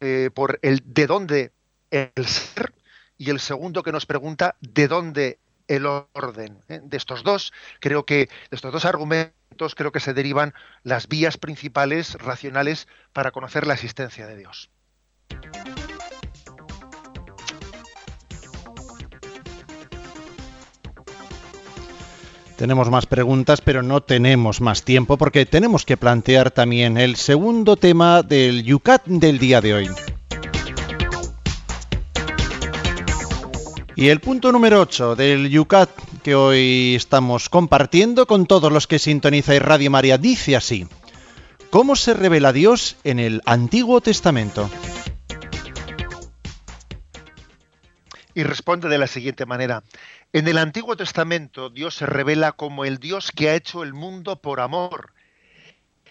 eh, 0.00 0.30
por 0.32 0.58
el 0.62 0.82
de 0.84 1.06
dónde 1.06 1.52
el 1.90 2.26
ser 2.26 2.72
y 3.18 3.30
el 3.30 3.40
segundo 3.40 3.82
que 3.82 3.92
nos 3.92 4.06
pregunta 4.06 4.56
de 4.60 4.88
dónde 4.88 5.38
el 5.68 5.86
orden. 5.86 6.62
¿eh? 6.68 6.80
De 6.82 6.96
estos 6.96 7.22
dos, 7.22 7.52
creo 7.80 8.04
que 8.04 8.26
de 8.50 8.56
estos 8.56 8.72
dos 8.72 8.84
argumentos 8.84 9.74
creo 9.76 9.92
que 9.92 10.00
se 10.00 10.14
derivan 10.14 10.54
las 10.82 11.08
vías 11.08 11.38
principales 11.38 12.14
racionales 12.14 12.88
para 13.12 13.30
conocer 13.30 13.66
la 13.66 13.74
existencia 13.74 14.26
de 14.26 14.36
Dios. 14.36 14.70
Tenemos 22.56 22.90
más 22.90 23.06
preguntas, 23.06 23.60
pero 23.60 23.82
no 23.82 24.02
tenemos 24.02 24.60
más 24.60 24.84
tiempo 24.84 25.16
porque 25.16 25.46
tenemos 25.46 25.84
que 25.84 25.96
plantear 25.96 26.52
también 26.52 26.96
el 26.96 27.16
segundo 27.16 27.76
tema 27.76 28.22
del 28.22 28.62
Yucat 28.62 29.04
del 29.06 29.40
día 29.40 29.60
de 29.60 29.74
hoy. 29.74 29.90
Y 33.94 34.08
el 34.08 34.20
punto 34.20 34.52
número 34.52 34.80
8 34.80 35.16
del 35.16 35.50
Yucat 35.50 35.90
que 36.22 36.34
hoy 36.34 36.94
estamos 36.94 37.50
compartiendo 37.50 38.26
con 38.26 38.46
todos 38.46 38.72
los 38.72 38.86
que 38.86 38.98
sintonizáis 38.98 39.60
Radio 39.60 39.90
María 39.90 40.16
dice 40.16 40.56
así: 40.56 40.88
¿Cómo 41.70 41.94
se 41.94 42.14
revela 42.14 42.54
Dios 42.54 42.96
en 43.04 43.18
el 43.18 43.42
Antiguo 43.44 44.00
Testamento? 44.00 44.70
Y 48.34 48.44
responde 48.44 48.88
de 48.88 48.96
la 48.96 49.06
siguiente 49.06 49.44
manera: 49.44 49.82
en 50.32 50.48
el 50.48 50.56
Antiguo 50.56 50.96
Testamento 50.96 51.68
Dios 51.68 51.94
se 51.96 52.06
revela 52.06 52.52
como 52.52 52.86
el 52.86 52.96
Dios 52.96 53.30
que 53.30 53.50
ha 53.50 53.54
hecho 53.54 53.82
el 53.82 53.92
mundo 53.92 54.40
por 54.40 54.60
amor 54.60 55.12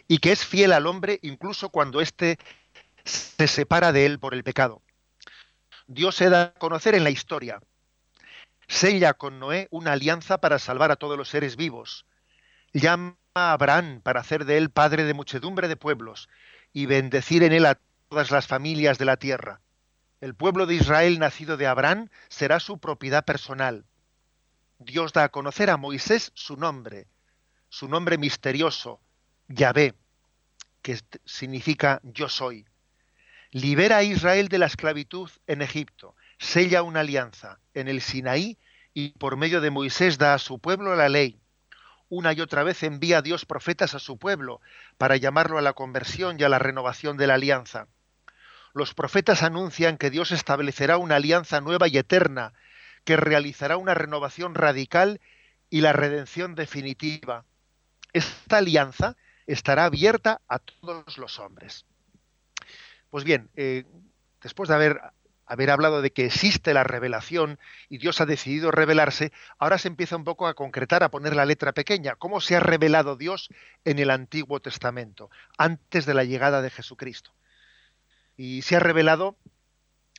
y 0.08 0.20
que 0.20 0.32
es 0.32 0.46
fiel 0.46 0.74
al 0.74 0.86
hombre 0.86 1.18
incluso 1.24 1.70
cuando 1.70 2.00
éste 2.00 2.38
se 3.06 3.48
separa 3.48 3.92
de 3.92 4.06
él 4.06 4.20
por 4.20 4.36
el 4.36 4.44
pecado. 4.44 4.84
Dios 5.88 6.16
se 6.16 6.30
da 6.30 6.44
a 6.44 6.54
conocer 6.54 6.94
en 6.94 7.04
la 7.04 7.10
historia. 7.10 7.60
Sella 8.72 9.16
con 9.16 9.38
Noé 9.38 9.68
una 9.70 9.92
alianza 9.92 10.40
para 10.40 10.58
salvar 10.58 10.92
a 10.92 10.96
todos 10.96 11.18
los 11.18 11.28
seres 11.28 11.58
vivos. 11.58 12.06
Llama 12.72 13.18
a 13.34 13.52
Abraham 13.52 14.00
para 14.02 14.22
hacer 14.22 14.46
de 14.46 14.58
él 14.58 14.70
padre 14.70 15.04
de 15.04 15.14
muchedumbre 15.14 15.68
de 15.68 15.76
pueblos 15.76 16.30
y 16.72 16.86
bendecir 16.86 17.44
en 17.44 17.52
él 17.52 17.66
a 17.66 17.78
todas 18.08 18.32
las 18.32 18.48
familias 18.48 18.98
de 18.98 19.04
la 19.04 19.18
tierra. 19.18 19.60
El 20.22 20.36
pueblo 20.36 20.68
de 20.68 20.76
Israel 20.76 21.20
nacido 21.20 21.58
de 21.58 21.68
Abraham 21.68 22.08
será 22.30 22.62
su 22.62 22.78
propiedad 22.78 23.26
personal. 23.26 23.84
Dios 24.80 25.12
da 25.12 25.26
a 25.26 25.30
conocer 25.30 25.70
a 25.70 25.76
Moisés 25.76 26.32
su 26.34 26.56
nombre, 26.56 27.08
su 27.68 27.90
nombre 27.90 28.18
misterioso, 28.18 29.02
Yahvé, 29.50 29.96
que 30.82 30.98
significa 31.26 32.00
yo 32.04 32.30
soy. 32.30 32.66
Libera 33.52 33.98
a 33.98 34.04
Israel 34.04 34.48
de 34.48 34.60
la 34.60 34.68
esclavitud 34.68 35.30
en 35.46 35.62
Egipto, 35.62 36.16
sella 36.42 36.82
una 36.82 37.02
alianza 37.02 37.60
en 37.76 37.88
el 37.88 38.02
Sinaí 38.02 38.58
y 38.96 39.10
por 39.12 39.38
medio 39.38 39.62
de 39.62 39.70
Moisés 39.70 40.18
da 40.18 40.34
a 40.34 40.40
su 40.40 40.58
pueblo 40.58 40.96
la 40.96 41.08
ley. 41.08 41.40
Una 42.10 42.34
y 42.34 42.42
otra 42.42 42.64
vez 42.64 42.82
envía 42.82 43.20
a 43.20 43.22
Dios 43.22 43.46
profetas 43.46 43.94
a 43.94 44.00
su 44.00 44.18
pueblo 44.18 44.60
para 44.98 45.18
llamarlo 45.18 45.60
a 45.60 45.62
la 45.62 45.74
conversión 45.74 46.38
y 46.40 46.44
a 46.44 46.50
la 46.50 46.58
renovación 46.58 47.16
de 47.16 47.28
la 47.28 47.36
alianza. 47.36 47.88
Los 48.74 48.96
profetas 48.96 49.44
anuncian 49.44 49.98
que 49.98 50.10
Dios 50.10 50.32
establecerá 50.32 50.98
una 50.98 51.18
alianza 51.18 51.62
nueva 51.62 51.88
y 51.88 51.98
eterna 51.98 52.54
que 53.06 53.18
realizará 53.18 53.78
una 53.78 53.94
renovación 53.94 54.56
radical 54.56 55.22
y 55.70 55.82
la 55.82 55.94
redención 55.94 56.56
definitiva. 56.56 57.46
Esta 58.14 58.58
alianza 58.58 59.16
estará 59.46 59.86
abierta 59.86 60.42
a 60.48 60.58
todos 60.58 61.20
los 61.20 61.38
hombres. 61.40 61.86
Pues 63.12 63.24
bien, 63.24 63.50
eh, 63.56 63.86
después 64.42 64.68
de 64.70 64.76
haber 64.76 65.02
haber 65.52 65.70
hablado 65.70 66.02
de 66.02 66.14
que 66.14 66.28
existe 66.28 66.74
la 66.74 66.86
revelación 66.86 67.60
y 67.90 67.98
Dios 67.98 68.22
ha 68.22 68.26
decidido 68.26 68.72
revelarse, 68.72 69.34
ahora 69.58 69.78
se 69.78 69.90
empieza 69.90 70.16
un 70.16 70.24
poco 70.24 70.48
a 70.48 70.54
concretar, 70.54 71.04
a 71.04 71.12
poner 71.12 71.36
la 71.36 71.44
letra 71.44 71.74
pequeña. 71.74 72.16
¿Cómo 72.16 72.40
se 72.40 72.56
ha 72.56 72.62
revelado 72.62 73.18
Dios 73.18 73.50
en 73.84 74.00
el 74.00 74.12
Antiguo 74.12 74.62
Testamento, 74.62 75.30
antes 75.58 76.06
de 76.06 76.14
la 76.14 76.24
llegada 76.24 76.62
de 76.62 76.70
Jesucristo? 76.70 77.34
Y 78.38 78.62
se 78.62 78.78
ha 78.78 78.80
revelado 78.80 79.36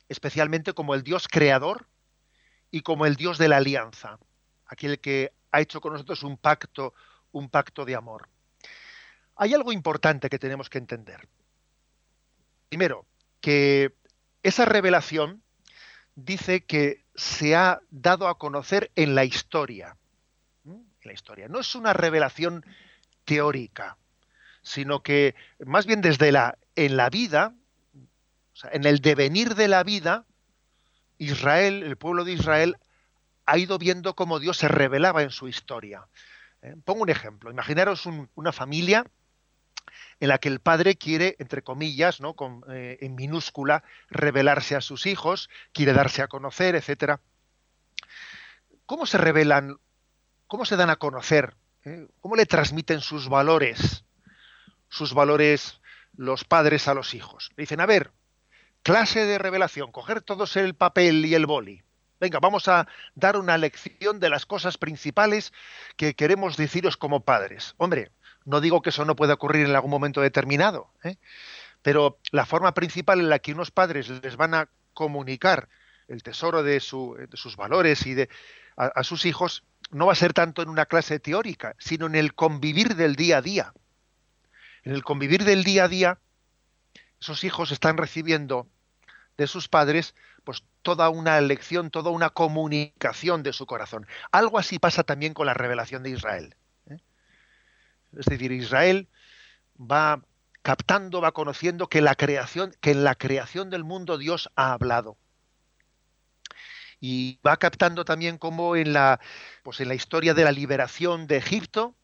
especialmente 0.07 0.73
como 0.73 0.93
el 0.93 1.01
Dios 1.01 1.27
creador 1.27 1.87
y 2.69 2.81
como 2.81 3.07
el 3.07 3.15
Dios 3.15 3.39
de 3.39 3.47
la 3.47 3.57
alianza, 3.57 4.19
aquel 4.67 4.99
que 4.99 5.33
ha 5.51 5.61
hecho 5.61 5.81
con 5.81 5.93
nosotros 5.93 6.21
un 6.21 6.37
pacto, 6.37 6.93
un 7.31 7.49
pacto 7.49 7.85
de 7.85 7.95
amor. 7.95 8.29
Hay 9.35 9.55
algo 9.55 9.71
importante 9.71 10.29
que 10.29 10.37
tenemos 10.37 10.69
que 10.69 10.77
entender. 10.77 11.27
Primero, 12.69 13.07
que 13.41 13.95
esa 14.43 14.65
revelación 14.65 15.41
dice 16.15 16.63
que 16.63 17.03
se 17.15 17.55
ha 17.55 17.81
dado 17.89 18.27
a 18.27 18.37
conocer 18.37 18.91
en 18.95 19.15
la 19.15 19.25
historia. 19.25 19.97
En 20.65 20.85
la 21.03 21.13
historia. 21.13 21.47
No 21.47 21.59
es 21.59 21.75
una 21.75 21.93
revelación 21.93 22.65
teórica, 23.25 23.97
sino 24.61 25.01
que 25.01 25.35
más 25.59 25.85
bien 25.85 26.01
desde 26.01 26.31
la 26.31 26.57
en 26.75 26.97
la 26.97 27.09
vida, 27.09 27.53
en 28.71 28.85
el 28.85 28.99
devenir 28.99 29.55
de 29.55 29.67
la 29.67 29.83
vida, 29.83 30.25
Israel, 31.17 31.83
el 31.83 31.97
pueblo 31.97 32.23
de 32.23 32.33
Israel, 32.33 32.77
ha 33.45 33.57
ido 33.57 33.77
viendo 33.77 34.15
cómo 34.15 34.39
Dios 34.39 34.57
se 34.57 34.67
revelaba 34.67 35.21
en 35.21 35.29
su 35.29 35.47
historia. 35.47 36.07
¿Eh? 36.61 36.75
Pongo 36.83 37.03
un 37.03 37.09
ejemplo. 37.09 37.51
Imaginaros 37.51 38.07
una 38.35 38.51
familia 38.51 39.05
en 40.23 40.29
la 40.29 40.37
que 40.37 40.47
el 40.47 40.61
padre 40.61 40.95
quiere, 40.95 41.35
entre 41.39 41.63
comillas, 41.63 42.21
¿no? 42.21 42.33
Eh, 42.69 42.97
en 43.01 43.13
minúscula, 43.13 43.83
revelarse 44.09 44.73
a 44.73 44.79
sus 44.79 45.05
hijos, 45.05 45.49
quiere 45.73 45.91
darse 45.91 46.21
a 46.21 46.29
conocer, 46.29 46.77
etcétera. 46.77 47.19
¿Cómo 48.85 49.05
se 49.05 49.17
revelan, 49.17 49.75
cómo 50.47 50.63
se 50.63 50.77
dan 50.77 50.89
a 50.89 50.95
conocer? 50.95 51.57
¿Eh? 51.83 52.07
¿Cómo 52.21 52.37
le 52.37 52.45
transmiten 52.45 53.01
sus 53.01 53.27
valores, 53.27 54.05
sus 54.87 55.13
valores 55.13 55.81
los 56.15 56.45
padres 56.45 56.87
a 56.87 56.93
los 56.93 57.15
hijos? 57.15 57.51
Le 57.57 57.63
dicen, 57.63 57.81
a 57.81 57.85
ver, 57.85 58.11
clase 58.81 59.25
de 59.25 59.37
revelación, 59.39 59.91
coger 59.91 60.21
todos 60.21 60.55
el 60.55 60.73
papel 60.73 61.25
y 61.25 61.35
el 61.35 61.47
boli. 61.47 61.83
Venga, 62.21 62.39
vamos 62.39 62.69
a 62.69 62.87
dar 63.13 63.35
una 63.35 63.57
lección 63.57 64.21
de 64.21 64.29
las 64.29 64.45
cosas 64.45 64.77
principales 64.77 65.51
que 65.97 66.13
queremos 66.13 66.55
deciros 66.55 66.95
como 66.95 67.25
padres. 67.25 67.73
Hombre, 67.75 68.13
no 68.45 68.61
digo 68.61 68.81
que 68.81 68.89
eso 68.89 69.05
no 69.05 69.15
pueda 69.15 69.33
ocurrir 69.33 69.65
en 69.65 69.75
algún 69.75 69.91
momento 69.91 70.21
determinado, 70.21 70.89
¿eh? 71.03 71.17
pero 71.81 72.17
la 72.31 72.45
forma 72.45 72.73
principal 72.73 73.19
en 73.19 73.29
la 73.29 73.39
que 73.39 73.53
unos 73.53 73.71
padres 73.71 74.09
les 74.09 74.35
van 74.35 74.53
a 74.53 74.69
comunicar 74.93 75.69
el 76.07 76.23
tesoro 76.23 76.63
de, 76.63 76.79
sus 76.79 77.55
valores 77.57 78.05
y 78.05 78.13
de 78.13 78.29
a, 78.75 79.03
sus 79.03 79.25
hijos 79.25 79.63
no 79.91 80.07
va 80.07 80.13
a 80.13 80.15
ser 80.15 80.33
tanto 80.33 80.61
en 80.61 80.69
una 80.69 80.85
clase 80.85 81.19
teórica, 81.19 81.75
sino 81.77 82.07
en 82.07 82.15
el 82.15 82.33
convivir 82.33 82.95
del 82.95 83.15
día 83.15 83.37
a 83.37 83.41
día. 83.41 83.73
En 84.83 84.93
el 84.93 85.03
convivir 85.03 85.43
del 85.43 85.63
día 85.63 85.85
a 85.85 85.87
día, 85.87 86.19
esos 87.21 87.43
hijos 87.43 87.71
están 87.71 87.97
recibiendo 87.97 88.67
de 89.37 89.47
sus 89.47 89.67
padres 89.67 90.15
pues 90.43 90.63
toda 90.81 91.09
una 91.09 91.39
lección, 91.41 91.89
toda 91.89 92.09
una 92.11 92.29
comunicación 92.31 93.43
de 93.43 93.53
su 93.53 93.65
corazón. 93.65 94.07
Algo 94.31 94.59
así 94.59 94.79
pasa 94.79 95.03
también 95.03 95.33
con 95.33 95.45
la 95.45 95.53
revelación 95.53 96.03
de 96.03 96.09
Israel. 96.09 96.55
Es 98.17 98.25
decir, 98.25 98.51
Israel 98.51 99.07
va 99.79 100.23
captando, 100.61 101.21
va 101.21 101.33
conociendo 101.33 101.87
que, 101.87 101.99
en 101.99 102.05
la 103.03 103.15
creación 103.15 103.69
del 103.69 103.83
mundo 103.83 104.17
Dios 104.17 104.49
ha 104.55 104.73
hablado. 104.73 105.17
Y 106.99 107.39
va 107.45 107.57
captando 107.57 108.05
también 108.05 108.37
cómo 108.37 108.77
en 108.77 108.93
la, 108.93 109.19
pues 109.61 109.81
en 109.81 109.89
la 109.89 109.95
historia 109.95 110.33
de 110.33 110.45
la 110.45 110.53
liberación 110.53 111.27
de 111.27 111.37
Egipto, 111.37 111.95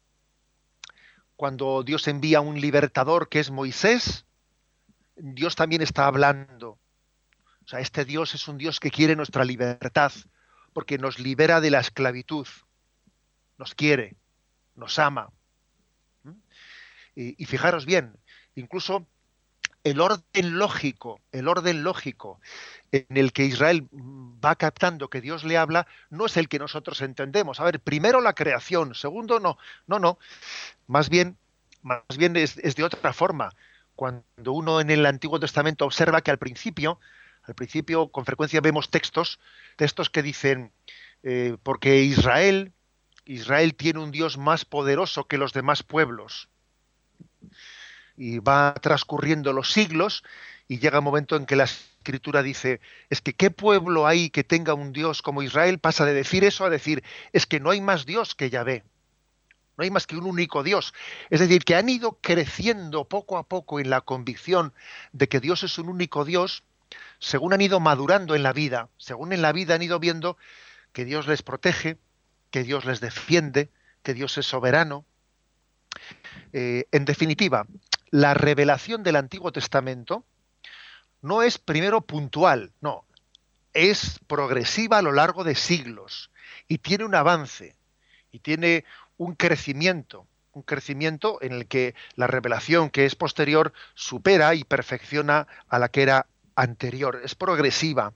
cuando 1.38 1.84
Dios 1.84 2.07
envía 2.10 2.41
un 2.41 2.60
libertador 2.60 3.30
que 3.30 3.39
es 3.39 3.49
Moisés, 3.49 4.26
Dios 5.16 5.55
también 5.55 5.82
está 5.82 6.05
hablando. 6.05 6.80
O 7.64 7.68
sea, 7.68 7.80
este 7.80 8.03
Dios 8.03 8.36
es 8.36 8.47
un 8.49 8.57
Dios 8.57 8.82
que 8.82 8.91
quiere 8.91 9.16
nuestra 9.16 9.45
libertad, 9.45 10.12
porque 10.74 10.97
nos 10.97 11.18
libera 11.18 11.62
de 11.62 11.72
la 11.72 11.80
esclavitud, 11.80 12.47
nos 13.57 13.74
quiere, 13.74 14.18
nos 14.76 14.99
ama. 14.99 15.32
Y, 17.16 17.45
fijaros 17.45 17.86
bien, 17.86 18.14
incluso 18.55 19.05
el 19.84 20.01
orden 20.01 20.57
lógico, 20.57 21.20
el 21.32 21.47
orden 21.47 21.84
lógico 21.84 22.39
en 22.91 23.05
el 23.10 23.34
que 23.34 23.45
Israel 23.45 23.88
va 23.93 24.55
captando 24.55 25.10
que 25.10 25.22
Dios 25.22 25.43
le 25.43 25.57
habla, 25.57 25.88
no 26.10 26.26
es 26.26 26.38
el 26.38 26.49
que 26.49 26.60
nosotros 26.60 27.01
entendemos. 27.01 27.60
A 27.60 27.64
ver, 27.64 27.80
primero 27.80 28.22
la 28.22 28.34
creación, 28.34 28.95
segundo 28.95 29.39
no, 29.39 29.57
no, 29.88 29.99
no. 29.99 30.18
Más 30.88 31.10
bien, 31.10 31.38
más 31.82 32.03
bien 32.18 32.36
es, 32.36 32.55
de 32.55 32.84
otra 32.84 33.14
forma. 33.14 33.53
Cuando 33.95 34.53
uno 34.53 34.80
en 34.80 34.89
el 34.89 35.05
Antiguo 35.05 35.39
Testamento 35.39 35.86
observa 35.86 36.22
que 36.22 36.32
al 36.32 36.38
principio, 36.38 36.99
al 37.43 37.55
principio 37.55 38.10
con 38.10 38.26
frecuencia 38.26 38.62
vemos 38.62 38.89
textos, 38.89 39.39
textos 39.76 40.10
que 40.10 40.24
dicen, 40.24 40.72
eh, 41.24 41.57
porque 41.64 42.01
Israel, 42.03 42.72
Israel 43.26 43.76
tiene 43.76 43.99
un 43.99 44.12
Dios 44.12 44.38
más 44.38 44.64
poderoso 44.66 45.26
que 45.26 45.38
los 45.38 45.51
demás 45.53 45.84
pueblos 45.84 46.49
y 48.18 48.40
va 48.40 48.74
transcurriendo 48.82 49.54
los 49.54 49.72
siglos 49.72 50.24
y 50.68 50.80
llega 50.80 51.00
un 51.00 51.06
momento 51.06 51.36
en 51.36 51.46
que 51.46 51.56
la 51.56 51.64
escritura 51.64 52.44
dice, 52.44 52.80
es 53.10 53.22
que 53.22 53.34
qué 53.34 53.50
pueblo 53.50 54.06
hay 54.06 54.30
que 54.30 54.44
tenga 54.44 54.74
un 54.74 54.94
Dios 54.94 55.22
como 55.22 55.42
Israel, 55.42 55.80
pasa 55.80 56.06
de 56.06 56.14
decir 56.14 56.44
eso 56.44 56.66
a 56.66 56.70
decir, 56.70 57.04
es 57.34 57.46
que 57.46 57.60
no 57.60 57.72
hay 57.72 57.82
más 57.82 58.06
Dios 58.06 58.36
que 58.36 58.50
Yahvé, 58.50 58.84
no 59.78 59.84
hay 59.84 59.90
más 59.90 60.06
que 60.06 60.18
un 60.18 60.26
único 60.26 60.62
Dios. 60.62 60.94
Es 61.30 61.40
decir, 61.40 61.64
que 61.64 61.76
han 61.76 61.88
ido 61.88 62.20
creciendo 62.22 63.06
poco 63.06 63.38
a 63.38 63.44
poco 63.44 63.80
en 63.80 63.90
la 63.90 64.02
convicción 64.02 64.74
de 65.14 65.30
que 65.30 65.40
Dios 65.40 65.64
es 65.64 65.80
un 65.80 65.90
único 65.90 66.26
Dios, 66.26 66.64
según 67.20 67.54
han 67.54 67.62
ido 67.62 67.80
madurando 67.80 68.36
en 68.36 68.44
la 68.44 68.54
vida, 68.54 68.90
según 68.98 69.34
en 69.34 69.42
la 69.42 69.54
vida 69.54 69.76
han 69.76 69.82
ido 69.82 70.00
viendo 70.00 70.38
que 70.92 71.06
Dios 71.06 71.28
les 71.28 71.42
protege, 71.42 71.98
que 72.52 72.64
Dios 72.64 72.86
les 72.86 73.00
defiende, 73.00 73.70
que 74.04 74.14
Dios 74.14 74.38
es 74.38 74.46
soberano, 74.46 75.06
eh, 76.54 76.86
en 76.92 77.06
definitiva, 77.06 77.66
la 78.12 78.34
revelación 78.34 79.04
del 79.04 79.16
Antiguo 79.16 79.52
Testamento 79.52 80.26
no 81.22 81.44
es 81.44 81.58
primero 81.58 82.02
puntual, 82.02 82.72
no, 82.82 83.06
es 83.74 84.20
progresiva 84.28 84.98
a 84.98 85.02
lo 85.02 85.12
largo 85.12 85.44
de 85.44 85.56
siglos 85.56 86.32
y 86.68 86.80
tiene 86.80 87.06
un 87.06 87.16
avance 87.16 87.76
y 88.32 88.40
tiene 88.40 88.86
un 89.18 89.36
crecimiento, 89.36 90.28
un 90.54 90.64
crecimiento 90.64 91.40
en 91.42 91.54
el 91.54 91.68
que 91.68 91.94
la 92.16 92.28
revelación 92.28 92.90
que 92.90 93.06
es 93.06 93.16
posterior 93.16 93.74
supera 93.94 94.56
y 94.56 94.64
perfecciona 94.64 95.48
a 95.68 95.80
la 95.80 95.90
que 95.90 96.02
era 96.02 96.28
anterior, 96.56 97.22
es 97.24 97.36
progresiva 97.36 98.14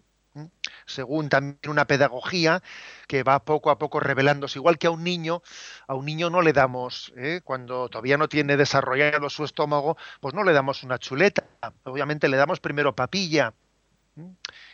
según 0.85 1.29
también 1.29 1.57
una 1.67 1.85
pedagogía 1.85 2.61
que 3.07 3.23
va 3.23 3.43
poco 3.43 3.71
a 3.71 3.77
poco 3.77 3.99
revelándose. 3.99 4.59
Igual 4.59 4.77
que 4.77 4.87
a 4.87 4.91
un 4.91 5.03
niño, 5.03 5.41
a 5.87 5.95
un 5.95 6.05
niño 6.05 6.29
no 6.29 6.41
le 6.41 6.53
damos, 6.53 7.13
¿eh? 7.17 7.41
cuando 7.43 7.89
todavía 7.89 8.17
no 8.17 8.29
tiene 8.29 8.57
desarrollado 8.57 9.29
su 9.29 9.43
estómago, 9.43 9.97
pues 10.19 10.33
no 10.33 10.43
le 10.43 10.53
damos 10.53 10.83
una 10.83 10.99
chuleta. 10.99 11.43
Obviamente 11.83 12.27
le 12.27 12.37
damos 12.37 12.59
primero 12.59 12.95
papilla. 12.95 13.53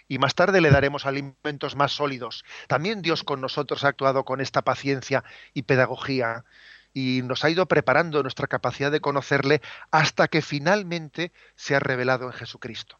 Y 0.07 0.17
más 0.17 0.35
tarde 0.35 0.59
le 0.59 0.69
daremos 0.69 1.05
alimentos 1.05 1.75
más 1.75 1.93
sólidos. 1.93 2.43
También 2.67 3.01
Dios 3.01 3.23
con 3.23 3.39
nosotros 3.39 3.83
ha 3.83 3.89
actuado 3.89 4.25
con 4.25 4.41
esta 4.41 4.63
paciencia 4.63 5.23
y 5.53 5.61
pedagogía 5.63 6.43
y 6.93 7.21
nos 7.23 7.45
ha 7.45 7.49
ido 7.49 7.67
preparando 7.67 8.21
nuestra 8.21 8.47
capacidad 8.47 8.91
de 8.91 8.99
conocerle 8.99 9.61
hasta 9.91 10.27
que 10.27 10.41
finalmente 10.41 11.31
se 11.55 11.75
ha 11.75 11.79
revelado 11.79 12.25
en 12.25 12.33
Jesucristo 12.33 12.98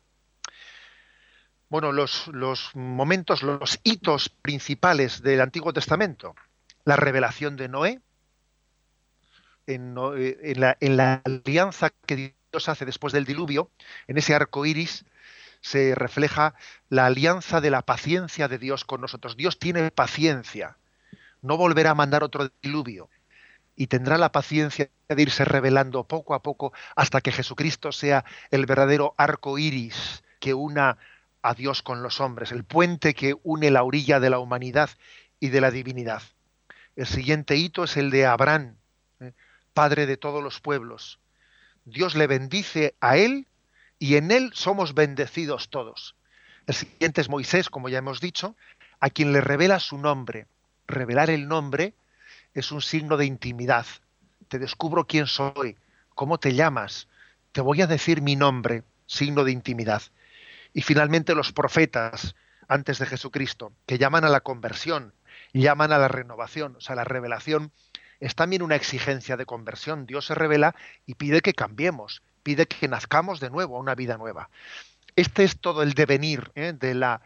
bueno, 1.69 1.91
los, 1.91 2.29
momentos, 2.73 3.43
los 3.43 3.79
hitos 3.83 4.29
principales 4.29 5.21
del 5.21 5.41
Antiguo 5.41 5.71
Testamento. 5.71 6.35
La 6.83 6.95
revelación 6.95 7.55
de 7.55 7.69
Noé, 7.69 8.01
en, 9.67 9.95
eh, 10.17 10.53
la, 10.55 11.21
alianza 11.23 11.91
que 12.07 12.33
Dios 12.51 12.69
hace 12.69 12.85
después 12.85 13.13
del 13.13 13.25
diluvio, 13.25 13.69
en 14.07 14.17
ese 14.17 14.33
arco 14.33 14.65
iris, 14.65 15.05
se 15.61 15.93
refleja 15.93 16.55
la 16.89 17.05
alianza 17.05 17.61
de 17.61 17.69
la 17.69 17.83
paciencia 17.83 18.47
de 18.47 18.57
Dios 18.57 18.83
con 18.83 19.01
nosotros. 19.01 19.37
Dios 19.37 19.59
tiene 19.59 19.91
paciencia, 19.91 20.77
no 21.41 21.57
volverá 21.57 21.91
a 21.91 21.95
mandar 21.95 22.23
otro 22.23 22.49
diluvio 22.63 23.09
y 23.75 23.87
tendrá 23.87 24.17
la 24.17 24.31
paciencia 24.31 24.89
de 25.07 25.21
irse 25.21 25.45
revelando 25.45 26.03
poco 26.05 26.33
a 26.33 26.41
poco 26.41 26.73
hasta 26.95 27.21
que 27.21 27.31
Jesucristo 27.31 27.91
sea 27.91 28.25
el 28.51 28.65
verdadero 28.65 29.13
arco 29.17 29.57
iris 29.57 30.23
que 30.39 30.53
una 30.53 30.97
a 31.41 31.53
Dios 31.53 31.81
con 31.81 32.03
los 32.03 32.19
hombres, 32.19 32.51
el 32.51 32.63
puente 32.63 33.13
que 33.13 33.35
une 33.43 33.71
la 33.71 33.83
orilla 33.83 34.19
de 34.19 34.29
la 34.29 34.39
humanidad 34.39 34.89
y 35.39 35.49
de 35.49 35.61
la 35.61 35.71
divinidad. 35.71 36.21
El 36.95 37.07
siguiente 37.07 37.55
hito 37.55 37.83
es 37.83 37.97
el 37.97 38.11
de 38.11 38.25
Abraham, 38.25 38.75
¿eh? 39.19 39.33
padre 39.73 40.05
de 40.05 40.17
todos 40.17 40.43
los 40.43 40.59
pueblos. 40.59 41.19
Dios 41.85 42.15
le 42.15 42.27
bendice 42.27 42.95
a 42.99 43.17
él 43.17 43.47
y 43.97 44.15
en 44.15 44.31
él 44.31 44.51
somos 44.53 44.93
bendecidos 44.93 45.69
todos. 45.69 46.15
El 46.67 46.75
siguiente 46.75 47.21
es 47.21 47.29
Moisés, 47.29 47.69
como 47.69 47.89
ya 47.89 47.99
hemos 47.99 48.19
dicho, 48.19 48.55
a 48.99 49.09
quien 49.09 49.31
le 49.31 49.41
revela 49.41 49.79
su 49.79 49.97
nombre. 49.97 50.47
Revelar 50.87 51.29
el 51.29 51.47
nombre 51.47 51.93
es 52.53 52.71
un 52.71 52.81
signo 52.81 53.17
de 53.17 53.25
intimidad. 53.25 53.85
Te 54.49 54.59
descubro 54.59 55.05
quién 55.05 55.27
soy, 55.27 55.77
cómo 56.15 56.37
te 56.37 56.53
llamas, 56.53 57.07
te 57.51 57.61
voy 57.61 57.81
a 57.81 57.87
decir 57.87 58.21
mi 58.21 58.35
nombre, 58.35 58.83
signo 59.05 59.43
de 59.43 59.51
intimidad. 59.51 60.01
Y 60.73 60.81
finalmente 60.81 61.35
los 61.35 61.51
profetas 61.51 62.35
antes 62.67 62.99
de 62.99 63.05
Jesucristo, 63.05 63.73
que 63.85 63.97
llaman 63.97 64.23
a 64.23 64.29
la 64.29 64.41
conversión, 64.41 65.13
llaman 65.53 65.91
a 65.91 65.97
la 65.97 66.07
renovación, 66.07 66.75
o 66.77 66.81
sea, 66.81 66.95
la 66.95 67.03
revelación 67.03 67.71
es 68.19 68.35
también 68.35 68.61
una 68.61 68.75
exigencia 68.75 69.37
de 69.37 69.45
conversión. 69.45 70.05
Dios 70.05 70.25
se 70.25 70.35
revela 70.35 70.75
y 71.05 71.15
pide 71.15 71.41
que 71.41 71.53
cambiemos, 71.53 72.21
pide 72.43 72.67
que 72.67 72.87
nazcamos 72.87 73.39
de 73.39 73.49
nuevo 73.49 73.77
a 73.77 73.79
una 73.79 73.95
vida 73.95 74.17
nueva. 74.17 74.49
Este 75.15 75.43
es 75.43 75.59
todo 75.59 75.83
el 75.83 75.93
devenir 75.93 76.51
¿eh? 76.55 76.73
de, 76.77 76.93
la, 76.93 77.21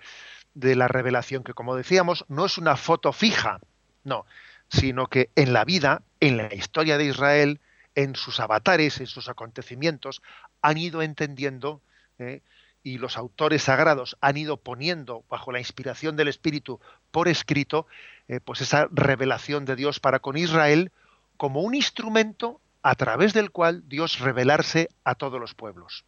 de 0.54 0.76
la 0.76 0.88
revelación, 0.88 1.44
que 1.44 1.54
como 1.54 1.76
decíamos, 1.76 2.26
no 2.28 2.46
es 2.46 2.58
una 2.58 2.76
foto 2.76 3.12
fija, 3.12 3.60
no, 4.04 4.26
sino 4.70 5.08
que 5.08 5.30
en 5.36 5.54
la 5.54 5.66
vida, 5.66 6.04
en 6.20 6.38
la 6.38 6.54
historia 6.54 6.98
de 6.98 7.06
Israel, 7.06 7.60
en 7.96 8.16
sus 8.16 8.40
avatares, 8.40 9.00
en 9.00 9.08
sus 9.08 9.30
acontecimientos, 9.30 10.22
han 10.62 10.78
ido 10.78 11.02
entendiendo 11.02 11.82
¿eh? 12.20 12.42
Y 12.84 12.98
los 12.98 13.18
autores 13.18 13.64
sagrados 13.64 14.18
han 14.22 14.38
ido 14.38 14.58
poniendo 14.58 15.24
bajo 15.30 15.52
la 15.52 15.60
inspiración 15.60 16.16
del 16.16 16.28
Espíritu 16.28 16.80
por 17.12 17.28
escrito, 17.28 17.88
eh, 18.28 18.40
pues 18.44 18.62
esa 18.62 18.88
revelación 18.92 19.66
de 19.66 19.76
Dios 19.76 20.00
para 20.00 20.20
con 20.20 20.38
Israel 20.38 20.92
como 21.38 21.62
un 21.62 21.76
instrumento 21.76 22.60
a 22.82 22.96
través 22.96 23.34
del 23.34 23.52
cual 23.52 23.84
Dios 23.88 24.20
revelarse 24.20 24.90
a 25.04 25.16
todos 25.16 25.40
los 25.40 25.54
pueblos. 25.54 26.04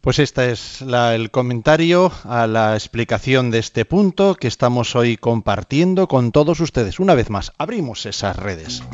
Pues 0.00 0.20
este 0.20 0.52
es 0.52 0.82
el 0.82 1.32
comentario 1.32 2.12
a 2.22 2.46
la 2.46 2.74
explicación 2.74 3.50
de 3.50 3.58
este 3.58 3.84
punto 3.84 4.36
que 4.36 4.46
estamos 4.46 4.94
hoy 4.94 5.16
compartiendo 5.16 6.06
con 6.06 6.30
todos 6.30 6.60
ustedes. 6.60 7.00
Una 7.00 7.14
vez 7.16 7.28
más, 7.28 7.52
abrimos 7.58 8.06
esas 8.06 8.36
redes. 8.36 8.84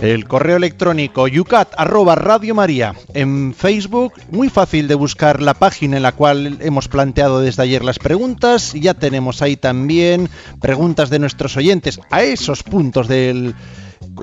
El 0.00 0.28
correo 0.28 0.56
electrónico 0.56 1.26
yucat 1.26 1.74
arroba 1.76 2.14
Radio 2.14 2.54
María. 2.54 2.94
En 3.14 3.52
Facebook, 3.52 4.12
muy 4.30 4.48
fácil 4.48 4.86
de 4.86 4.94
buscar 4.94 5.42
la 5.42 5.54
página 5.54 5.96
en 5.96 6.04
la 6.04 6.12
cual 6.12 6.58
hemos 6.60 6.86
planteado 6.86 7.40
desde 7.40 7.64
ayer 7.64 7.82
las 7.82 7.98
preguntas. 7.98 8.74
Ya 8.74 8.94
tenemos 8.94 9.42
ahí 9.42 9.56
también 9.56 10.28
preguntas 10.60 11.10
de 11.10 11.18
nuestros 11.18 11.56
oyentes 11.56 12.00
a 12.10 12.22
esos 12.22 12.62
puntos 12.62 13.08
del 13.08 13.56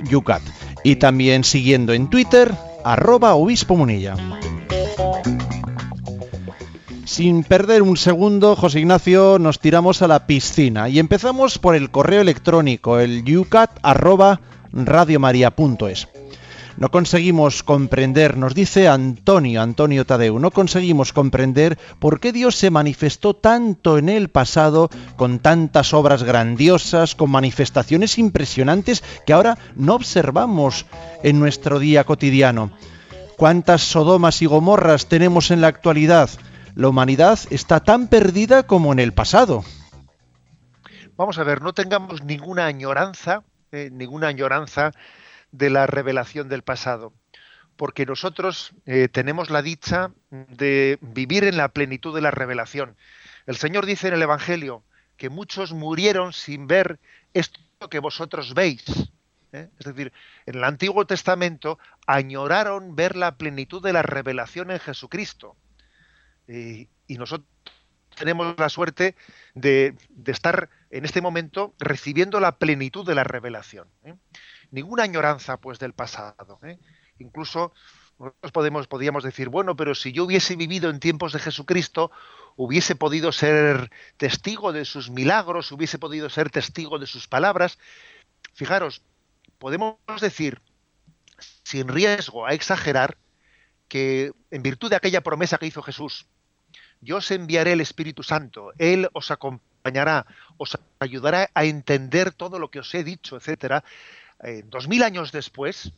Yucat. 0.10 0.42
Y 0.86 0.96
también 0.96 1.44
siguiendo 1.44 1.92
en 1.92 2.10
Twitter, 2.10 2.54
arroba 2.86 3.36
obispo 3.36 3.76
munilla. 3.76 4.16
Sin 7.04 7.44
perder 7.44 7.82
un 7.82 7.98
segundo, 7.98 8.56
José 8.56 8.80
Ignacio, 8.80 9.40
nos 9.40 9.60
tiramos 9.60 10.02
a 10.02 10.08
la 10.08 10.26
piscina 10.26 10.90
y 10.90 11.00
empezamos 11.00 11.60
por 11.60 11.76
el 11.76 11.92
correo 11.92 12.22
electrónico, 12.22 13.00
el 13.00 13.24
yucat 13.24 13.72
radiomaria.es. 14.76 16.08
No 16.78 16.92
conseguimos 16.92 17.64
comprender, 17.64 18.36
nos 18.36 18.54
dice 18.54 18.90
Antonio, 18.90 19.62
Antonio 19.62 20.06
Tadeu, 20.06 20.40
no 20.40 20.52
conseguimos 20.52 21.14
comprender 21.14 21.80
por 22.00 22.20
qué 22.20 22.34
Dios 22.34 22.56
se 22.56 22.70
manifestó 22.70 23.34
tanto 23.34 23.98
en 23.98 24.10
el 24.10 24.28
pasado, 24.28 24.90
con 25.16 25.40
tantas 25.40 25.94
obras 25.94 26.24
grandiosas, 26.24 27.16
con 27.16 27.32
manifestaciones 27.32 28.18
impresionantes 28.18 29.06
que 29.26 29.32
ahora 29.32 29.58
no 29.76 29.96
observamos 29.96 30.86
en 31.24 31.40
nuestro 31.40 31.80
día 31.80 32.04
cotidiano. 32.04 32.72
¿Cuántas 33.38 33.82
Sodomas 33.82 34.42
y 34.42 34.46
Gomorras 34.46 35.08
tenemos 35.08 35.52
en 35.52 35.62
la 35.62 35.68
actualidad? 35.68 36.30
La 36.76 36.90
humanidad 36.90 37.40
está 37.52 37.80
tan 37.80 38.10
perdida 38.10 38.64
como 38.64 38.92
en 38.92 39.00
el 39.00 39.14
pasado. 39.14 39.64
Vamos 41.16 41.38
a 41.38 41.44
ver, 41.46 41.62
no 41.62 41.72
tengamos 41.72 42.22
ninguna 42.22 42.66
añoranza 42.66 43.44
ninguna 43.92 44.28
añoranza 44.28 44.92
de 45.52 45.70
la 45.70 45.88
revelación 45.88 46.50
del 46.50 46.64
pasado, 46.64 47.14
porque 47.76 48.06
nosotros 48.06 48.74
eh, 48.86 49.08
tenemos 49.08 49.50
la 49.50 49.62
dicha 49.62 50.12
de 50.30 50.98
vivir 51.02 51.44
en 51.44 51.58
la 51.58 51.70
plenitud 51.70 52.14
de 52.14 52.22
la 52.22 52.32
revelación. 52.32 52.96
El 53.46 53.58
Señor 53.58 53.86
dice 53.86 54.08
en 54.08 54.16
el 54.16 54.22
Evangelio 54.22 54.84
que 55.18 55.30
muchos 55.30 55.74
murieron 55.74 56.34
sin 56.34 56.68
ver 56.68 57.00
esto 57.34 57.60
que 57.90 58.00
vosotros 58.00 58.54
veis. 58.54 58.84
¿eh? 59.52 59.70
Es 59.80 59.86
decir, 59.86 60.12
en 60.46 60.56
el 60.56 60.64
Antiguo 60.64 61.06
Testamento 61.06 61.80
añoraron 62.08 62.96
ver 62.96 63.16
la 63.16 63.38
plenitud 63.38 63.82
de 63.82 63.94
la 63.94 64.02
revelación 64.02 64.72
en 64.72 64.80
Jesucristo. 64.80 65.56
y 66.48 67.18
nosotros 67.18 67.55
tenemos 68.16 68.56
la 68.58 68.70
suerte 68.70 69.16
de, 69.54 69.96
estar 70.26 70.70
en 70.90 71.06
este 71.06 71.22
momento 71.22 71.74
recibiendo 71.80 72.40
la 72.40 72.58
plenitud 72.58 73.06
de 73.06 73.16
la 73.16 73.24
revelación. 73.24 73.88
¿eh? 74.04 74.16
Ninguna 74.72 75.04
añoranza, 75.04 75.58
pues, 75.58 75.80
del 75.80 75.94
pasado. 75.94 76.60
¿eh? 76.64 76.78
Incluso 77.20 77.74
nosotros 78.18 78.52
podemos, 78.52 78.88
podríamos 78.88 79.24
decir, 79.24 79.50
bueno, 79.50 79.76
pero 79.76 79.94
si 79.94 80.12
yo 80.12 80.24
hubiese 80.24 80.56
vivido 80.56 80.90
en 80.90 81.00
tiempos 81.00 81.34
de 81.34 81.40
Jesucristo, 81.40 82.12
hubiese 82.56 82.96
podido 82.96 83.32
ser 83.32 83.92
testigo 84.18 84.72
de 84.72 84.86
sus 84.86 85.10
milagros, 85.10 85.72
hubiese 85.72 86.00
podido 86.00 86.30
ser 86.30 86.50
testigo 86.50 86.98
de 86.98 87.08
sus 87.08 87.28
palabras. 87.28 87.78
Fijaros, 88.54 89.02
podemos 89.60 89.98
decir, 90.22 90.62
sin 91.64 91.90
riesgo 91.90 92.46
a 92.46 92.54
exagerar, 92.54 93.18
que 93.88 94.32
en 94.50 94.64
virtud 94.64 94.90
de 94.90 94.96
aquella 94.96 95.22
promesa 95.22 95.58
que 95.58 95.68
hizo 95.68 95.84
Jesús, 95.84 96.28
yo 97.06 97.18
os 97.18 97.32
enviaré 97.32 97.74
el 97.74 97.82
Espíritu 97.82 98.24
Santo, 98.24 98.74
Él 98.78 99.08
os 99.14 99.32
acompañará, 99.32 100.26
os 100.58 100.78
ayudará 101.00 101.50
a 101.54 101.64
entender 101.66 102.34
todo 102.34 102.60
lo 102.60 102.70
que 102.70 102.80
os 102.80 102.94
he 102.94 103.04
dicho, 103.04 103.38
etcétera. 103.38 103.86
Eh, 104.44 104.64
dos 104.66 104.90
mil 104.90 105.04
años 105.04 105.32
después, 105.32 105.94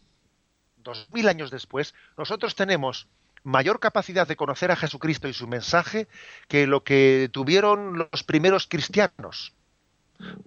dos 0.77 1.07
mil 1.11 1.27
años 1.27 1.49
después, 1.49 1.95
nosotros 2.17 2.53
tenemos 2.55 3.07
mayor 3.43 3.79
capacidad 3.79 4.27
de 4.27 4.35
conocer 4.35 4.69
a 4.71 4.75
Jesucristo 4.75 5.27
y 5.27 5.33
su 5.33 5.47
mensaje 5.47 6.07
que 6.47 6.67
lo 6.67 6.83
que 6.83 7.29
tuvieron 7.31 7.97
los 7.97 8.23
primeros 8.23 8.67
cristianos 8.67 9.53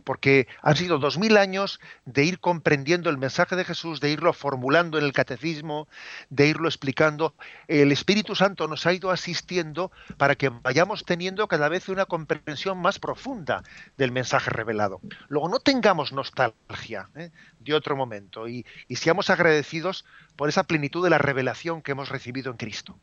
porque 0.05 0.49
han 0.63 0.77
sido 0.77 0.99
dos 0.99 1.19
mil 1.19 1.37
años 1.37 1.81
de 2.05 2.25
ir 2.25 2.41
comprendiendo 2.41 3.11
el 3.11 3.19
mensaje 3.19 3.57
de 3.57 3.65
Jesús, 3.65 4.01
de 4.01 4.11
irlo 4.11 4.33
formulando 4.33 4.99
en 4.99 5.05
el 5.05 5.13
catecismo, 5.13 5.89
de 6.29 6.49
irlo 6.49 6.69
explicando. 6.69 7.35
El 7.69 7.93
Espíritu 7.93 8.35
Santo 8.35 8.69
nos 8.69 8.87
ha 8.87 8.93
ido 8.93 9.11
asistiendo 9.11 9.91
para 10.17 10.35
que 10.35 10.49
vayamos 10.49 11.05
teniendo 11.05 11.49
cada 11.49 11.69
vez 11.69 11.89
una 11.89 12.07
comprensión 12.07 12.79
más 12.79 12.99
profunda 12.99 13.63
del 13.97 14.13
mensaje 14.13 14.51
revelado. 14.51 15.01
Luego 15.29 15.49
no 15.49 15.61
tengamos 15.61 16.13
nostalgia 16.13 17.09
¿eh? 17.15 17.31
de 17.59 17.75
otro 17.75 17.97
momento 17.97 18.49
y 18.49 18.65
seamos 18.91 19.31
agradecidos 19.31 20.05
por 20.37 20.49
esa 20.49 20.65
plenitud 20.65 21.03
de 21.05 21.11
la 21.11 21.19
revelación 21.19 21.83
que 21.83 21.93
hemos 21.93 22.09
recibido 22.09 22.51
en 22.51 22.57
Cristo. 22.57 22.99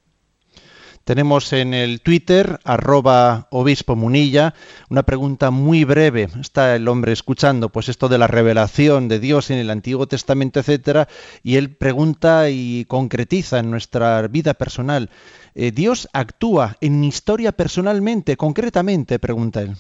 Tenemos 1.08 1.54
en 1.54 1.74
el 1.74 2.02
Twitter, 2.02 2.60
arroba 2.66 3.48
obispo 3.50 3.96
munilla, 3.96 4.54
una 4.90 5.04
pregunta 5.04 5.52
muy 5.52 5.86
breve. 5.86 6.28
Está 6.38 6.76
el 6.76 6.86
hombre 6.90 7.14
escuchando, 7.14 7.70
pues 7.70 7.88
esto 7.88 8.10
de 8.10 8.18
la 8.18 8.28
revelación 8.28 9.08
de 9.08 9.22
Dios 9.22 9.50
en 9.50 9.58
el 9.58 9.70
Antiguo 9.70 10.06
Testamento, 10.08 10.60
etcétera, 10.60 11.08
y 11.44 11.56
él 11.56 11.74
pregunta 11.74 12.50
y 12.50 12.84
concretiza 12.90 13.60
en 13.60 13.72
nuestra 13.72 14.28
vida 14.28 14.54
personal. 14.54 15.10
Eh, 15.56 15.72
¿Dios 15.72 16.10
actúa 16.12 16.76
en 16.82 17.00
mi 17.00 17.08
historia 17.08 17.54
personalmente, 17.54 18.36
concretamente? 18.36 19.18
Pregunta 19.18 19.62
él. 19.62 19.78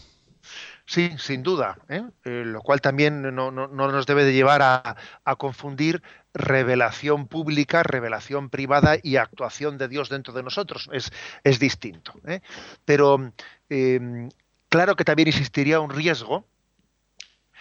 Sí, 0.90 1.12
sin 1.18 1.44
duda, 1.44 1.78
¿eh? 1.90 2.02
Eh, 2.24 2.44
lo 2.46 2.62
cual 2.62 2.80
también 2.80 3.36
no, 3.36 3.52
nos 3.52 4.06
debe 4.06 4.24
de 4.24 4.32
llevar 4.32 4.62
a, 4.62 4.96
confundir 5.36 6.02
revelación 6.38 7.28
pública, 7.28 7.84
revelación 7.84 8.50
privada 8.50 8.98
y 9.02 9.18
actuación 9.18 9.78
de 9.78 9.88
Dios 9.88 10.10
dentro 10.10 10.34
de 10.34 10.44
nosotros. 10.44 10.90
Es, 10.92 11.12
es 11.44 11.60
distinto. 11.60 12.14
¿eh? 12.26 12.42
Pero 12.86 13.34
em, 13.70 14.30
claro 14.70 14.96
que 14.96 15.06
también 15.06 15.28
existiría 15.28 15.80
un 15.80 15.90
riesgo 15.90 16.46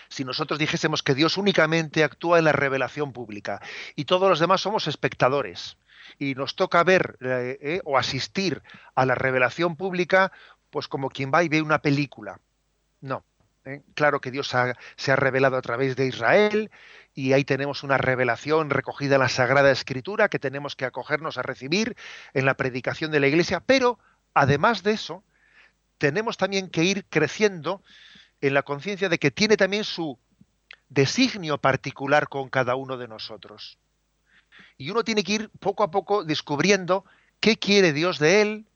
si 0.09 0.25
nosotros 0.25 0.61
dijésemos 0.61 1.03
que 1.03 1.15
Dios 1.15 1.37
únicamente 1.37 2.05
actúa 2.05 2.39
en 2.39 2.45
la 2.45 2.53
revelación 2.53 3.13
pública 3.13 3.61
y 3.97 4.05
todos 4.05 4.29
los 4.29 4.39
demás 4.39 4.61
somos 4.61 4.87
espectadores 4.87 5.79
y 6.17 6.37
nos 6.37 6.55
toca 6.55 6.85
ver 6.85 7.19
o 7.83 7.99
asistir 7.99 8.63
a 8.95 9.05
la 9.05 9.17
revelación 9.17 9.75
pública 9.75 10.31
pues 10.71 10.87
como 10.87 11.09
quien 11.11 11.33
va 11.35 11.43
y 11.43 11.49
ve 11.49 11.61
una 11.61 11.83
película 11.83 12.39
no. 13.01 13.25
¿eh? 13.65 13.83
Claro 13.95 14.21
que 14.21 14.31
Dios 14.31 14.53
se 14.97 15.13
ha 15.13 15.17
revelado 15.17 15.57
a 15.57 15.63
través 15.63 15.97
de 15.97 16.07
Israel 16.07 16.71
y 17.17 17.33
ahí 17.33 17.45
tenemos 17.45 17.83
una 17.83 17.97
revelación 17.97 18.69
recogida 18.69 19.15
en 19.15 19.23
la 19.23 19.31
Sagrada 19.31 19.73
Escritura 19.73 20.29
que 20.29 20.39
tenemos 20.39 20.77
que 20.77 20.85
acogernos 20.85 21.39
a 21.39 21.43
recibir 21.43 21.97
en 22.35 22.45
la 22.45 22.55
predicación 22.55 23.11
de 23.11 23.21
la 23.21 23.27
Iglesia, 23.27 23.61
pero 23.61 23.99
además 24.35 24.83
de 24.83 24.93
eso, 24.93 25.25
tenemos 25.97 26.37
también 26.37 26.69
que 26.69 26.85
ir 26.85 27.07
creciendo 27.09 27.83
en 28.43 28.53
la 28.53 28.63
conciencia 28.63 29.09
de 29.09 29.19
que 29.19 29.31
tiene 29.31 29.57
también 29.57 29.85
su 29.85 30.19
designio 30.91 31.57
particular 31.57 32.29
con 32.29 32.51
cada 32.51 32.77
uno 32.77 32.99
de 32.99 33.09
nosotros. 33.09 33.79
Y 34.77 34.91
uno 34.91 35.03
tiene 35.03 35.25
que 35.25 35.33
ir 35.33 35.51
poco 35.59 35.85
a 35.85 35.91
poco 35.91 36.23
descubriendo 36.23 37.07
qué 37.41 37.57
quiere 37.57 37.95
Dios 37.95 38.19
de 38.19 38.43
él 38.43 38.67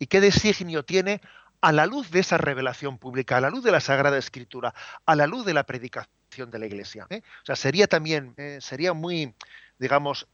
y 0.00 0.08
qué 0.08 0.20
designio 0.20 0.84
tiene 0.84 1.20
a 1.60 1.72
la 1.72 1.86
luz 1.86 2.10
de 2.10 2.20
esa 2.20 2.38
revelación 2.38 2.98
pública, 2.98 3.36
a 3.36 3.40
la 3.40 3.50
luz 3.50 3.64
de 3.64 3.72
la 3.72 3.80
Sagrada 3.80 4.18
Escritura, 4.18 4.74
a 5.06 5.16
la 5.16 5.26
luz 5.26 5.44
de 5.44 5.54
la 5.54 5.64
predicación 5.64 6.50
de 6.50 6.58
la 6.58 6.66
Iglesia. 6.66 7.06
¿eh? 7.10 7.22
O 7.42 7.46
sea, 7.46 7.56
sería 7.56 7.86
también, 7.86 8.34
eh, 8.36 8.58
sería 8.60 8.92
muy, 8.92 9.34
digamos, 9.78 10.28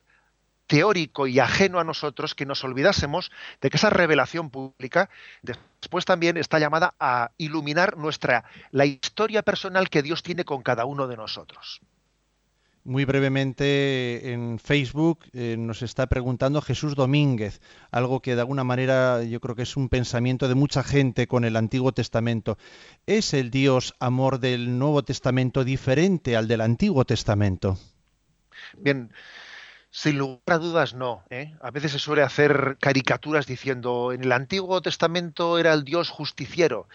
teórico 0.67 1.27
y 1.27 1.39
ajeno 1.39 1.79
a 1.79 1.85
nosotros 1.85 2.35
que 2.35 2.47
nos 2.47 2.65
olvidásemos 2.65 3.31
de 3.61 3.71
que 3.71 3.77
esa 3.77 3.91
revelación 3.91 4.51
pública 4.51 5.11
después 5.43 6.05
también 6.05 6.37
está 6.37 6.59
llamada 6.59 6.95
a 6.99 7.31
iluminar 7.37 7.97
nuestra 7.97 8.45
la 8.71 8.87
historia 8.87 9.43
personal 9.43 9.91
que 9.91 10.03
Dios 10.03 10.23
tiene 10.23 10.45
con 10.45 10.63
cada 10.63 10.87
uno 10.87 11.07
de 11.07 11.17
nosotros. 11.17 11.81
Muy 12.87 13.07
brevemente 13.07 14.33
en 14.33 14.59
Facebook 14.59 15.21
eh, 15.33 15.57
nos 15.59 15.81
está 15.81 16.07
preguntando 16.07 16.61
Jesús 16.61 16.95
Domínguez, 16.95 17.63
algo 17.91 18.21
que 18.21 18.35
de 18.35 18.43
alguna 18.43 18.63
manera 18.63 19.25
yo 19.25 19.41
creo 19.41 19.57
que 19.57 19.63
es 19.63 19.79
un 19.79 19.89
pensamiento 19.89 20.49
de 20.49 20.55
mucha 20.55 20.83
gente 20.83 21.27
con 21.27 21.47
el 21.47 21.57
Antiguo 21.57 21.93
Testamento. 21.93 22.59
¿Es 23.07 23.33
el 23.33 23.51
Dios 23.51 23.95
amor 24.01 24.39
del 24.39 24.79
Nuevo 24.79 25.03
Testamento 25.03 25.65
diferente 25.65 26.37
al 26.37 26.47
del 26.47 26.61
Antiguo 26.61 27.07
Testamento? 27.07 27.79
Bien, 28.77 29.11
sin 29.97 30.19
lugar 30.19 30.41
a 30.47 30.59
dudas, 30.59 30.93
no. 30.93 31.23
¿eh? 31.31 31.55
A 31.63 31.71
veces 31.71 31.93
se 31.93 31.99
suele 32.01 32.23
hacer 32.23 32.77
caricaturas 32.81 33.47
diciendo 33.47 34.13
en 34.13 34.25
el 34.25 34.33
Antiguo 34.33 34.83
Testamento 34.83 35.57
era 35.57 35.73
el 35.73 35.85
Dios 35.85 36.11
justiciero, 36.11 36.89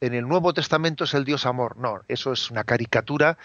en 0.00 0.14
el 0.14 0.26
Nuevo 0.26 0.54
Testamento 0.54 1.04
es 1.04 1.12
el 1.12 1.26
Dios 1.26 1.44
amor. 1.44 1.76
No, 1.76 2.00
eso 2.08 2.32
es 2.32 2.50
una 2.50 2.64
caricatura 2.64 3.36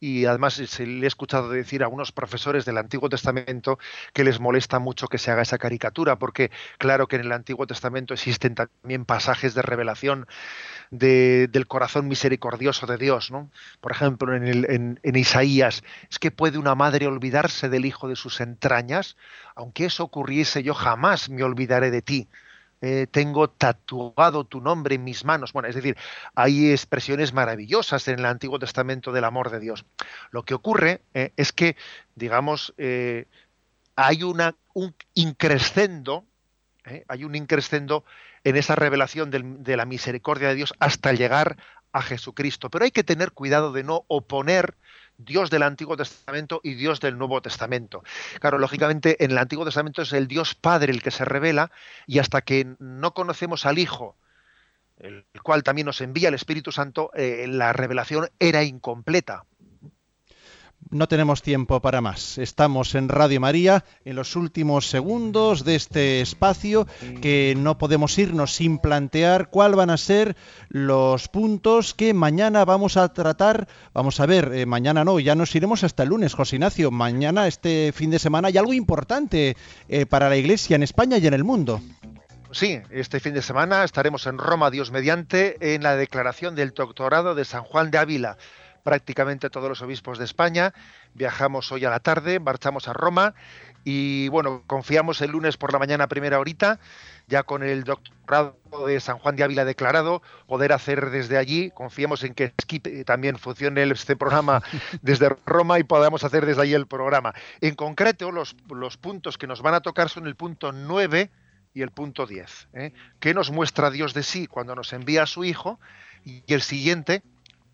y 0.00 0.24
además 0.24 0.58
le 0.80 1.04
he 1.04 1.06
escuchado 1.06 1.50
decir 1.50 1.82
a 1.82 1.88
unos 1.88 2.10
profesores 2.10 2.64
del 2.64 2.78
Antiguo 2.78 3.10
Testamento 3.10 3.78
que 4.14 4.24
les 4.24 4.40
molesta 4.40 4.78
mucho 4.78 5.08
que 5.08 5.18
se 5.18 5.30
haga 5.30 5.42
esa 5.42 5.58
caricatura, 5.58 6.16
porque 6.16 6.50
claro 6.78 7.06
que 7.06 7.16
en 7.16 7.22
el 7.22 7.32
Antiguo 7.32 7.66
Testamento 7.66 8.14
existen 8.14 8.54
también 8.54 9.04
pasajes 9.04 9.52
de 9.54 9.60
revelación 9.60 10.26
del 10.90 11.66
corazón 11.68 12.08
misericordioso 12.08 12.86
de 12.86 12.96
Dios. 12.96 13.30
¿no? 13.30 13.50
Por 13.82 13.92
ejemplo, 13.92 14.34
en, 14.34 14.98
en 15.02 15.16
Isaías, 15.16 15.84
es 16.10 16.18
que 16.18 16.30
puede 16.30 16.56
una 16.56 16.74
madre 16.74 17.06
olvidarse 17.06 17.68
del 17.68 17.84
hijo 17.84 18.08
de 18.08 18.16
sus 18.16 18.40
entrañas, 18.40 19.18
aunque 19.54 19.84
eso 19.84 20.04
ocurriese 20.04 20.62
yo 20.62 20.72
jamás 20.72 21.28
me 21.28 21.42
olvidaré 21.42 21.90
de 21.90 22.00
ti. 22.00 22.28
Eh, 22.82 23.06
tengo 23.10 23.50
tatuado 23.50 24.44
tu 24.44 24.60
nombre 24.60 24.94
en 24.94 25.04
mis 25.04 25.24
manos. 25.24 25.52
Bueno, 25.52 25.68
es 25.68 25.74
decir, 25.74 25.96
hay 26.34 26.70
expresiones 26.70 27.32
maravillosas 27.34 28.08
en 28.08 28.20
el 28.20 28.24
Antiguo 28.24 28.58
Testamento 28.58 29.12
del 29.12 29.24
amor 29.24 29.50
de 29.50 29.60
Dios. 29.60 29.84
Lo 30.30 30.44
que 30.44 30.54
ocurre 30.54 31.02
eh, 31.12 31.32
es 31.36 31.52
que, 31.52 31.76
digamos, 32.14 32.72
eh, 32.78 33.26
hay 33.96 34.22
una, 34.22 34.56
un 34.72 34.94
increscendo, 35.14 36.24
hay 37.08 37.24
un 37.24 37.34
en 37.34 38.56
esa 38.56 38.74
revelación 38.74 39.30
de 39.30 39.76
la 39.76 39.84
misericordia 39.84 40.48
de 40.48 40.54
Dios 40.54 40.72
hasta 40.78 41.12
llegar 41.12 41.58
a 41.92 42.00
Jesucristo. 42.00 42.70
Pero 42.70 42.84
hay 42.84 42.90
que 42.90 43.04
tener 43.04 43.32
cuidado 43.32 43.72
de 43.72 43.84
no 43.84 44.04
oponer 44.08 44.76
Dios 45.24 45.50
del 45.50 45.62
Antiguo 45.62 45.96
Testamento 45.96 46.60
y 46.62 46.74
Dios 46.74 47.00
del 47.00 47.18
Nuevo 47.18 47.40
Testamento. 47.42 48.02
Claro, 48.40 48.58
lógicamente 48.58 49.22
en 49.24 49.32
el 49.32 49.38
Antiguo 49.38 49.64
Testamento 49.64 50.02
es 50.02 50.12
el 50.12 50.28
Dios 50.28 50.54
Padre 50.54 50.92
el 50.92 51.02
que 51.02 51.10
se 51.10 51.24
revela 51.24 51.70
y 52.06 52.18
hasta 52.18 52.42
que 52.42 52.74
no 52.78 53.14
conocemos 53.14 53.66
al 53.66 53.78
Hijo, 53.78 54.16
el 54.98 55.24
cual 55.42 55.62
también 55.62 55.86
nos 55.86 56.00
envía 56.00 56.28
el 56.28 56.34
Espíritu 56.34 56.72
Santo, 56.72 57.10
eh, 57.14 57.46
la 57.48 57.72
revelación 57.72 58.28
era 58.38 58.62
incompleta. 58.64 59.44
No 60.90 61.06
tenemos 61.06 61.40
tiempo 61.40 61.80
para 61.80 62.00
más. 62.00 62.36
Estamos 62.36 62.96
en 62.96 63.08
Radio 63.08 63.40
María 63.40 63.84
en 64.04 64.16
los 64.16 64.34
últimos 64.34 64.90
segundos 64.90 65.64
de 65.64 65.76
este 65.76 66.20
espacio 66.20 66.88
que 67.22 67.54
no 67.56 67.78
podemos 67.78 68.18
irnos 68.18 68.56
sin 68.56 68.78
plantear 68.78 69.50
cuáles 69.50 69.76
van 69.76 69.90
a 69.90 69.96
ser 69.96 70.34
los 70.68 71.28
puntos 71.28 71.94
que 71.94 72.12
mañana 72.12 72.64
vamos 72.64 72.96
a 72.96 73.12
tratar. 73.12 73.68
Vamos 73.94 74.18
a 74.18 74.26
ver, 74.26 74.50
eh, 74.52 74.66
mañana 74.66 75.04
no, 75.04 75.20
ya 75.20 75.36
nos 75.36 75.54
iremos 75.54 75.84
hasta 75.84 76.02
el 76.02 76.08
lunes, 76.08 76.34
José 76.34 76.56
Ignacio. 76.56 76.90
Mañana, 76.90 77.46
este 77.46 77.92
fin 77.94 78.10
de 78.10 78.18
semana, 78.18 78.48
hay 78.48 78.58
algo 78.58 78.72
importante 78.72 79.56
eh, 79.88 80.06
para 80.06 80.28
la 80.28 80.38
Iglesia 80.38 80.74
en 80.74 80.82
España 80.82 81.18
y 81.18 81.26
en 81.28 81.34
el 81.34 81.44
mundo. 81.44 81.80
Sí, 82.50 82.80
este 82.90 83.20
fin 83.20 83.34
de 83.34 83.42
semana 83.42 83.84
estaremos 83.84 84.26
en 84.26 84.38
Roma, 84.38 84.72
Dios 84.72 84.90
mediante, 84.90 85.74
en 85.74 85.84
la 85.84 85.94
declaración 85.94 86.56
del 86.56 86.70
doctorado 86.70 87.36
de 87.36 87.44
San 87.44 87.62
Juan 87.62 87.92
de 87.92 87.98
Ávila 87.98 88.38
prácticamente 88.82 89.50
todos 89.50 89.68
los 89.68 89.82
obispos 89.82 90.18
de 90.18 90.24
España. 90.24 90.72
Viajamos 91.14 91.70
hoy 91.72 91.84
a 91.84 91.90
la 91.90 92.00
tarde, 92.00 92.40
marchamos 92.40 92.88
a 92.88 92.92
Roma 92.92 93.34
y 93.84 94.28
bueno, 94.28 94.62
confiamos 94.66 95.20
el 95.22 95.30
lunes 95.30 95.56
por 95.56 95.72
la 95.72 95.78
mañana 95.78 96.06
primera 96.06 96.38
horita, 96.38 96.78
ya 97.28 97.42
con 97.42 97.62
el 97.62 97.84
doctorado 97.84 98.56
de 98.86 99.00
San 99.00 99.18
Juan 99.18 99.36
de 99.36 99.44
Ávila 99.44 99.64
declarado, 99.64 100.22
poder 100.46 100.72
hacer 100.72 101.10
desde 101.10 101.38
allí, 101.38 101.70
confiamos 101.70 102.22
en 102.24 102.34
que 102.34 102.52
Skip 102.60 103.04
también 103.06 103.38
funcione 103.38 103.82
este 103.82 104.16
programa 104.16 104.62
desde 105.02 105.30
Roma 105.46 105.78
y 105.78 105.84
podamos 105.84 106.24
hacer 106.24 106.44
desde 106.44 106.62
allí 106.62 106.74
el 106.74 106.86
programa. 106.86 107.34
En 107.60 107.74
concreto, 107.74 108.30
los, 108.30 108.54
los 108.68 108.96
puntos 108.96 109.38
que 109.38 109.46
nos 109.46 109.62
van 109.62 109.74
a 109.74 109.80
tocar 109.80 110.08
son 110.08 110.26
el 110.26 110.36
punto 110.36 110.72
9 110.72 111.30
y 111.72 111.82
el 111.82 111.90
punto 111.90 112.26
10. 112.26 112.68
¿eh? 112.74 112.92
¿Qué 113.18 113.34
nos 113.34 113.50
muestra 113.50 113.90
Dios 113.90 114.14
de 114.14 114.22
sí 114.22 114.46
cuando 114.46 114.74
nos 114.74 114.92
envía 114.92 115.22
a 115.22 115.26
su 115.26 115.44
Hijo? 115.44 115.78
Y 116.24 116.42
el 116.52 116.60
siguiente, 116.60 117.22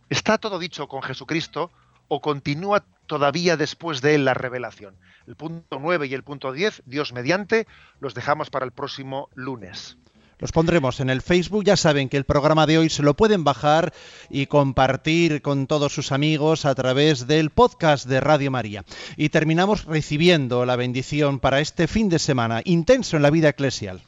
¿Está 0.09 0.39
todo 0.39 0.59
dicho 0.59 0.87
con 0.87 1.03
Jesucristo 1.03 1.73
o 2.09 2.21
continúa 2.21 2.85
todavía 3.07 3.57
después 3.57 4.01
de 4.01 4.15
él 4.15 4.25
la 4.25 4.35
revelación? 4.35 4.97
El 5.27 5.35
punto 5.35 5.79
9 5.81 6.07
y 6.07 6.15
el 6.15 6.23
punto 6.23 6.53
10, 6.53 6.85
Dios 6.87 7.13
mediante, 7.13 7.67
los 7.99 8.15
dejamos 8.15 8.49
para 8.49 8.65
el 8.65 8.73
próximo 8.73 9.29
lunes. 9.35 9.99
Los 10.39 10.53
pondremos 10.53 11.01
en 11.01 11.09
el 11.09 11.23
Facebook. 11.23 11.65
Ya 11.65 11.77
saben 11.77 12.09
que 12.11 12.19
el 12.19 12.25
programa 12.25 12.67
de 12.67 12.79
hoy 12.79 12.91
se 12.91 13.03
lo 13.03 13.15
pueden 13.15 13.43
bajar 13.43 13.95
y 14.29 14.47
compartir 14.47 15.41
con 15.41 15.67
todos 15.67 15.95
sus 15.95 16.13
amigos 16.13 16.67
a 16.67 16.75
través 16.75 17.27
del 17.27 17.51
podcast 17.51 18.07
de 18.07 18.21
Radio 18.21 18.51
María. 18.51 18.85
Y 19.17 19.31
terminamos 19.31 19.87
recibiendo 19.87 20.67
la 20.67 20.77
bendición 20.77 21.41
para 21.41 21.61
este 21.61 21.89
fin 21.89 22.11
de 22.11 22.19
semana 22.19 22.61
intenso 22.65 23.17
en 23.17 23.23
la 23.23 23.31
vida 23.31 23.49
eclesial. 23.49 24.03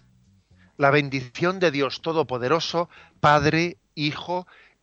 La 0.77 0.91
bendición 0.91 1.61
de 1.61 1.71
Dios 1.71 2.03
Todopoderoso, 2.03 2.91
Padre, 3.21 3.79
Hijo 3.95 4.47